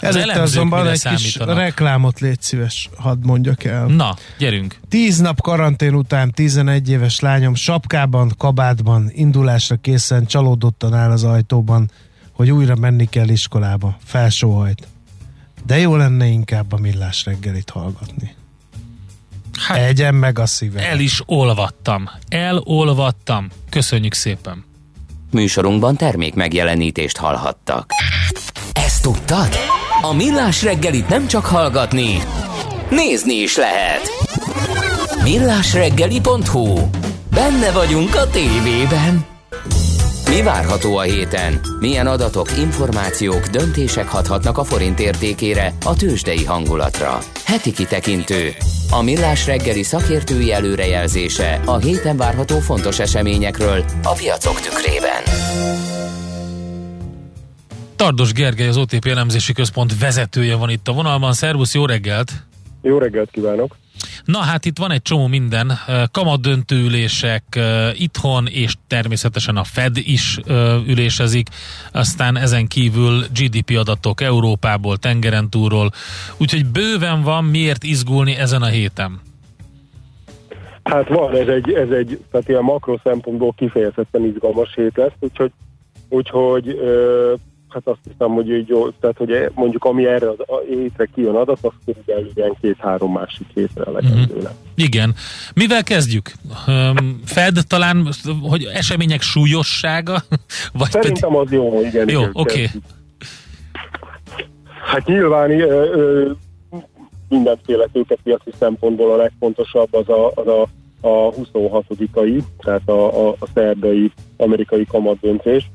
az 0.00 0.16
Előtte 0.16 0.40
azonban 0.40 0.86
egy 0.86 1.02
kis 1.02 1.20
számítanak. 1.20 1.56
reklámot 1.56 2.20
légy 2.20 2.42
szíves, 2.42 2.88
hadd 2.96 3.18
mondjak 3.22 3.64
el. 3.64 3.86
Na, 3.86 4.16
gyerünk. 4.38 4.76
Tíz 4.88 5.18
nap 5.18 5.40
karantén 5.40 5.94
után 5.94 6.30
11 6.30 6.88
éves 6.90 7.20
lányom 7.20 7.54
sapkában, 7.54 8.32
kabátban, 8.38 9.10
indulásra 9.14 9.76
készen 9.76 10.26
csalódottan 10.26 10.94
áll 10.94 11.10
az 11.10 11.24
ajtóban, 11.24 11.90
hogy 12.32 12.50
újra 12.50 12.74
menni 12.76 13.08
kell 13.08 13.28
iskolába. 13.28 13.96
Felsóhajt. 14.04 14.88
De 15.66 15.78
jó 15.78 15.96
lenne 15.96 16.26
inkább 16.26 16.72
a 16.72 16.76
millás 16.78 17.24
reggelit 17.24 17.70
hallgatni. 17.70 18.34
Hát 19.66 19.78
Egyen 19.78 20.14
meg 20.14 20.38
a 20.38 20.46
szívem. 20.46 20.84
el 20.84 20.98
is 21.00 21.22
olvattam. 21.26 22.10
Elolvattam. 22.28 23.48
Köszönjük 23.70 24.14
szépen. 24.14 24.64
Műsorunkban 25.32 25.96
termék 25.96 26.34
megjelenítést 26.34 27.16
hallhattak. 27.16 27.90
Ezt 28.72 29.02
tudtad? 29.02 29.48
A 30.02 30.14
Millás 30.14 30.62
reggelit 30.62 31.08
nem 31.08 31.26
csak 31.26 31.44
hallgatni, 31.44 32.18
nézni 32.90 33.34
is 33.34 33.56
lehet. 33.56 34.10
Millásreggeli.hu 35.22 36.78
Benne 37.34 37.70
vagyunk 37.72 38.14
a 38.14 38.30
tévében. 38.30 39.31
Mi 40.28 40.42
várható 40.42 40.96
a 40.96 41.02
héten? 41.02 41.60
Milyen 41.80 42.06
adatok, 42.06 42.58
információk, 42.58 43.46
döntések 43.46 44.08
hathatnak 44.08 44.58
a 44.58 44.64
forint 44.64 45.00
értékére, 45.00 45.72
a 45.84 45.96
tőzsdei 45.96 46.44
hangulatra? 46.44 47.18
Heti 47.44 47.72
kitekintő. 47.72 48.50
A 48.90 49.02
Millás 49.02 49.46
reggeli 49.46 49.82
szakértői 49.82 50.52
előrejelzése 50.52 51.60
a 51.64 51.76
héten 51.78 52.16
várható 52.16 52.58
fontos 52.58 52.98
eseményekről 52.98 53.84
a 54.02 54.12
piacok 54.12 54.60
tükrében. 54.60 55.22
Tardos 57.96 58.32
Gergely, 58.32 58.68
az 58.68 58.76
OTP 58.76 59.06
elemzési 59.06 59.52
központ 59.52 59.98
vezetője 59.98 60.56
van 60.56 60.70
itt 60.70 60.88
a 60.88 60.92
vonalban. 60.92 61.32
Szervusz, 61.32 61.74
jó 61.74 61.86
reggelt! 61.86 62.32
Jó 62.82 62.98
reggelt 62.98 63.30
kívánok! 63.30 63.76
Na 64.24 64.38
hát 64.38 64.64
itt 64.64 64.78
van 64.78 64.90
egy 64.90 65.02
csomó 65.02 65.26
minden, 65.26 65.72
kamadöntőülések 66.10 67.60
itthon, 67.94 68.46
és 68.46 68.74
természetesen 68.86 69.56
a 69.56 69.64
Fed 69.64 69.96
is 69.96 70.38
ülésezik, 70.86 71.48
aztán 71.92 72.36
ezen 72.36 72.66
kívül 72.66 73.24
GDP 73.34 73.76
adatok 73.78 74.20
Európából, 74.20 74.96
tengeren 74.96 75.50
túlról, 75.50 75.90
úgyhogy 76.36 76.66
bőven 76.66 77.22
van 77.22 77.44
miért 77.44 77.84
izgulni 77.84 78.36
ezen 78.36 78.62
a 78.62 78.66
héten. 78.66 79.20
Hát 80.82 81.08
van, 81.08 81.36
ez 81.36 81.48
egy, 81.48 81.72
ez 81.72 81.90
egy 81.90 82.24
tehát 82.30 82.48
ilyen 82.48 82.62
makro 82.62 82.98
szempontból 83.04 83.54
kifejezetten 83.56 84.24
izgalmas 84.24 84.74
hét 84.74 84.96
lesz, 84.96 85.12
úgyhogy, 85.20 85.52
úgyhogy 86.08 86.78
hát 87.72 87.82
azt 87.84 88.00
hiszem, 88.10 88.34
hogy 88.34 88.50
így 88.50 88.68
jó, 88.68 88.90
tehát 88.90 89.16
hogy 89.16 89.50
mondjuk 89.54 89.84
ami 89.84 90.06
erre 90.06 90.28
az 90.28 90.36
hétre 90.68 91.08
kijön 91.14 91.34
adat, 91.34 91.58
az 91.62 91.70
körülbelül 91.84 92.30
ilyen 92.34 92.56
két-három 92.60 93.12
másik 93.12 93.46
hétre 93.54 93.84
elegendő 93.84 94.42
lesz. 94.42 94.52
Igen. 94.74 95.14
Mivel 95.54 95.82
kezdjük? 95.82 96.32
Fed 97.24 97.58
talán, 97.68 98.08
hogy 98.42 98.64
események 98.64 99.20
súlyossága? 99.20 100.12
Vagy 100.72 100.90
pedig... 100.90 101.16
Szerintem 101.16 101.36
az 101.36 101.50
jó, 101.50 101.80
igen. 101.84 102.08
Jó, 102.08 102.22
oké. 102.32 102.60
kezdjük. 102.60 102.84
Hát 104.84 105.06
nyilván 105.06 105.50
ö, 105.50 105.94
ö, 105.94 106.30
mindenféle 107.28 107.86
tőkepiaci 107.92 108.50
szempontból 108.58 109.12
a 109.12 109.16
legfontosabb 109.16 109.94
az 109.94 110.08
a, 110.08 110.32
az 110.34 110.46
a, 110.46 110.62
a 111.00 111.32
26-ai, 111.32 112.42
tehát 112.58 112.88
a, 112.88 113.28
a, 113.28 113.36
a 113.38 113.46
szerdai 113.54 114.12
amerikai 114.36 114.86
kamatdöntés. 114.86 115.70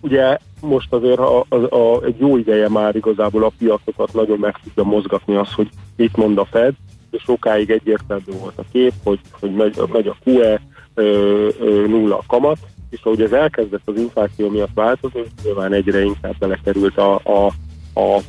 Ugye 0.00 0.38
most 0.60 0.92
azért 0.92 1.18
a, 1.18 1.44
a, 1.48 1.56
a, 1.56 2.04
egy 2.04 2.18
jó 2.18 2.36
ideje 2.36 2.68
már 2.68 2.96
igazából 2.96 3.44
a 3.44 3.52
piacokat 3.58 4.12
nagyon 4.12 4.38
meg 4.38 4.56
tudja 4.62 4.82
mozgatni 4.82 5.36
az, 5.36 5.52
hogy 5.52 5.68
mit 5.96 6.16
mond 6.16 6.38
a 6.38 6.44
Fed, 6.44 6.74
és 7.10 7.22
sokáig 7.22 7.70
egyértelmű 7.70 8.38
volt 8.40 8.58
a 8.58 8.64
kép, 8.72 8.92
hogy, 9.04 9.20
hogy 9.40 9.54
megy, 9.54 9.80
megy 9.92 10.06
a 10.06 10.16
QE, 10.24 10.60
ö, 10.94 11.48
ö, 11.60 11.86
nulla 11.86 12.16
a 12.16 12.24
kamat, 12.26 12.58
és 12.90 13.00
ahogy 13.02 13.22
ez 13.22 13.32
elkezdett 13.32 13.82
az 13.84 13.96
infláció 13.96 14.48
miatt 14.48 14.74
változni, 14.74 15.22
nyilván 15.44 15.72
egyre 15.72 16.02
inkább 16.04 16.38
belekerült 16.38 16.98
a, 16.98 17.14
a, 17.14 17.46
a 18.00 18.20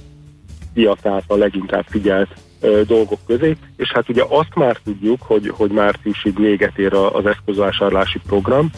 piac 0.74 1.06
által 1.06 1.38
leginkább 1.38 1.86
figyelt 1.88 2.30
ö, 2.62 2.82
dolgok 2.88 3.20
közé, 3.28 3.56
és 3.78 3.92
hát 3.92 4.10
ugye 4.10 4.24
azt 4.30 4.56
már 4.56 4.78
tudjuk, 4.84 5.22
hogy, 5.22 5.48
hogy 5.48 5.72
márciusig 5.72 6.40
véget 6.40 6.78
ér 6.78 6.94
az 6.94 7.26
eszközvásárlási 7.26 8.20
program, 8.28 8.70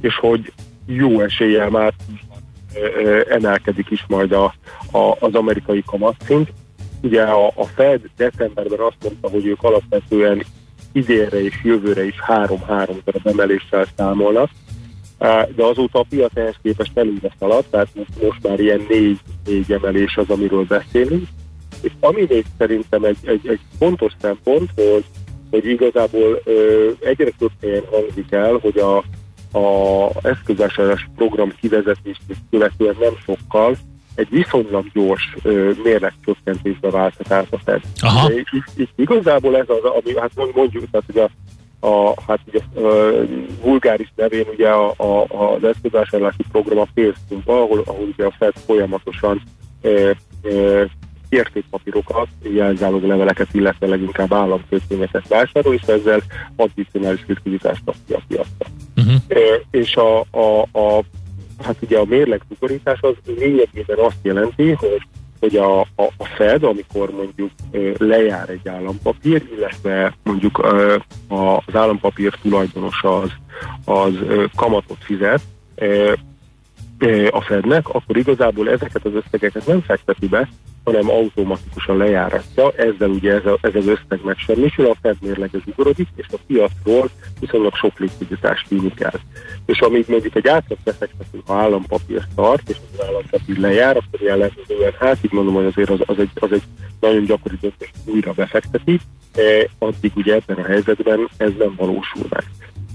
és 0.00 0.16
hogy 0.16 0.52
jó 0.88 1.20
eséllyel 1.20 1.70
már 1.70 1.94
emelkedik 3.28 3.90
is 3.90 4.04
majd 4.08 4.32
a, 4.32 4.54
a, 4.92 5.16
az 5.18 5.34
amerikai 5.34 5.82
kamatszint. 5.86 6.52
Ugye 7.02 7.22
a, 7.22 7.46
a 7.46 7.64
Fed 7.74 8.00
decemberben 8.16 8.80
azt 8.80 8.96
mondta, 9.02 9.28
hogy 9.28 9.46
ők 9.46 9.62
alapvetően 9.62 10.44
idénre 10.92 11.42
és 11.42 11.60
jövőre 11.64 12.06
is 12.06 12.20
három-három 12.20 12.96
darab 13.04 13.26
emeléssel 13.26 13.86
számolnak, 13.96 14.50
de 15.54 15.64
azóta 15.64 15.98
a 15.98 16.06
piac 16.08 16.36
ehhez 16.36 16.54
képest 16.62 16.98
előre 16.98 17.34
szaladt, 17.38 17.70
tehát 17.70 17.88
most, 17.94 18.22
most 18.22 18.42
már 18.42 18.60
ilyen 18.60 18.86
négy, 18.88 19.18
négy 19.44 19.72
emelés 19.72 20.16
az, 20.16 20.30
amiről 20.30 20.64
beszélünk. 20.64 21.26
És 21.82 21.92
ami 22.00 22.26
még 22.28 22.44
szerintem 22.58 23.04
egy, 23.04 23.18
egy, 23.22 23.48
egy 23.48 23.60
fontos 23.78 24.12
szempont, 24.20 24.70
hogy, 24.74 25.04
hogy 25.50 25.66
igazából 25.66 26.40
ö, 26.44 26.90
egyre 27.00 27.30
több 27.38 27.50
helyen 27.60 27.84
hangzik 27.90 28.32
el, 28.32 28.58
hogy 28.60 28.78
a, 28.78 29.04
a 29.52 30.08
eszközvásárlás 30.22 31.08
program 31.16 31.52
kivezetést 31.60 32.20
követően 32.50 32.96
nem 33.00 33.12
sokkal 33.24 33.76
egy 34.14 34.28
viszonylag 34.30 34.84
gyors 34.92 35.36
mérlegcsökkentésbe 35.82 36.90
válthat 36.90 37.32
át 37.32 37.46
a 37.50 37.58
Fed. 37.58 37.80
Itt, 38.28 38.64
itt 38.76 38.92
igazából 38.96 39.56
ez 39.56 39.68
az, 39.68 39.84
ami, 39.84 40.18
hát 40.18 40.30
mondjuk, 40.54 40.90
tehát 40.90 41.06
hogy 41.06 41.18
a 41.18 41.30
a, 41.80 42.14
hát 42.26 42.40
ugye, 42.46 42.60
a, 42.74 43.24
vulgáris 43.62 44.12
nevén 44.16 44.46
ugye 44.52 44.68
a, 44.68 44.94
a, 44.96 45.24
az 45.54 45.64
eszközvásárlási 45.64 46.44
program 46.52 46.78
a 46.78 46.86
pénzpumpa, 46.94 47.62
ahol, 47.62 47.82
ahol 47.86 48.08
ugye 48.12 48.24
a 48.24 48.34
FED 48.38 48.52
folyamatosan 48.66 49.42
e, 49.82 49.90
e, 49.90 50.16
értékpapírokat, 51.28 52.28
jelzálog 52.42 53.04
leveleket, 53.04 53.54
illetve 53.54 53.86
leginkább 53.86 54.32
államkötvényeket 54.32 55.28
vásárol, 55.28 55.74
és 55.74 55.82
ezzel 55.82 56.20
addicionális 56.56 57.24
likviditást 57.26 57.82
kap 57.84 57.94
ki 58.06 58.12
a 58.12 58.20
piacra. 58.28 58.66
Uh-huh. 58.96 59.14
E, 59.28 59.60
és 59.70 59.96
a, 59.96 60.20
a, 60.20 60.78
a, 60.78 61.04
hát 61.64 61.76
ugye 61.80 61.98
a 61.98 62.04
mérleg 62.04 62.40
az 63.00 63.14
lényegében 63.26 63.98
azt 63.98 64.18
jelenti, 64.22 64.70
hogy 64.72 65.06
hogy 65.40 65.56
a, 65.56 65.80
a, 65.80 66.02
a 66.16 66.24
Fed, 66.24 66.62
amikor 66.62 67.10
mondjuk 67.10 67.50
lejár 67.98 68.48
egy 68.48 68.68
állampapír, 68.68 69.42
illetve 69.56 70.16
mondjuk 70.22 70.58
az 71.28 71.74
állampapír 71.74 72.34
tulajdonosa 72.42 73.18
az, 73.18 73.30
az 73.84 74.14
kamatot 74.56 74.98
fizet 75.00 75.40
a 77.30 77.40
Fednek, 77.40 77.88
akkor 77.88 78.16
igazából 78.16 78.70
ezeket 78.70 79.04
az 79.04 79.12
összegeket 79.14 79.66
nem 79.66 79.80
fekteti 79.80 80.28
be, 80.28 80.48
hanem 80.88 81.10
automatikusan 81.10 81.96
lejáratja, 81.96 82.72
ezzel 82.76 83.08
ugye 83.08 83.32
ez, 83.32 83.46
a, 83.46 83.58
ez 83.60 83.74
az 83.74 83.86
összeg 83.86 84.20
megsemmisül, 84.24 84.86
a 84.86 84.96
Fed 85.02 85.16
mérlege 85.20 85.58
zsugorodik, 85.64 86.08
és 86.16 86.26
a 86.32 86.36
piacról 86.46 87.10
viszonylag 87.40 87.74
sok 87.74 87.98
likviditást 87.98 88.68
tűnik 88.68 89.00
el. 89.00 89.20
És 89.66 89.80
amíg 89.80 90.04
mondjuk 90.08 90.34
egy 90.34 90.48
átlag 90.48 90.78
befektető, 90.84 91.42
ha 91.46 91.54
állampapír 91.54 92.22
tart, 92.34 92.68
és 92.68 92.76
az 92.92 93.04
állampapír 93.06 93.58
lejár, 93.58 93.96
akkor 93.96 94.20
jellemzően, 94.20 94.92
hát 94.98 95.18
így 95.22 95.32
mondom, 95.32 95.54
hogy 95.54 95.64
azért 95.64 95.90
az, 95.90 96.00
az, 96.06 96.18
egy, 96.18 96.30
az 96.34 96.52
egy 96.52 96.62
nagyon 97.00 97.24
gyakori 97.24 97.56
döntés, 97.60 97.90
újra 98.04 98.32
befekteti, 98.32 99.00
eh, 99.34 99.64
addig 99.78 100.12
ugye 100.14 100.34
ebben 100.34 100.64
a 100.64 100.66
helyzetben 100.66 101.28
ez 101.36 101.50
nem 101.58 101.74
valósul 101.76 102.26
meg. 102.28 102.44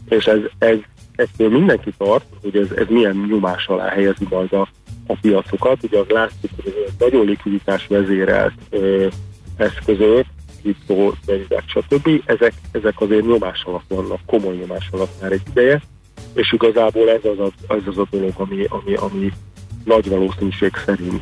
És 0.10 0.26
ez, 0.26 0.40
ez 0.58 0.78
ettől 1.16 1.50
mindenki 1.50 1.94
tart, 1.98 2.26
hogy 2.42 2.58
ez, 2.58 2.72
ez 2.78 2.86
milyen 2.90 3.26
nyomás 3.30 3.68
alá 3.68 3.88
helyezi 3.88 4.28
majd 4.30 4.54
a, 4.54 4.68
a 5.08 5.18
piacokat. 5.22 5.84
Ugye 5.84 6.00
az 6.00 6.08
látszik, 6.08 6.50
hogy 6.64 6.84
ez 6.88 6.94
nagyon 7.00 7.26
likviditás 7.26 7.88
vezérelt 7.88 8.54
ö, 8.70 9.08
eszközök, 9.58 10.26
kriptó, 10.62 11.14
devizák, 11.26 11.64
stb. 11.66 12.22
Ezek, 12.26 12.54
ezek 12.72 13.02
azért 13.02 13.26
nyomás 13.26 13.64
alatt 13.64 13.88
vannak, 13.88 14.20
komoly 14.26 14.56
nyomás 14.56 14.88
alatt 14.92 15.22
már 15.22 15.32
egy 15.32 15.42
ideje, 15.50 15.82
és 16.34 16.52
igazából 16.52 17.10
ez 17.10 17.22
az 17.24 17.40
a, 17.40 17.74
az, 17.74 17.82
az 17.86 17.98
a 17.98 18.08
dolog, 18.12 18.34
ami, 18.38 18.66
ami, 18.70 18.94
ami 18.94 19.32
nagy 19.84 20.10
valószínűség 20.10 20.72
szerint 20.86 21.22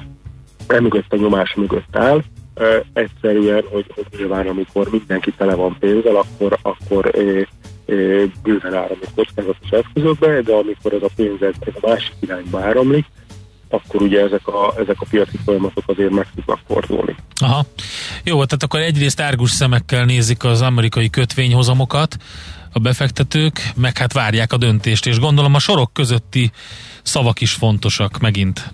emögött 0.67 1.13
a 1.13 1.15
nyomás 1.15 1.53
mögött 1.53 1.95
áll. 1.95 2.21
Uh, 2.55 2.85
egyszerűen, 2.93 3.63
hogy, 3.71 3.85
hogy 3.95 4.05
nyilván 4.17 4.47
amikor 4.47 4.87
mindenki 4.91 5.31
tele 5.31 5.55
van 5.55 5.77
pénzzel, 5.79 6.15
akkor, 6.15 6.57
akkor 6.61 7.11
uh, 7.15 7.41
bőven 8.43 8.73
áramlik 8.73 9.09
kockázatos 9.15 9.69
eszközökbe, 9.69 10.41
de 10.41 10.53
amikor 10.53 10.93
ez 10.93 11.03
a 11.03 11.09
pénz 11.15 11.41
ez, 11.41 11.53
ez 11.59 11.73
a 11.81 11.87
másik 11.87 12.13
irányba 12.19 12.59
áramlik, 12.59 13.05
akkor 13.73 14.01
ugye 14.01 14.21
ezek 14.21 14.47
a, 14.47 14.73
ezek 14.77 14.95
a 14.99 15.05
piaci 15.09 15.37
folyamatok 15.45 15.83
azért 15.85 16.11
meg 16.11 16.27
tudnak 16.35 16.59
fordulni. 16.67 17.15
Aha. 17.41 17.65
Jó, 18.23 18.33
tehát 18.33 18.63
akkor 18.63 18.79
egyrészt 18.79 19.19
árgus 19.19 19.49
szemekkel 19.49 20.05
nézik 20.05 20.43
az 20.43 20.61
amerikai 20.61 21.09
kötvényhozamokat, 21.09 22.17
a 22.73 22.79
befektetők, 22.79 23.59
meg 23.75 23.97
hát 23.97 24.13
várják 24.13 24.53
a 24.53 24.57
döntést, 24.57 25.07
és 25.07 25.19
gondolom 25.19 25.53
a 25.53 25.59
sorok 25.59 25.93
közötti 25.93 26.51
szavak 27.01 27.41
is 27.41 27.53
fontosak 27.53 28.19
megint. 28.19 28.73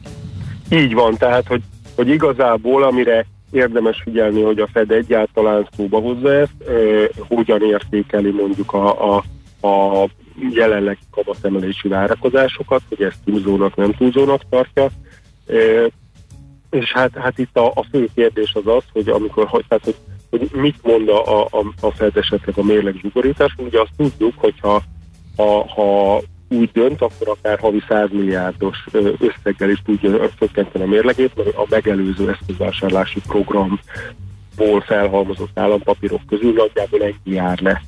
Így 0.72 0.94
van, 0.94 1.18
tehát 1.18 1.48
hogy, 1.48 1.62
hogy 1.96 2.10
igazából 2.10 2.84
amire 2.84 3.26
érdemes 3.52 4.02
figyelni, 4.04 4.42
hogy 4.42 4.60
a 4.60 4.68
Fed 4.74 4.92
egyáltalán 4.92 5.68
szóba 5.78 6.00
hozza 6.00 6.34
ezt, 6.34 6.52
eh, 6.68 7.08
hogyan 7.28 7.62
értékeli 7.62 8.32
mondjuk 8.32 8.74
a, 8.74 9.16
a, 9.16 9.24
a 9.68 10.08
jelenlegi 10.52 11.02
kamatemelési 11.12 11.88
várakozásokat, 11.88 12.82
hogy 12.90 13.02
ezt 13.02 13.18
túlzónak, 13.26 13.76
nem 13.76 13.94
túlzónak 13.94 14.42
tartja. 14.50 14.88
És 16.70 16.92
hát, 16.94 17.12
hát 17.16 17.38
itt 17.38 17.58
a, 17.58 17.72
a 17.76 17.86
fő 17.92 18.08
kérdés 18.16 18.54
az 18.54 18.68
az, 18.68 18.84
hogy 18.94 19.10
amikor, 19.10 19.48
hogy, 19.48 19.66
tehát, 19.68 19.84
hogy, 19.84 19.96
hogy 20.30 20.50
mit 20.62 20.84
mond 20.84 21.10
a, 21.10 21.46
a, 21.46 21.64
a 21.82 21.92
Fed 21.92 22.18
esetleg 22.18 22.58
a 22.58 22.64
mérleg 22.64 22.96
zsugorítás, 23.02 23.56
ugye 23.58 23.82
azt 23.82 23.92
tudjuk, 23.98 24.34
hogyha 24.36 24.84
ha, 25.38 25.68
ha 25.68 26.22
úgy 26.50 26.70
dönt, 26.72 27.02
akkor 27.02 27.28
akár 27.28 27.60
havi 27.60 27.84
100 27.88 28.10
milliárdos 28.12 28.78
összeggel 29.20 29.70
is 29.70 29.82
tudja 29.86 30.30
csökkenteni 30.40 30.84
a 30.84 30.88
mérlegét, 30.88 31.36
mert 31.36 31.56
a 31.56 31.66
megelőző 31.70 32.30
eszközvásárlási 32.30 33.22
programból 33.28 34.82
felhalmozott 34.86 35.60
állampapírok 35.60 36.22
közül 36.28 36.54
nagyjából 36.54 37.02
egy 37.02 37.16
jár 37.24 37.60
le. 37.60 37.82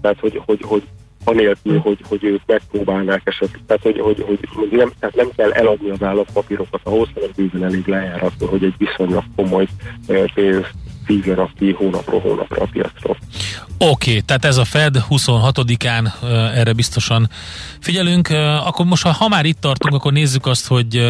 Tehát, 0.00 0.20
hogy, 0.20 0.42
hogy, 0.46 0.60
hogy 0.62 0.82
anélkül, 1.24 1.78
hogy, 1.78 1.98
hogy 2.08 2.24
ők 2.24 2.40
megpróbálnák 2.46 3.22
esetleg, 3.24 3.60
tehát 3.66 3.82
hogy, 3.82 4.00
hogy, 4.00 4.24
hogy, 4.54 4.68
nem, 4.70 4.92
tehát 4.98 5.16
nem 5.16 5.28
kell 5.36 5.50
eladni 5.50 5.90
az 5.90 6.02
állampapírokat 6.02 6.80
ahhoz, 6.82 7.08
hanem 7.14 7.28
bőven 7.36 7.64
elég 7.64 7.86
lejárató, 7.86 8.46
hogy 8.46 8.64
egy 8.64 8.74
viszonylag 8.78 9.24
komoly 9.36 9.66
pénz 10.06 10.66
vízzel 11.06 11.50
ki 11.58 11.72
hónapról 11.72 12.20
hónapra 12.20 12.62
a 12.62 12.68
piacról. 12.72 13.16
Oké, 13.78 14.10
okay, 14.10 14.20
tehát 14.20 14.44
ez 14.44 14.56
a 14.56 14.64
Fed 14.64 15.04
26-án 15.10 16.08
erre 16.54 16.72
biztosan 16.72 17.28
figyelünk. 17.80 18.28
Akkor 18.64 18.86
most, 18.86 19.06
ha 19.06 19.28
már 19.28 19.44
itt 19.44 19.60
tartunk, 19.60 19.94
akkor 19.94 20.12
nézzük 20.12 20.46
azt, 20.46 20.66
hogy 20.66 21.02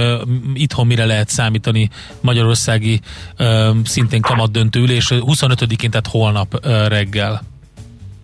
itthon 0.54 0.86
mire 0.86 1.04
lehet 1.04 1.28
számítani 1.28 1.90
Magyarországi 2.20 3.00
szintén 3.84 4.20
kamatdöntő 4.20 4.80
ülés 4.80 5.08
25-én, 5.10 5.90
tehát 5.90 6.06
holnap 6.06 6.66
reggel. 6.88 7.51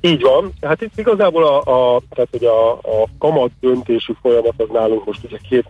Így 0.00 0.20
van. 0.20 0.52
Hát 0.60 0.82
itt 0.82 0.98
igazából 0.98 1.46
a, 1.46 1.56
a, 1.58 2.00
tehát, 2.10 2.28
hogy 2.30 2.44
a, 2.44 2.72
a 2.72 3.08
kamat 3.18 3.50
döntési 3.60 4.16
folyamat 4.22 4.54
az 4.56 4.68
nálunk 4.72 5.06
most 5.06 5.24
ugye 5.24 5.38
két 5.48 5.66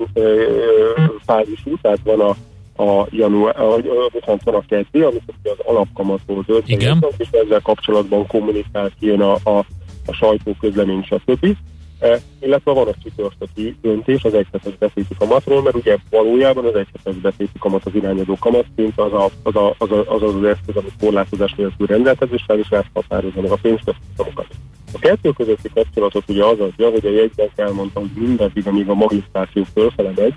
fázisú, 1.27 1.77
tehát 1.81 2.01
van 2.05 2.21
a 2.21 2.37
a 2.81 3.07
január, 3.11 3.61
a, 3.61 3.77
bocsánat, 4.13 4.43
van 4.45 4.55
a 4.55 4.65
keddi, 4.69 5.01
amikor 5.01 5.35
az 5.43 5.59
alapkamatról 5.65 6.45
dönt, 6.47 6.69
és 7.17 7.29
ezzel 7.31 7.61
kapcsolatban 7.61 8.27
kommunikál 8.27 8.91
kijön 9.01 9.21
a, 9.21 9.33
a, 9.33 9.59
a 10.07 10.13
sajtóközlemény, 10.13 11.03
stb. 11.03 11.57
E, 12.01 12.21
illetve 12.41 12.73
van 12.73 12.89
a 12.89 12.95
csütörtöki 13.03 13.77
döntés 13.81 14.23
az 14.23 14.35
egyhetes 14.35 14.77
betéti 14.77 15.15
kamatról, 15.19 15.63
mert 15.63 15.77
ugye 15.77 15.97
valójában 16.11 16.65
az 16.65 16.75
egyhetes 16.75 17.15
betéti 17.15 17.59
kamat 17.59 17.85
az 17.85 17.95
irányadó 17.95 18.37
kamatszint 18.41 18.99
az, 18.99 19.13
a, 19.13 19.31
az, 19.43 19.57
a, 19.57 19.75
az, 19.79 19.91
a, 19.91 20.15
az, 20.15 20.23
az, 20.23 20.35
az 20.35 20.45
eszköz, 20.45 20.77
ami 20.77 20.89
korlátozás 21.01 21.55
nélkül 21.55 21.87
rendelkezésre, 21.87 22.59
és 22.59 22.69
ezt 22.69 22.91
határozza 22.93 23.41
meg 23.41 23.51
a 23.51 23.59
pénzköztudamokat. 23.63 24.47
A 24.93 24.99
kettő 24.99 25.31
közötti 25.31 25.71
kapcsolatot 25.75 26.29
ugye 26.29 26.45
az 26.45 26.61
adja, 26.61 26.91
hogy 26.91 27.07
a 27.07 27.11
jegybank 27.11 27.51
elmondta, 27.57 28.01
hogy 28.01 28.11
mindaddig, 28.15 28.67
amíg 28.67 28.89
a 28.89 28.95
magisztráció 28.95 29.65
fölfele 29.75 30.13
megy, 30.17 30.35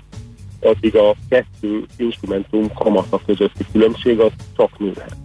addig 0.60 0.96
a 0.96 1.14
kettő 1.28 1.84
instrumentum 1.96 2.72
kamata 2.74 3.20
közötti 3.26 3.64
különbség 3.72 4.20
az 4.20 4.32
csak 4.56 4.78
nőhet. 4.78 5.16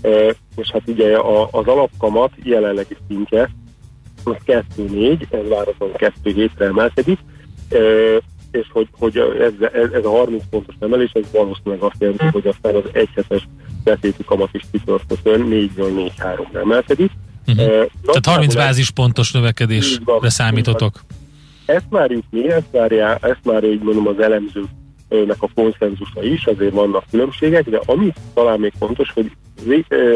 E, 0.00 0.34
és 0.56 0.70
hát 0.70 0.82
ugye 0.86 1.16
a, 1.16 1.48
az 1.50 1.66
alapkamat 1.66 2.30
jelenlegi 2.42 2.96
szintje 3.08 3.50
az 4.26 4.36
2-4, 4.76 5.32
ez 5.32 5.48
várhatóan 5.48 5.92
2 5.92 6.32
hétre 6.32 6.64
emelkedik, 6.64 7.18
és 8.50 8.66
hogy, 8.72 8.88
hogy 8.98 9.16
ez, 9.16 9.52
ez, 9.72 9.90
ez 9.92 10.04
a 10.04 10.10
30 10.10 10.42
pontos 10.50 10.74
emelés, 10.80 11.10
ez 11.12 11.24
valószínűleg 11.32 11.80
azt 11.82 11.96
jelenti, 11.98 12.26
hogy 12.26 12.46
aztán 12.46 12.74
az 12.74 12.84
egyhetes 12.92 13.48
betéti 13.84 14.24
kamat 14.24 14.48
is 14.52 14.62
kitörtötön 14.70 15.46
4-ről 15.50 16.10
4-3-ra 16.18 16.56
emelkedik. 16.56 17.10
Uh-huh. 17.46 17.64
E, 17.64 17.88
Tehát 18.04 18.26
30 18.26 18.54
bázispontos 18.54 19.32
növekedésre 19.32 20.02
számítotok. 20.22 21.00
Ezt 21.66 21.86
várjuk 21.90 22.24
mi, 22.30 22.50
ezt 22.50 22.70
várja, 22.70 23.14
ezt 23.14 23.44
már 23.44 23.64
így 23.64 23.82
mondom 23.82 24.06
az 24.06 24.20
elemzőknek 25.08 25.42
a 25.42 25.48
konszenzusa 25.54 26.22
is, 26.22 26.46
azért 26.46 26.74
vannak 26.74 27.04
különbségek, 27.10 27.68
de 27.68 27.80
ami 27.86 28.12
talán 28.34 28.60
még 28.60 28.72
fontos, 28.78 29.12
hogy 29.12 29.30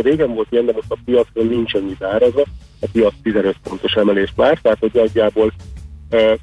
régen 0.03 0.35
volt 0.35 0.47
ilyen, 0.51 0.65
de 0.65 0.73
most 0.73 0.91
a 0.91 0.97
piacon 1.05 1.47
nincs 1.47 1.75
ennyi 1.75 1.97
árazva, 2.01 2.43
a 2.81 2.87
piac 2.93 3.15
15 3.23 3.57
pontos 3.63 3.93
emelést 3.93 4.37
vár, 4.37 4.59
tehát 4.59 4.79
hogy 4.79 4.91
nagyjából 4.93 5.53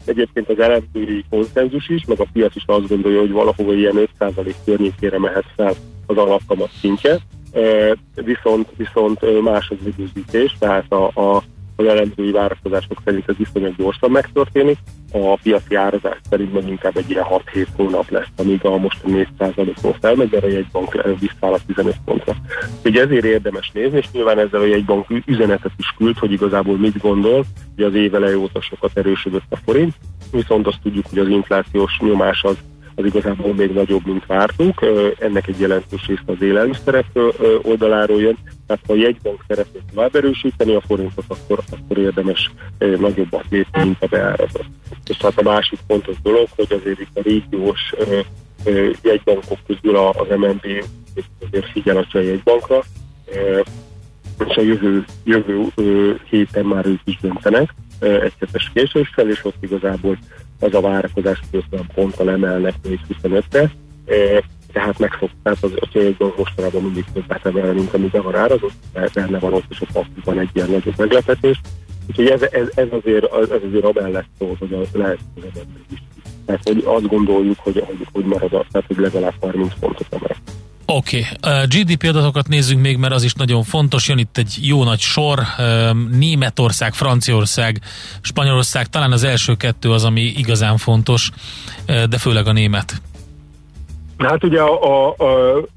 Egyébként 0.05 0.49
az 0.49 0.59
elemzői 0.59 1.25
konszenzus 1.29 1.89
is, 1.89 2.05
meg 2.05 2.19
a 2.19 2.27
piac 2.33 2.55
is 2.55 2.63
azt 2.65 2.87
gondolja, 2.87 3.19
hogy 3.19 3.31
valahova 3.31 3.73
ilyen 3.73 4.07
5% 4.19 4.53
környékére 4.65 5.19
mehet 5.19 5.45
fel 5.55 5.73
az 6.05 6.17
alapkamat 6.17 6.69
szintje, 6.79 7.17
viszont, 8.15 8.67
viszont 8.77 9.41
más 9.41 9.69
az 9.69 9.77
időzítés, 9.85 10.55
tehát 10.59 10.91
a, 10.91 11.05
a 11.05 11.43
az 11.77 11.85
elemzői 11.85 12.31
várakozások 12.31 13.01
szerint 13.05 13.29
ez 13.29 13.35
viszonylag 13.37 13.75
gyorsan 13.75 14.11
megtörténik, 14.11 14.77
a 15.11 15.37
piaci 15.43 15.75
árazás 15.75 16.17
szerint 16.29 16.53
meg 16.53 16.67
inkább 16.67 16.97
egy 16.97 17.09
ilyen 17.09 17.25
6-7 17.53 17.67
hónap 17.75 18.09
lesz, 18.09 18.27
amíg 18.37 18.65
a 18.65 18.77
most 18.77 19.01
4%-ról 19.07 19.95
felmegy, 20.01 20.29
de 20.29 20.37
a 20.41 20.47
jegybank 20.47 21.17
visszáll 21.19 21.53
a 21.53 21.59
15 21.67 21.95
pontra. 22.05 22.35
Ugye 22.83 23.01
ezért 23.01 23.25
érdemes 23.25 23.71
nézni, 23.73 23.97
és 23.97 24.11
nyilván 24.11 24.39
ezzel 24.39 24.61
a 24.61 24.65
jegybank 24.65 25.05
üzenetet 25.25 25.71
is 25.77 25.93
küld, 25.97 26.17
hogy 26.17 26.31
igazából 26.31 26.77
mit 26.77 26.97
gondol, 26.97 27.45
hogy 27.75 27.83
az 27.83 27.93
év 27.93 28.41
óta 28.41 28.61
sokat 28.61 28.91
erősödött 28.93 29.45
a 29.49 29.57
forint, 29.65 29.93
viszont 30.31 30.67
azt 30.67 30.81
tudjuk, 30.83 31.05
hogy 31.09 31.19
az 31.19 31.27
inflációs 31.27 31.99
nyomás 31.99 32.43
az 32.43 32.57
az 32.97 33.05
igazából 33.05 33.53
még 33.53 33.71
nagyobb, 33.71 34.05
mint 34.05 34.25
vártunk. 34.25 34.85
Ennek 35.19 35.47
egy 35.47 35.59
jelentős 35.59 36.07
része 36.07 36.21
az 36.25 36.41
élelmiszerek 36.41 37.05
oldaláról 37.61 38.21
jön, 38.21 38.37
tehát 38.67 38.83
ha 38.87 38.93
a 38.93 38.97
jegybank 38.97 39.43
szeretné 39.47 39.79
tovább 39.93 40.15
erősíteni 40.15 40.73
a 40.73 40.81
forintot, 40.81 41.25
akkor, 41.27 41.59
akkor 41.69 41.97
érdemes 41.97 42.51
nagyobbat 42.77 43.45
lépni, 43.49 43.83
mint 43.83 44.03
a 44.03 44.07
beárazott. 44.07 44.65
És 45.07 45.17
hát 45.17 45.37
a 45.37 45.49
másik 45.49 45.79
fontos 45.87 46.15
dolog, 46.21 46.47
hogy 46.55 46.79
azért 46.81 46.99
itt 46.99 47.17
a 47.17 47.21
régiós 47.21 47.93
jegybankok 49.01 49.59
közül 49.67 49.95
az 49.95 50.27
MNB 50.37 50.85
azért 51.47 51.71
figyel 51.71 51.97
a 51.97 52.17
jegybankra, 52.17 52.83
és 54.47 54.55
a 54.55 54.61
jövő, 54.61 55.05
jövő 55.23 55.65
héten 56.29 56.65
már 56.65 56.85
ők 56.85 57.01
is 57.03 57.17
döntenek 57.21 57.73
egy 57.99 58.33
hetes 58.39 58.71
késéssel, 58.73 59.29
és 59.29 59.45
ott 59.45 59.55
igazából 59.59 60.17
az 60.59 60.73
a 60.73 60.81
várakozás, 60.81 61.39
hogy 61.51 61.63
50 61.71 61.87
ponttal 61.93 62.29
emelnek 62.29 62.73
még 62.83 62.99
25-re, 63.23 63.71
tehát 64.71 64.99
megfog, 64.99 65.29
tehát 65.43 65.63
az 65.63 65.71
a 65.75 65.85
célbank 65.85 66.37
mostanában 66.37 66.81
mindig 66.81 67.05
többet 67.13 67.45
emel, 67.45 67.73
mint 67.73 67.93
amit 67.93 68.17
van 68.17 68.35
árazott, 68.35 68.73
mert 68.93 69.13
benne 69.13 69.39
van 69.39 69.53
ott 69.53 69.65
is 69.69 69.81
a 69.81 70.05
van 70.23 70.39
egy 70.39 70.49
ilyen 70.53 70.69
nagyobb 70.69 70.97
meglepetés. 70.97 71.61
Úgyhogy 72.07 72.27
ez, 72.27 72.41
ez, 72.41 72.67
ez 72.75 72.87
azért, 72.91 73.33
ez 73.33 73.61
azért 73.67 73.83
amellett 73.83 74.27
szól, 74.39 74.55
hogy 74.59 74.73
az 74.73 74.87
lehet 74.93 75.19
is. 75.91 76.03
Tehát 76.45 76.67
hogy 76.67 76.83
azt 76.85 77.07
gondoljuk, 77.07 77.59
hogy, 77.59 77.83
hogy, 77.85 78.07
hogy 78.11 78.25
marad 78.25 78.49
tehát 78.49 78.87
hogy 78.87 78.97
legalább 78.97 79.33
30 79.39 79.73
pontot 79.79 80.07
emel. 80.09 80.35
Oké, 80.89 81.25
okay. 81.41 81.65
GDP 81.65 82.03
adatokat 82.03 82.47
nézzünk 82.47 82.81
még, 82.81 82.97
mert 82.97 83.13
az 83.13 83.23
is 83.23 83.33
nagyon 83.33 83.63
fontos. 83.63 84.07
Jön 84.07 84.17
itt 84.17 84.37
egy 84.37 84.57
jó 84.61 84.83
nagy 84.83 84.99
sor. 84.99 85.39
Németország, 86.11 86.93
Franciaország, 86.93 87.79
Spanyolország, 88.21 88.87
talán 88.87 89.11
az 89.11 89.23
első 89.23 89.55
kettő 89.55 89.91
az, 89.91 90.03
ami 90.03 90.21
igazán 90.21 90.77
fontos, 90.77 91.31
de 91.85 92.17
főleg 92.17 92.47
a 92.47 92.51
német. 92.51 92.93
Hát 94.17 94.43
ugye 94.43 94.61
a, 94.61 95.09
a, 95.09 95.15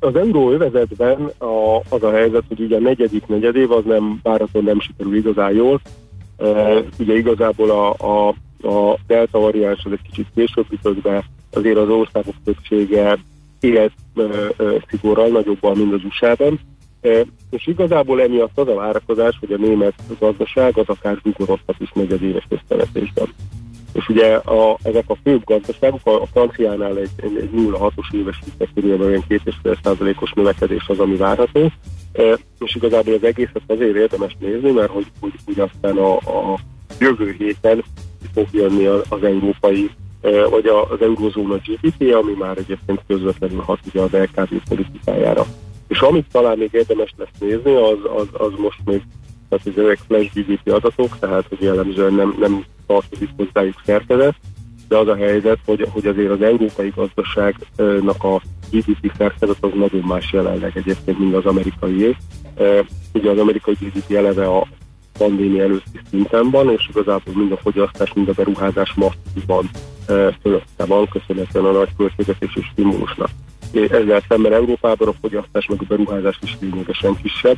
az 0.00 0.16
euróövezetben 0.16 1.30
a, 1.38 1.76
az 1.88 2.02
a 2.02 2.12
helyzet, 2.12 2.44
hogy 2.48 2.60
ugye 2.60 2.76
a 2.76 2.80
negyedik 2.80 3.26
negyedév 3.26 3.70
az 3.70 3.84
nem 3.84 4.20
váratlan 4.22 4.64
nem 4.64 4.80
sikerül 4.80 5.16
igazán 5.16 5.52
jól. 5.52 5.80
Ugye 6.98 7.16
igazából 7.16 7.70
a, 7.70 7.90
a, 7.90 8.28
a 8.68 8.98
delta 9.06 9.38
variáns 9.38 9.84
az 9.84 9.92
egy 9.92 10.02
kicsit 10.02 10.26
később 10.34 11.00
be, 11.02 11.24
azért 11.52 11.76
az 11.76 11.88
országok 11.88 12.34
többsége 12.44 13.18
élet 13.60 13.92
szigorral, 14.88 15.28
nagyobban, 15.28 15.76
mint 15.76 15.92
az 15.92 16.04
USA-ban. 16.04 16.60
És 17.50 17.66
igazából 17.66 18.22
emiatt 18.22 18.58
az 18.58 18.68
a 18.68 18.74
várakozás, 18.74 19.36
hogy 19.40 19.52
a 19.52 19.56
német 19.56 19.94
gazdaság 20.18 20.78
az 20.78 20.88
akár 20.88 21.18
zsugorozhat 21.22 21.76
is 21.78 21.90
negyedéves 21.94 22.46
összevetésben. 22.48 23.28
És 23.92 24.08
ugye 24.08 24.34
a, 24.34 24.78
ezek 24.82 25.04
a 25.06 25.16
főbb 25.22 25.44
gazdaságok, 25.44 26.06
a, 26.06 26.22
a 26.22 26.26
franciánál 26.26 26.98
egy, 26.98 27.10
egy, 27.16 27.36
egy 27.36 27.50
0,6-os 27.50 28.14
éves 28.14 28.38
körülbelül 28.74 29.06
olyan 29.06 29.24
2,5%-os 29.28 30.32
növekedés 30.32 30.88
az, 30.88 30.98
ami 30.98 31.16
várható. 31.16 31.72
E, 32.12 32.38
és 32.58 32.74
igazából 32.74 33.14
az 33.14 33.24
egészet 33.24 33.62
azért 33.66 33.96
érdemes 33.96 34.36
nézni, 34.40 34.70
mert 34.70 34.90
hogy, 34.90 35.06
hogy, 35.20 35.32
hogy 35.44 35.60
aztán 35.60 35.96
a, 35.96 36.16
a 36.16 36.58
jövő 36.98 37.34
héten 37.38 37.84
fog 38.34 38.46
jönni 38.52 38.84
az, 38.86 39.02
az 39.08 39.22
európai 39.22 39.90
vagy 40.50 40.66
az 40.66 41.00
eurozóna 41.00 41.56
GDP, 41.56 42.14
ami 42.14 42.32
már 42.38 42.58
egyébként 42.58 43.00
közvetlenül 43.06 43.60
hat 43.60 43.78
ugye 43.86 44.00
az 44.00 44.10
LKB 44.12 44.62
politikájára. 44.68 45.44
És 45.88 46.00
amit 46.00 46.26
talán 46.32 46.58
még 46.58 46.68
érdemes 46.72 47.14
lesz 47.16 47.38
nézni, 47.38 47.74
az, 47.74 47.98
az, 48.16 48.28
az 48.32 48.52
most 48.58 48.80
még, 48.84 49.02
tehát 49.48 49.78
ezek 49.78 49.98
flash 50.06 50.34
GDP 50.34 50.72
adatok, 50.72 51.18
tehát 51.18 51.44
hogy 51.48 51.60
jellemzően 51.60 52.14
nem, 52.14 52.36
nem 52.38 52.64
tartozik 52.86 53.28
hozzájuk 53.36 53.82
szerkezet, 53.84 54.34
de 54.88 54.96
az 54.96 55.08
a 55.08 55.16
helyzet, 55.16 55.58
hogy, 55.64 55.86
hogy 55.90 56.06
azért 56.06 56.30
az 56.30 56.42
európai 56.42 56.92
gazdaságnak 56.96 58.24
a 58.24 58.40
GDP 58.70 59.12
szerkezet 59.16 59.56
az 59.60 59.70
nagyon 59.74 60.02
más 60.06 60.32
jelenleg 60.32 60.76
egyébként, 60.76 61.18
mint 61.18 61.34
az 61.34 61.44
amerikai. 61.44 62.16
Ugye 63.12 63.30
az 63.30 63.38
amerikai 63.38 63.76
GDP 63.80 64.12
eleve 64.12 64.46
a 64.46 64.66
pandémia 65.18 65.62
előtti 65.62 66.00
szinten 66.10 66.50
van, 66.50 66.70
és 66.70 66.88
igazából 66.88 67.34
mind 67.34 67.52
a 67.52 67.56
fogyasztás, 67.56 68.12
mind 68.12 68.28
a 68.28 68.32
beruházás 68.32 68.94
masszívan 68.94 69.70
fölötte 70.42 71.08
köszönhetően 71.10 71.64
a 71.64 71.70
nagy 71.70 71.88
költségvetési 71.96 72.62
stimulusnak. 72.72 73.28
Ezzel 73.72 74.22
szemben 74.28 74.52
Európában 74.52 75.08
a 75.08 75.14
fogyasztás 75.20 75.66
meg 75.66 75.78
a 75.80 75.84
beruházás 75.88 76.38
is 76.42 76.56
lényegesen 76.60 77.16
kisebb, 77.22 77.56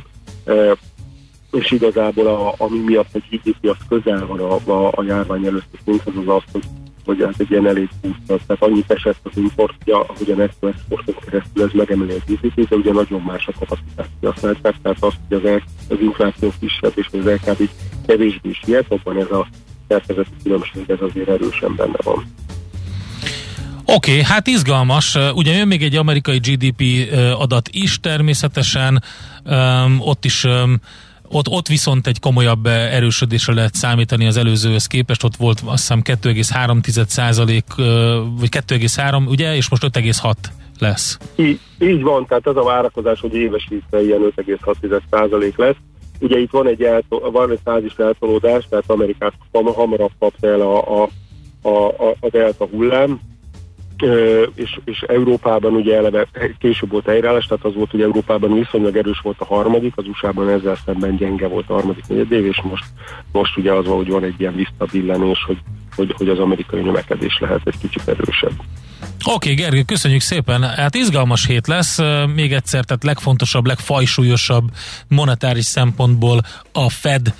és 1.51 1.71
igazából 1.71 2.27
a, 2.27 2.53
ami 2.57 2.79
miatt 2.79 3.15
a 3.15 3.19
GDP 3.29 3.69
az 3.69 3.77
közel 3.89 4.25
van 4.25 4.39
a, 4.39 4.71
a, 4.71 4.91
a 4.95 5.03
járvány 5.03 5.45
előtti 5.45 5.77
szinthez, 5.85 6.13
az 6.15 6.27
az, 6.27 6.43
hogy 6.51 6.63
hogy 7.05 7.21
ez 7.21 7.35
egy 7.37 7.51
ilyen 7.51 7.67
elég 7.67 7.89
booster. 8.01 8.39
Tehát 8.47 8.63
annyit 8.63 8.91
esett 8.91 9.19
az 9.23 9.37
importja, 9.37 10.05
hogy 10.17 10.31
a 10.31 10.35
netto 10.35 10.67
exporton 10.67 11.15
keresztül 11.25 11.63
ez 11.63 11.71
megemeli 11.73 12.11
a 12.11 12.31
GDP, 12.31 12.69
de 12.69 12.75
ugye 12.75 12.91
nagyon 12.91 13.21
más 13.21 13.47
a 13.47 13.51
kapacitás 13.59 14.05
használták, 14.21 14.75
tehát 14.81 15.03
az, 15.03 15.13
hogy 15.29 15.43
az, 15.43 15.61
az 15.89 15.97
infláció 15.99 16.51
kisebb, 16.59 16.91
és 16.95 17.07
az 17.11 17.25
LKB 17.25 17.69
kevésbé 18.05 18.49
is 18.49 18.61
ilyet, 18.65 18.91
abban 18.91 19.17
ez 19.17 19.31
a 19.31 19.47
szerkezeti 19.87 20.29
különbség 20.43 20.89
ez 20.89 21.01
azért 21.01 21.29
erősen 21.29 21.75
benne 21.75 21.97
van. 22.03 22.25
Oké, 23.95 24.11
okay, 24.11 24.23
hát 24.23 24.47
izgalmas. 24.47 25.17
Ugye 25.33 25.53
jön 25.53 25.67
még 25.67 25.83
egy 25.83 25.95
amerikai 25.95 26.37
GDP 26.37 26.81
adat 27.37 27.69
is 27.71 27.99
természetesen. 27.99 29.03
Ott 29.99 30.25
is 30.25 30.47
ott, 31.27 31.47
ott 31.47 31.67
viszont 31.67 32.07
egy 32.07 32.19
komolyabb 32.19 32.65
erősödésre 32.65 33.53
lehet 33.53 33.73
számítani 33.73 34.25
az 34.25 34.37
előzőhöz 34.37 34.87
képest, 34.87 35.23
ott 35.23 35.35
volt 35.35 35.61
azt 35.65 35.81
hiszem 35.81 36.01
2,3 36.03 37.05
százalék, 37.05 37.65
vagy 38.39 38.49
2,3, 38.67 39.27
ugye, 39.27 39.55
és 39.55 39.69
most 39.69 39.83
5,6 39.83 40.33
lesz. 40.79 41.17
Így, 41.35 41.59
így 41.79 42.01
van, 42.01 42.25
tehát 42.25 42.47
az 42.47 42.57
a 42.57 42.63
várakozás, 42.63 43.19
hogy 43.19 43.35
éves 43.35 43.67
ilyen 43.91 44.21
5,6 44.35 45.01
százalék 45.11 45.57
lesz. 45.57 45.75
Ugye 46.19 46.39
itt 46.39 46.51
van 46.51 46.67
egy, 46.67 46.83
eltol, 46.83 47.31
van 47.31 47.51
egy 47.51 47.59
fázis 47.63 47.95
eltolódás, 47.97 48.65
tehát 48.69 48.83
Amerikát 48.87 49.33
hamarabb 49.51 50.11
kapta 50.19 50.47
el 50.47 50.61
a, 50.61 51.03
a, 51.03 51.09
a, 51.69 52.15
a 52.19 52.29
delta 52.29 52.65
hullám, 52.65 53.19
és, 54.55 54.79
és 54.85 55.01
Európában 55.01 55.73
ugye 55.73 55.95
eleve 55.95 56.27
később 56.59 56.91
volt 56.91 57.05
helyreállás, 57.05 57.45
tehát 57.45 57.65
az 57.65 57.75
volt, 57.75 57.91
hogy 57.91 58.01
Európában 58.01 58.53
viszonylag 58.53 58.97
erős 58.97 59.19
volt 59.19 59.39
a 59.39 59.45
harmadik, 59.45 59.93
az 59.95 60.07
USA-ban 60.07 60.49
ezzel 60.49 60.77
szemben 60.85 61.15
gyenge 61.15 61.47
volt 61.47 61.69
a 61.69 61.73
harmadik 61.73 62.07
negyedév, 62.07 62.45
és 62.45 62.61
most, 62.61 62.85
most 63.31 63.57
ugye 63.57 63.71
az 63.71 63.85
van, 63.85 63.95
hogy 63.95 64.09
van 64.09 64.23
egy 64.23 64.35
ilyen 64.37 64.55
visszabillenés, 64.55 65.43
hogy, 65.45 65.57
hogy, 65.95 66.13
hogy 66.17 66.29
az 66.29 66.39
amerikai 66.39 66.81
növekedés 66.81 67.37
lehet 67.39 67.61
egy 67.63 67.77
kicsit 67.81 68.07
erősebb. 68.07 68.53
Oké, 69.25 69.51
okay, 69.51 69.53
Gergő, 69.53 69.81
köszönjük 69.81 70.21
szépen. 70.21 70.61
Hát 70.63 70.95
izgalmas 70.95 71.45
hét 71.45 71.67
lesz. 71.67 71.99
Még 72.35 72.53
egyszer, 72.53 72.83
tehát 72.85 73.03
legfontosabb, 73.03 73.65
legfajsúlyosabb 73.65 74.69
monetáris 75.07 75.65
szempontból 75.65 76.41
a 76.71 76.89
Fed 76.89 77.33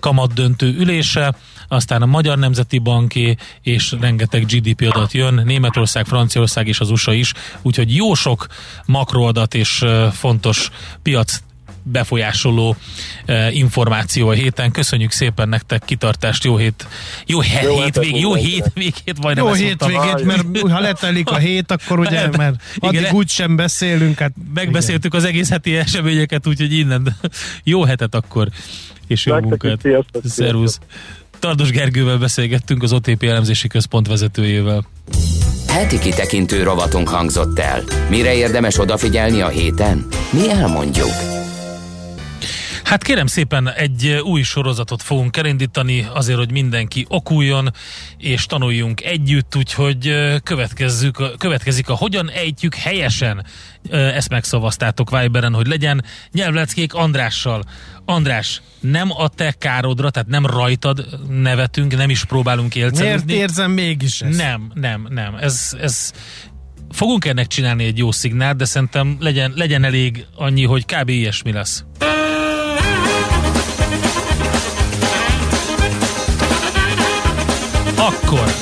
kamatdöntő 0.00 0.74
ülése 0.78 1.34
aztán 1.72 2.02
a 2.02 2.06
Magyar 2.06 2.38
Nemzeti 2.38 2.78
Banké, 2.78 3.36
és 3.62 3.94
rengeteg 4.00 4.46
GDP 4.46 4.90
adat 4.94 5.12
jön, 5.12 5.42
Németország, 5.44 6.06
Franciaország 6.06 6.68
és 6.68 6.80
az 6.80 6.90
USA 6.90 7.12
is, 7.12 7.32
úgyhogy 7.62 7.94
jó 7.96 8.14
sok 8.14 8.46
makroadat 8.86 9.54
és 9.54 9.84
fontos 10.12 10.70
piac 11.02 11.40
befolyásoló 11.82 12.76
információ 13.50 14.28
a 14.28 14.32
héten. 14.32 14.70
Köszönjük 14.70 15.10
szépen 15.10 15.48
nektek 15.48 15.82
kitartást, 15.84 16.44
jó 16.44 16.56
hét, 16.56 16.86
jó, 17.26 17.40
he, 17.40 17.62
jó 17.62 17.82
hétvég, 17.82 18.20
jó 18.20 18.34
hétvégét, 18.34 19.20
majd 19.20 19.36
Jó 19.36 19.52
hétvégét, 19.52 20.24
mert 20.24 20.70
ha 20.70 20.80
letelik 20.80 21.30
a 21.30 21.36
hét, 21.36 21.70
akkor 21.70 21.98
ugye, 21.98 22.28
mert 22.36 22.62
addig 22.78 23.00
igen, 23.00 23.14
úgy 23.14 23.28
sem 23.28 23.56
beszélünk. 23.56 24.18
Hát, 24.18 24.32
megbeszéltük 24.54 25.04
igen. 25.04 25.20
az 25.20 25.26
egész 25.26 25.48
heti 25.48 25.76
eseményeket, 25.76 26.46
úgyhogy 26.46 26.72
innen 26.72 27.16
jó 27.64 27.84
hetet 27.84 28.14
akkor, 28.14 28.48
és 29.06 29.26
jó 29.26 29.40
munkát. 29.40 29.80
Szervusz. 30.24 30.78
Tardos 31.40 31.70
Gergővel 31.70 32.18
beszélgettünk 32.18 32.82
az 32.82 32.92
OTP 32.92 33.22
elemzési 33.22 33.68
központ 33.68 34.06
vezetőjével. 34.06 34.84
Heti 35.68 35.98
kitekintő 35.98 36.62
rovatunk 36.62 37.08
hangzott 37.08 37.58
el. 37.58 37.82
Mire 38.08 38.34
érdemes 38.34 38.78
odafigyelni 38.78 39.40
a 39.40 39.48
héten? 39.48 40.06
Mi 40.30 40.50
elmondjuk. 40.50 41.39
Hát 42.90 43.02
kérem 43.02 43.26
szépen, 43.26 43.72
egy 43.72 44.20
új 44.22 44.42
sorozatot 44.42 45.02
fogunk 45.02 45.36
elindítani 45.36 46.06
azért, 46.14 46.38
hogy 46.38 46.50
mindenki 46.50 47.06
okuljon, 47.08 47.72
és 48.18 48.46
tanuljunk 48.46 49.00
együtt, 49.00 49.56
úgyhogy 49.56 50.14
következzük, 50.42 51.36
következik 51.38 51.88
a 51.88 51.94
Hogyan 51.94 52.30
ejtjük 52.30 52.74
helyesen. 52.74 53.46
Ezt 53.90 54.28
megszavaztátok 54.28 55.20
Viberen, 55.20 55.54
hogy 55.54 55.66
legyen 55.66 56.04
nyelvleckék 56.32 56.94
Andrással. 56.94 57.62
András, 58.04 58.62
nem 58.80 59.10
a 59.10 59.28
te 59.28 59.54
károdra, 59.58 60.10
tehát 60.10 60.28
nem 60.28 60.46
rajtad 60.46 61.06
nevetünk, 61.28 61.96
nem 61.96 62.10
is 62.10 62.24
próbálunk 62.24 62.74
élcezni. 62.74 63.04
Miért 63.04 63.30
érzem 63.30 63.70
mégis 63.70 64.20
ezt? 64.20 64.36
Nem, 64.36 64.70
nem, 64.74 65.06
nem. 65.10 65.34
Ez, 65.34 65.76
ez 65.80 66.12
fogunk 66.90 67.24
ennek 67.24 67.46
csinálni 67.46 67.84
egy 67.84 67.98
jó 67.98 68.10
szignál, 68.10 68.54
de 68.54 68.64
szerintem 68.64 69.16
legyen, 69.20 69.52
legyen 69.56 69.84
elég 69.84 70.26
annyi, 70.36 70.64
hogy 70.64 70.84
kb. 70.84 71.08
ilyesmi 71.08 71.52
lesz. 71.52 71.84
Akkor 78.00 78.54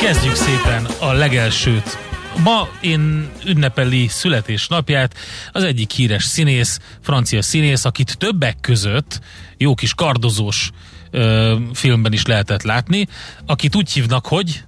kezdjük 0.00 0.34
szépen 0.34 0.84
a 1.00 1.12
legelsőt 1.12 1.98
ma 2.42 2.68
én 2.80 3.30
ünnepeli 3.46 4.06
születésnapját 4.08 5.14
az 5.52 5.64
egyik 5.64 5.90
híres 5.90 6.24
színész, 6.24 6.78
francia 7.00 7.42
színész, 7.42 7.84
akit 7.84 8.18
többek 8.18 8.56
között 8.60 9.20
jó 9.56 9.74
kis 9.74 9.94
kardozós 9.94 10.70
ö, 11.10 11.56
filmben 11.72 12.12
is 12.12 12.26
lehetett 12.26 12.62
látni, 12.62 13.06
akit 13.46 13.76
úgy 13.76 13.92
hívnak, 13.92 14.26
hogy 14.26 14.64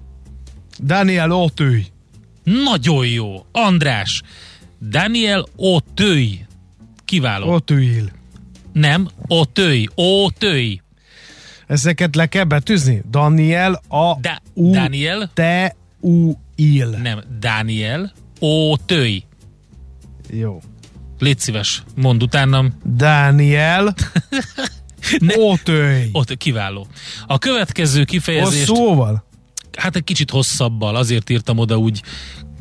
Daniel 0.82 1.30
Auteuil. 1.30 1.84
nagyon 2.44 3.06
jó, 3.06 3.46
András, 3.52 4.22
Daniel 4.82 5.46
Auteuil. 5.56 6.46
Kiváló. 7.04 7.50
Auteuil. 7.50 8.10
Nem, 8.72 9.08
Auteuil, 9.28 9.88
Auteuil. 9.94 10.86
Ezeket 11.68 12.14
le 12.16 12.26
kell 12.26 12.44
betűzni? 12.44 13.02
Daniel 13.10 13.72
a 13.88 14.18
Da- 14.20 14.42
U 14.54 14.70
Daniel? 14.72 15.30
te 15.34 15.76
u 16.00 16.32
il. 16.54 16.86
Nem, 17.02 17.22
Daniel 17.40 18.12
Auteuil. 18.40 19.22
Jó. 20.30 20.60
Légy 21.18 21.38
szíves, 21.38 21.82
mondd 21.96 22.22
utánam. 22.22 22.74
Daniel 22.96 23.94
Ne- 25.18 25.34
Auteuil. 25.34 26.08
Ott 26.12 26.36
kiváló. 26.36 26.86
A 27.26 27.38
következő 27.38 28.04
kifejezést, 28.04 28.68
Hosszúval? 28.68 29.24
hát 29.78 29.96
egy 29.96 30.04
kicsit 30.04 30.30
hosszabbal, 30.30 30.96
azért 30.96 31.30
írtam 31.30 31.58
oda 31.58 31.76
úgy 31.76 32.02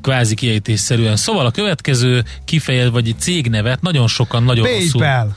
kvázi 0.02 0.36
kiejtésszerűen. 0.36 1.16
Szóval 1.16 1.46
a 1.46 1.52
következő 1.52 2.24
kifejez, 2.46 2.90
vagy 2.90 3.16
cégnevet 3.18 3.82
nagyon 3.82 4.08
sokan 4.08 4.44
nagyon 4.44 4.68
rosszul. 4.68 5.02
PayPal. 5.02 5.36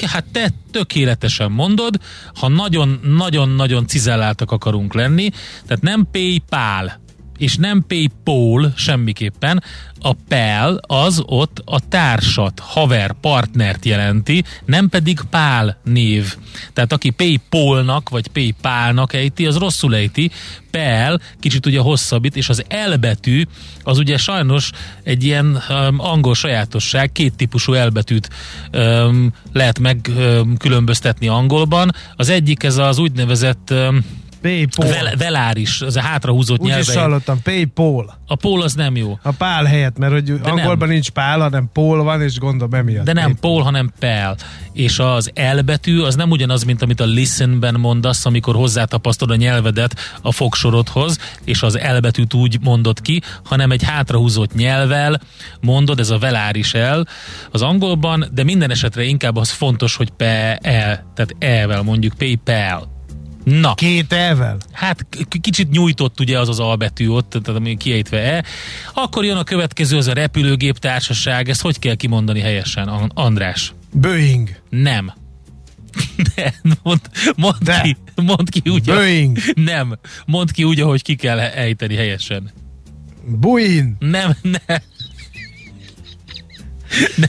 Hát 0.00 0.24
te 0.32 0.50
tökéletesen 0.70 1.50
mondod, 1.50 2.00
ha 2.34 2.48
nagyon-nagyon-nagyon 2.48 3.86
cizelláltak 3.86 4.50
akarunk 4.50 4.94
lenni, 4.94 5.30
tehát 5.66 5.82
nem 5.82 6.08
PayPal, 6.12 7.00
és 7.38 7.56
nem 7.56 7.84
PayPal 7.86 8.72
semmiképpen, 8.76 9.62
a 10.04 10.12
PAL 10.28 10.80
az 10.86 11.22
ott 11.26 11.62
a 11.64 11.80
társat, 11.88 12.58
haver, 12.58 13.12
partnert 13.20 13.84
jelenti, 13.84 14.44
nem 14.64 14.88
pedig 14.88 15.20
Pál 15.30 15.78
név. 15.84 16.36
Tehát 16.72 16.92
aki 16.92 17.10
PayPal-nak 17.10 18.08
vagy 18.08 18.26
PayPal-nak 18.26 19.12
ejti, 19.12 19.46
az 19.46 19.56
rosszul 19.56 19.94
ejti. 19.94 20.30
PAL 20.70 21.20
kicsit 21.40 21.66
ugye 21.66 21.80
hosszabbít, 21.80 22.36
és 22.36 22.48
az 22.48 22.64
L 22.90 22.94
betű 22.94 23.42
az 23.82 23.98
ugye 23.98 24.16
sajnos 24.16 24.70
egy 25.02 25.24
ilyen 25.24 25.62
um, 25.68 26.00
angol 26.00 26.34
sajátosság, 26.34 27.12
két 27.12 27.34
típusú 27.34 27.72
elbetűt 27.72 28.28
um, 28.72 29.32
lehet 29.52 29.78
megkülönböztetni 29.78 31.28
angolban. 31.28 31.94
Az 32.16 32.28
egyik 32.28 32.62
ez 32.62 32.76
az 32.76 32.98
úgynevezett 32.98 33.70
um, 33.70 34.04
PayPal. 34.42 34.88
vel, 34.88 35.16
veláris, 35.16 35.80
az 35.80 35.96
a 35.96 36.00
hátrahúzott 36.00 36.60
Úgy 36.60 36.68
is 36.68 36.74
nyelven. 36.74 36.96
hallottam, 37.02 37.42
PayPal. 37.42 38.20
A 38.26 38.34
pól 38.34 38.62
az 38.62 38.74
nem 38.74 38.96
jó. 38.96 39.18
A 39.22 39.30
pál 39.30 39.64
helyett, 39.64 39.98
mert 39.98 40.12
hogy 40.12 40.30
angolban 40.42 40.78
nem. 40.78 40.88
nincs 40.88 41.10
pál, 41.10 41.40
hanem 41.40 41.70
pól 41.72 42.02
van, 42.02 42.22
és 42.22 42.38
gondolom 42.38 42.74
emiatt. 42.74 43.04
De 43.04 43.12
nem. 43.12 43.36
Paul, 43.40 43.62
hanem 43.62 43.92
Pel. 43.98 44.36
És 44.72 44.98
az 44.98 45.30
L 45.54 45.60
betű 45.60 46.00
az 46.00 46.14
nem 46.14 46.30
ugyanaz, 46.30 46.64
mint 46.64 46.82
amit 46.82 47.00
a 47.00 47.04
listenben 47.04 47.74
mondasz, 47.74 48.26
amikor 48.26 48.54
hozzátapasztod 48.54 49.30
a 49.30 49.36
nyelvedet 49.36 49.94
a 50.22 50.32
fogsorodhoz, 50.32 51.18
és 51.44 51.62
az 51.62 51.78
L 51.96 51.98
betűt 52.00 52.34
úgy 52.34 52.58
mondod 52.60 53.00
ki, 53.00 53.22
hanem 53.44 53.70
egy 53.70 53.82
hátrahúzott 53.82 54.54
nyelvel 54.54 55.20
mondod, 55.60 56.00
ez 56.00 56.10
a 56.10 56.18
veláris 56.18 56.72
L 56.72 57.00
az 57.50 57.62
angolban, 57.62 58.24
de 58.32 58.44
minden 58.44 58.70
esetre 58.70 59.02
inkább 59.02 59.36
az 59.36 59.50
fontos, 59.50 59.96
hogy 59.96 60.10
PL, 60.10 60.24
tehát 61.14 61.34
E-vel 61.38 61.82
mondjuk 61.82 62.14
PayPal. 62.14 62.90
Na, 63.44 63.74
Két 63.74 64.12
elvel? 64.12 64.56
Hát 64.72 65.06
kicsit 65.40 65.70
nyújtott 65.70 66.20
ugye 66.20 66.38
az 66.38 66.48
az 66.48 66.60
albetű 66.60 67.08
ott, 67.08 67.30
tehát 67.30 67.48
ami 67.60 67.76
kiejtve 67.76 68.18
E. 68.18 68.44
Akkor 68.94 69.24
jön 69.24 69.36
a 69.36 69.44
következő, 69.44 69.96
az 69.96 70.06
a 70.06 70.12
repülőgép 70.12 70.78
társaság. 70.78 71.48
Ezt 71.48 71.60
hogy 71.62 71.78
kell 71.78 71.94
kimondani 71.94 72.40
helyesen, 72.40 72.88
An- 72.88 73.12
András? 73.14 73.74
Boeing. 73.92 74.48
Nem. 74.70 75.12
De, 76.34 76.54
mond, 76.82 77.00
mond, 77.36 77.56
De. 77.60 77.80
Ki, 77.80 77.96
mond 78.22 78.48
ki 78.48 78.62
úgy, 78.70 78.84
Boeing. 78.84 79.38
Nem. 79.54 79.98
Mond 80.26 80.50
ki 80.50 80.64
úgy, 80.64 80.80
ahogy 80.80 81.02
ki 81.02 81.14
kell 81.14 81.38
ejteni 81.38 81.94
helyesen. 81.94 82.50
Boeing. 83.26 83.96
Nem, 83.98 84.36
nem. 84.42 84.78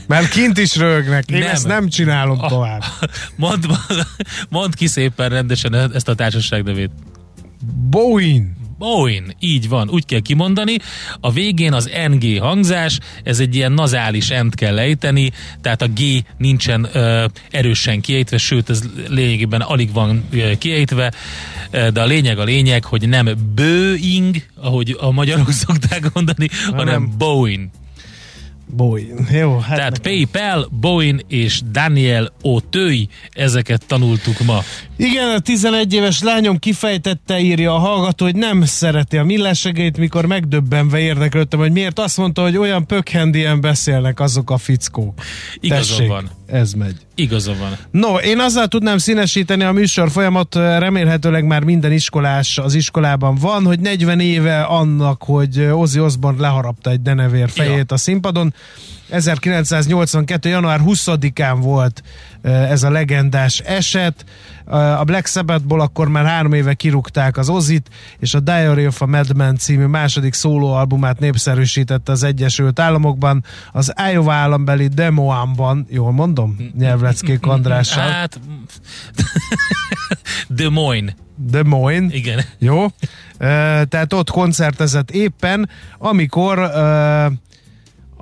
Mert 0.06 0.28
kint 0.28 0.58
is 0.58 0.76
rögnek. 0.76 1.30
Én 1.30 1.38
Nem. 1.38 1.48
ezt 1.48 1.66
nem 1.66 1.88
csinálom 1.88 2.38
A- 2.40 2.48
tovább. 2.48 2.82
Mond, 3.36 3.66
mond 4.48 4.74
ki 4.74 4.86
szépen 4.86 5.28
rendesen 5.28 5.74
ezt 5.74 6.08
a 6.08 6.14
társaság 6.14 6.62
nevét. 6.64 6.90
Boeing. 7.90 8.46
Boeing, 8.78 9.34
így 9.38 9.68
van, 9.68 9.90
úgy 9.90 10.06
kell 10.06 10.20
kimondani. 10.20 10.76
A 11.20 11.32
végén 11.32 11.72
az 11.72 11.90
NG 12.08 12.40
hangzás, 12.40 12.98
ez 13.22 13.38
egy 13.40 13.54
ilyen 13.54 13.72
nazális 13.72 14.30
ent 14.30 14.54
kell 14.54 14.74
lejteni, 14.74 15.30
tehát 15.60 15.82
a 15.82 15.86
G 15.88 16.00
nincsen 16.38 16.88
ö, 16.92 17.24
erősen 17.50 18.00
kiejtve, 18.00 18.38
sőt, 18.38 18.70
ez 18.70 18.82
lényegében 19.08 19.60
alig 19.60 19.92
van 19.92 20.24
ö, 20.30 20.58
kiejtve, 20.58 21.12
de 21.70 22.00
a 22.00 22.04
lényeg 22.04 22.38
a 22.38 22.44
lényeg, 22.44 22.84
hogy 22.84 23.08
nem 23.08 23.28
Boeing, 23.54 24.36
ahogy 24.56 24.96
a 25.00 25.10
magyarok 25.10 25.50
szokták 25.66 26.12
mondani, 26.12 26.48
hanem, 26.64 26.76
Hanem 26.76 27.14
Boeing. 27.18 27.68
Boeing. 28.76 29.20
Jó, 29.30 29.58
hát 29.58 29.76
Tehát 29.76 29.92
nekem- 30.02 30.12
PayPal, 30.12 30.68
Boeing 30.80 31.20
és 31.28 31.60
Daniel 31.70 32.32
Auteuil, 32.42 33.06
ezeket 33.30 33.86
tanultuk 33.86 34.40
ma. 34.44 34.62
Igen, 34.96 35.28
a 35.28 35.38
11 35.38 35.92
éves 35.92 36.22
lányom 36.22 36.58
kifejtette, 36.58 37.38
írja 37.40 37.74
a 37.74 37.78
hallgató, 37.78 38.24
hogy 38.24 38.36
nem 38.36 38.64
szereti 38.64 39.16
a 39.16 39.24
millásegeit, 39.24 39.96
mikor 39.98 40.26
megdöbbenve 40.26 40.98
érdeklődtem, 40.98 41.58
hogy 41.58 41.72
miért 41.72 41.98
azt 41.98 42.16
mondta, 42.16 42.42
hogy 42.42 42.56
olyan 42.56 42.86
pökhendien 42.86 43.60
beszélnek 43.60 44.20
azok 44.20 44.50
a 44.50 44.58
fickók. 44.58 45.20
Igaza 45.60 45.94
Tessék, 45.94 46.08
van. 46.08 46.30
Ez 46.54 46.72
megy. 46.72 46.96
Igaza 47.14 47.54
van. 47.58 47.76
No, 47.90 48.16
én 48.16 48.38
azzal 48.38 48.66
tudnám 48.66 48.98
színesíteni 48.98 49.64
a 49.64 49.72
műsor 49.72 50.10
folyamat, 50.10 50.54
remélhetőleg 50.54 51.44
már 51.44 51.62
minden 51.62 51.92
iskolás 51.92 52.58
az 52.58 52.74
iskolában 52.74 53.34
van, 53.34 53.64
hogy 53.64 53.80
40 53.80 54.20
éve 54.20 54.62
annak, 54.62 55.22
hogy 55.22 55.68
Ozzy 55.72 56.00
Osbourne 56.00 56.40
leharapta 56.40 56.90
egy 56.90 57.02
denevér 57.02 57.50
fejét 57.50 57.92
a 57.92 57.96
színpadon. 57.96 58.54
1982. 59.08 60.48
január 60.48 60.80
20-án 60.84 61.56
volt 61.60 62.02
ez 62.50 62.82
a 62.82 62.90
legendás 62.90 63.58
eset. 63.58 64.24
Eh, 64.66 65.00
A 65.00 65.04
Black 65.04 65.26
Sabbathból 65.26 65.80
akkor 65.80 66.08
már 66.08 66.24
három 66.24 66.52
éve 66.52 66.74
kirúgták 66.74 67.36
az 67.36 67.48
Ozit, 67.48 67.88
és 68.18 68.34
a 68.34 68.40
Diary 68.40 68.86
of 68.86 69.02
a 69.02 69.06
Madman 69.06 69.56
című 69.56 69.84
második 69.84 70.32
szólóalbumát 70.32 71.18
népszerűsítette 71.18 72.12
az 72.12 72.22
Egyesült 72.22 72.78
Államokban, 72.78 73.44
az 73.72 73.92
Iowa 74.12 74.32
állambeli 74.32 74.88
Demoanban, 74.88 75.86
jól 75.90 76.12
mondom? 76.12 76.56
Nyelvleckék 76.78 77.46
Andrással. 77.46 78.08
Hát, 78.08 78.40
Des 80.48 80.68
Moines, 80.70 81.14
Des 81.36 81.62
Moines. 81.64 82.14
igen. 82.14 82.40
Jó? 82.58 82.82
Ö, 83.38 83.82
tehát 83.88 84.12
ott 84.12 84.30
koncertezett 84.30 85.10
éppen, 85.10 85.68
amikor 85.98 86.58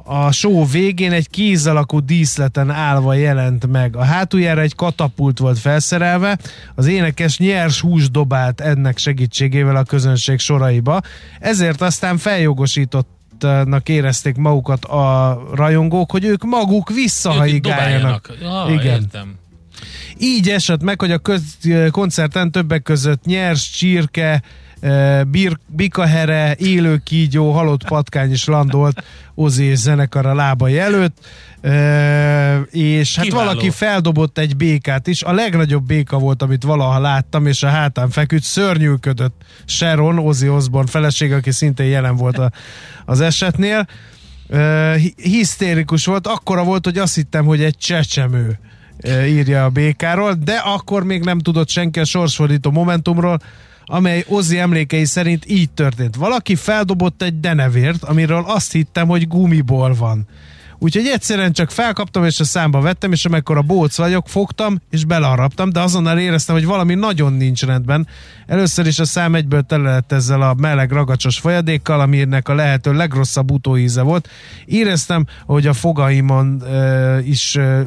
a 0.05 0.33
show 0.33 0.67
végén 0.67 1.13
egy 1.13 1.31
kéz 1.31 1.67
alakú 1.67 2.01
díszleten 2.01 2.71
állva 2.71 3.15
jelent 3.15 3.67
meg. 3.67 3.97
A 3.97 4.05
hátuljára 4.05 4.61
egy 4.61 4.75
katapult 4.75 5.39
volt 5.39 5.59
felszerelve, 5.59 6.39
az 6.75 6.87
énekes 6.87 7.39
nyers 7.39 7.81
hús 7.81 8.11
dobált 8.11 8.61
ennek 8.61 8.99
segítségével 8.99 9.77
a 9.77 9.83
közönség 9.83 10.39
soraiba, 10.39 11.01
ezért 11.41 11.81
aztán 11.81 12.19
feljogosítottnak 12.19 13.89
érezték 13.89 14.37
magukat 14.37 14.85
a 14.85 15.43
rajongók, 15.55 16.11
hogy 16.11 16.25
ők 16.25 16.45
maguk 16.45 16.93
dobáljanak. 17.61 18.37
Ja, 18.41 18.67
Igen. 18.69 19.01
Értem. 19.03 19.41
Így 20.19 20.49
esett 20.49 20.83
meg, 20.83 21.01
hogy 21.01 21.11
a 21.11 21.19
köz, 21.19 21.43
koncerten 21.91 22.51
többek 22.51 22.83
között 22.83 23.25
nyers, 23.25 23.71
csirke, 23.71 24.43
bir, 25.31 25.59
bikahere, 25.67 26.55
élő 26.59 27.01
kígyó, 27.05 27.51
halott 27.51 27.87
patkány 27.89 28.31
is 28.31 28.45
landolt 28.45 29.05
Ozi 29.35 29.65
és 29.65 29.79
zenekar 29.79 30.27
a 30.27 30.35
lábai 30.35 30.79
előtt, 30.79 31.19
és 32.71 33.17
hát 33.17 33.25
Kiváló. 33.25 33.45
valaki 33.45 33.71
feldobott 33.71 34.39
egy 34.39 34.57
békát 34.57 35.07
is, 35.07 35.23
a 35.23 35.33
legnagyobb 35.33 35.87
béka 35.87 36.19
volt, 36.19 36.43
amit 36.43 36.63
valaha 36.63 37.01
láttam, 37.01 37.47
és 37.47 37.63
a 37.63 37.69
hátán 37.69 38.11
feküdt, 38.11 38.43
szörnyűködött 38.43 39.43
Sharon, 39.65 40.19
Ozzy 40.19 40.49
Osbourne 40.49 40.91
feleség, 40.91 41.33
aki 41.33 41.51
szintén 41.51 41.87
jelen 41.87 42.17
volt 42.17 42.39
a, 42.39 42.51
az 43.05 43.21
esetnél. 43.21 43.87
Hisztérikus 45.17 46.07
volt, 46.07 46.27
akkora 46.27 46.65
volt, 46.65 46.85
hogy 46.85 46.99
azt 46.99 47.15
hittem, 47.15 47.45
hogy 47.45 47.63
egy 47.63 47.77
csecsemő 47.77 48.59
írja 49.27 49.65
a 49.65 49.69
békáról, 49.69 50.33
de 50.45 50.55
akkor 50.55 51.05
még 51.05 51.23
nem 51.23 51.39
tudott 51.39 51.69
senki 51.69 52.01
a 52.01 52.05
sorsfordító 52.05 52.71
momentumról, 52.71 53.41
amely 53.93 54.25
Ozzy 54.29 54.59
emlékei 54.59 55.05
szerint 55.05 55.45
így 55.51 55.71
történt. 55.71 56.17
Valaki 56.17 56.55
feldobott 56.55 57.23
egy 57.23 57.41
denevért, 57.41 58.05
amiről 58.05 58.45
azt 58.47 58.73
hittem, 58.73 59.09
hogy 59.09 59.29
gumiból 59.29 59.95
van. 59.95 60.27
Úgyhogy 60.79 61.07
egyszerűen 61.07 61.53
csak 61.53 61.71
felkaptam, 61.71 62.25
és 62.25 62.41
a 62.41 62.45
számba 62.45 62.81
vettem, 62.81 63.13
és 63.13 63.25
amikor 63.25 63.57
a 63.57 63.63
bóc 63.63 63.97
vagyok, 63.97 64.29
fogtam, 64.29 64.81
és 64.91 65.05
belarraptam, 65.05 65.71
de 65.71 65.81
azonnal 65.81 66.19
éreztem, 66.19 66.55
hogy 66.55 66.65
valami 66.65 66.95
nagyon 66.95 67.33
nincs 67.33 67.65
rendben. 67.65 68.07
Először 68.47 68.87
is 68.87 68.99
a 68.99 69.05
szám 69.05 69.35
egyből 69.35 69.63
tele 69.63 69.91
lett 69.93 70.13
ezzel 70.13 70.43
a 70.43 70.55
meleg 70.55 70.91
ragacsos 70.91 71.39
folyadékkal, 71.39 72.01
aminek 72.01 72.49
a 72.49 72.55
lehető 72.55 72.93
legrosszabb 72.93 73.51
utóíze 73.51 74.03
volt. 74.03 74.29
Éreztem, 74.65 75.27
hogy 75.47 75.67
a 75.67 75.73
fogaimon 75.73 76.63
uh, 76.63 77.29
is 77.29 77.55
uh, 77.55 77.81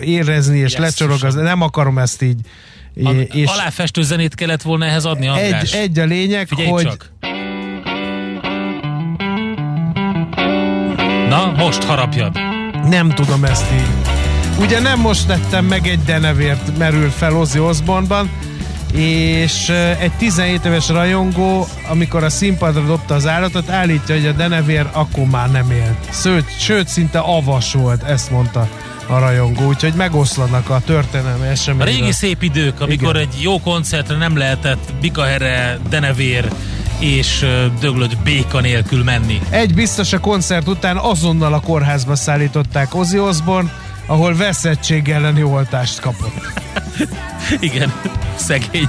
érezni 0.00 0.58
és 0.58 0.76
lecsorog, 0.76 1.24
az, 1.24 1.34
nem 1.34 1.60
akarom 1.62 1.98
ezt 1.98 2.22
így. 2.22 2.40
A, 3.04 3.10
és 3.10 3.48
aláfestő 3.50 4.02
zenét 4.02 4.34
kellett 4.34 4.62
volna 4.62 4.84
ehhez 4.84 5.04
adni, 5.04 5.26
András. 5.26 5.72
Egy, 5.72 5.80
egy 5.80 5.98
a 5.98 6.04
lényeg, 6.04 6.46
Figyelj 6.46 6.68
hogy 6.68 6.82
csak. 6.84 7.10
Na, 11.28 11.52
most 11.56 11.82
harapjad. 11.82 12.38
Nem 12.88 13.10
tudom 13.10 13.44
ezt 13.44 13.72
így. 13.72 14.10
Ugye 14.60 14.80
nem 14.80 15.00
most 15.00 15.26
tettem 15.26 15.64
meg 15.64 15.86
egy 15.86 16.02
denevért 16.02 16.78
merül 16.78 17.10
fel 17.10 17.36
Ozzy 17.36 17.58
Osbourne-ban, 17.58 18.30
és 18.94 19.68
egy 19.98 20.12
17 20.12 20.64
éves 20.64 20.88
rajongó, 20.88 21.66
amikor 21.88 22.24
a 22.24 22.30
színpadra 22.30 22.84
dobta 22.84 23.14
az 23.14 23.26
állatot, 23.26 23.70
állítja, 23.70 24.14
hogy 24.14 24.26
a 24.26 24.32
denevér 24.32 24.86
akkor 24.92 25.24
már 25.24 25.50
nem 25.50 25.70
élt. 25.70 26.14
Sőt, 26.22 26.60
sőt 26.60 26.88
szinte 26.88 27.18
avas 27.18 27.72
volt, 27.72 28.02
ezt 28.02 28.30
mondta 28.30 28.68
a 29.12 29.18
rajongó, 29.18 29.66
úgyhogy 29.66 29.92
megoszlanak 29.94 30.70
a 30.70 30.80
történelmi 30.84 31.46
események. 31.46 31.86
A 31.86 31.90
régi 31.90 32.12
szép 32.12 32.42
idők, 32.42 32.80
amikor 32.80 33.16
Igen. 33.16 33.28
egy 33.28 33.42
jó 33.42 33.60
koncertre 33.60 34.16
nem 34.16 34.36
lehetett 34.36 34.92
bikahere, 35.00 35.78
denevér, 35.88 36.52
és 36.98 37.46
döglött 37.80 38.18
béka 38.18 38.60
nélkül 38.60 39.04
menni. 39.04 39.40
Egy 39.50 39.74
biztos 39.74 40.12
a 40.12 40.18
koncert 40.18 40.68
után 40.68 40.96
azonnal 40.96 41.52
a 41.52 41.60
kórházba 41.60 42.14
szállították 42.14 42.94
Ozzy 42.94 43.18
Osbourne, 43.18 43.72
ahol 44.06 44.36
veszettség 44.36 45.08
elleni 45.08 45.42
oltást 45.42 46.00
kapott. 46.00 46.52
Igen, 47.60 47.92
szegény. 48.34 48.88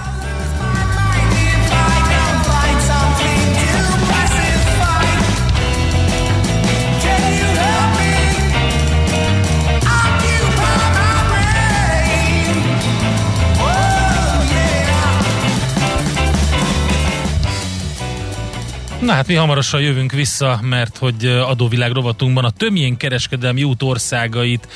Na 19.05 19.13
hát 19.13 19.27
mi 19.27 19.33
hamarosan 19.33 19.81
jövünk 19.81 20.11
vissza, 20.11 20.59
mert 20.61 20.97
hogy 20.97 21.25
adóvilág 21.25 21.91
rovatunkban 21.91 22.45
a 22.45 22.49
tömjén 22.49 22.97
kereskedelmi 22.97 23.63
út 23.63 23.83
országait 23.83 24.67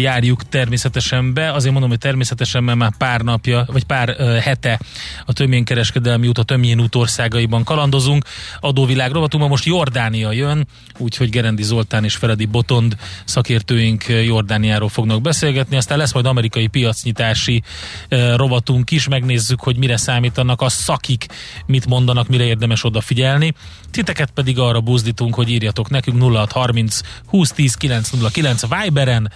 járjuk 0.00 0.48
természetesen 0.48 1.34
be. 1.34 1.52
Azért 1.52 1.72
mondom, 1.72 1.90
hogy 1.90 1.98
természetesen, 1.98 2.64
mert 2.64 2.78
már 2.78 2.92
pár 2.98 3.20
napja, 3.20 3.64
vagy 3.72 3.84
pár 3.84 4.08
hete 4.42 4.80
a 5.26 5.32
tömjén 5.32 5.64
kereskedelmi 5.64 6.26
út, 6.26 6.38
a 6.38 6.42
tömjén 6.42 6.80
út 6.80 6.94
országaiban 6.94 7.64
kalandozunk. 7.64 8.24
Adóvilág 8.60 9.12
rovatunkban 9.12 9.50
most 9.50 9.64
Jordánia 9.64 10.32
jön, 10.32 10.66
úgyhogy 10.98 11.30
Gerendi 11.30 11.62
Zoltán 11.62 12.04
és 12.04 12.16
Feledi 12.16 12.44
Botond 12.44 12.96
szakértőink 13.24 14.04
Jordániáról 14.08 14.88
fognak 14.88 15.20
beszélgetni. 15.20 15.76
Aztán 15.76 15.98
lesz 15.98 16.12
majd 16.12 16.26
amerikai 16.26 16.66
piacnyitási 16.66 17.62
rovatunk 18.34 18.90
is, 18.90 19.08
megnézzük, 19.08 19.60
hogy 19.60 19.76
mire 19.76 19.96
számítanak 19.96 20.60
a 20.60 20.68
szakik, 20.68 21.26
mit 21.66 21.86
mondanak, 21.86 22.28
mire 22.28 22.44
érdemes 22.44 22.84
odafigyelni. 22.84 23.54
Titeket 23.90 24.30
pedig 24.30 24.58
arra 24.58 24.80
buzdítunk, 24.80 25.34
hogy 25.34 25.50
írjatok 25.50 25.90
nekünk 25.90 26.22
0630 26.22 27.00
2010 27.30 27.74
909 27.74 28.62
Viberen, 28.82 29.32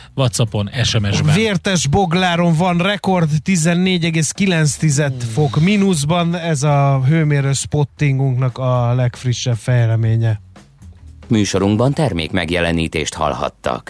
WhatsAppon, 0.55 0.85
SMS-ben. 0.85 1.35
Vértes 1.35 1.87
Bogláron 1.87 2.55
van 2.57 2.79
rekord 2.79 3.31
14,9 3.45 5.13
fok 5.33 5.61
mínuszban, 5.61 6.35
ez 6.35 6.63
a 6.63 7.03
hőmérő 7.07 7.53
spottingunknak 7.53 8.59
a 8.59 8.95
legfrissebb 8.95 9.57
fejleménye. 9.57 10.41
Műsorunkban 11.29 11.93
termék 11.93 12.31
megjelenítést 12.31 13.15
hallhattak. 13.15 13.83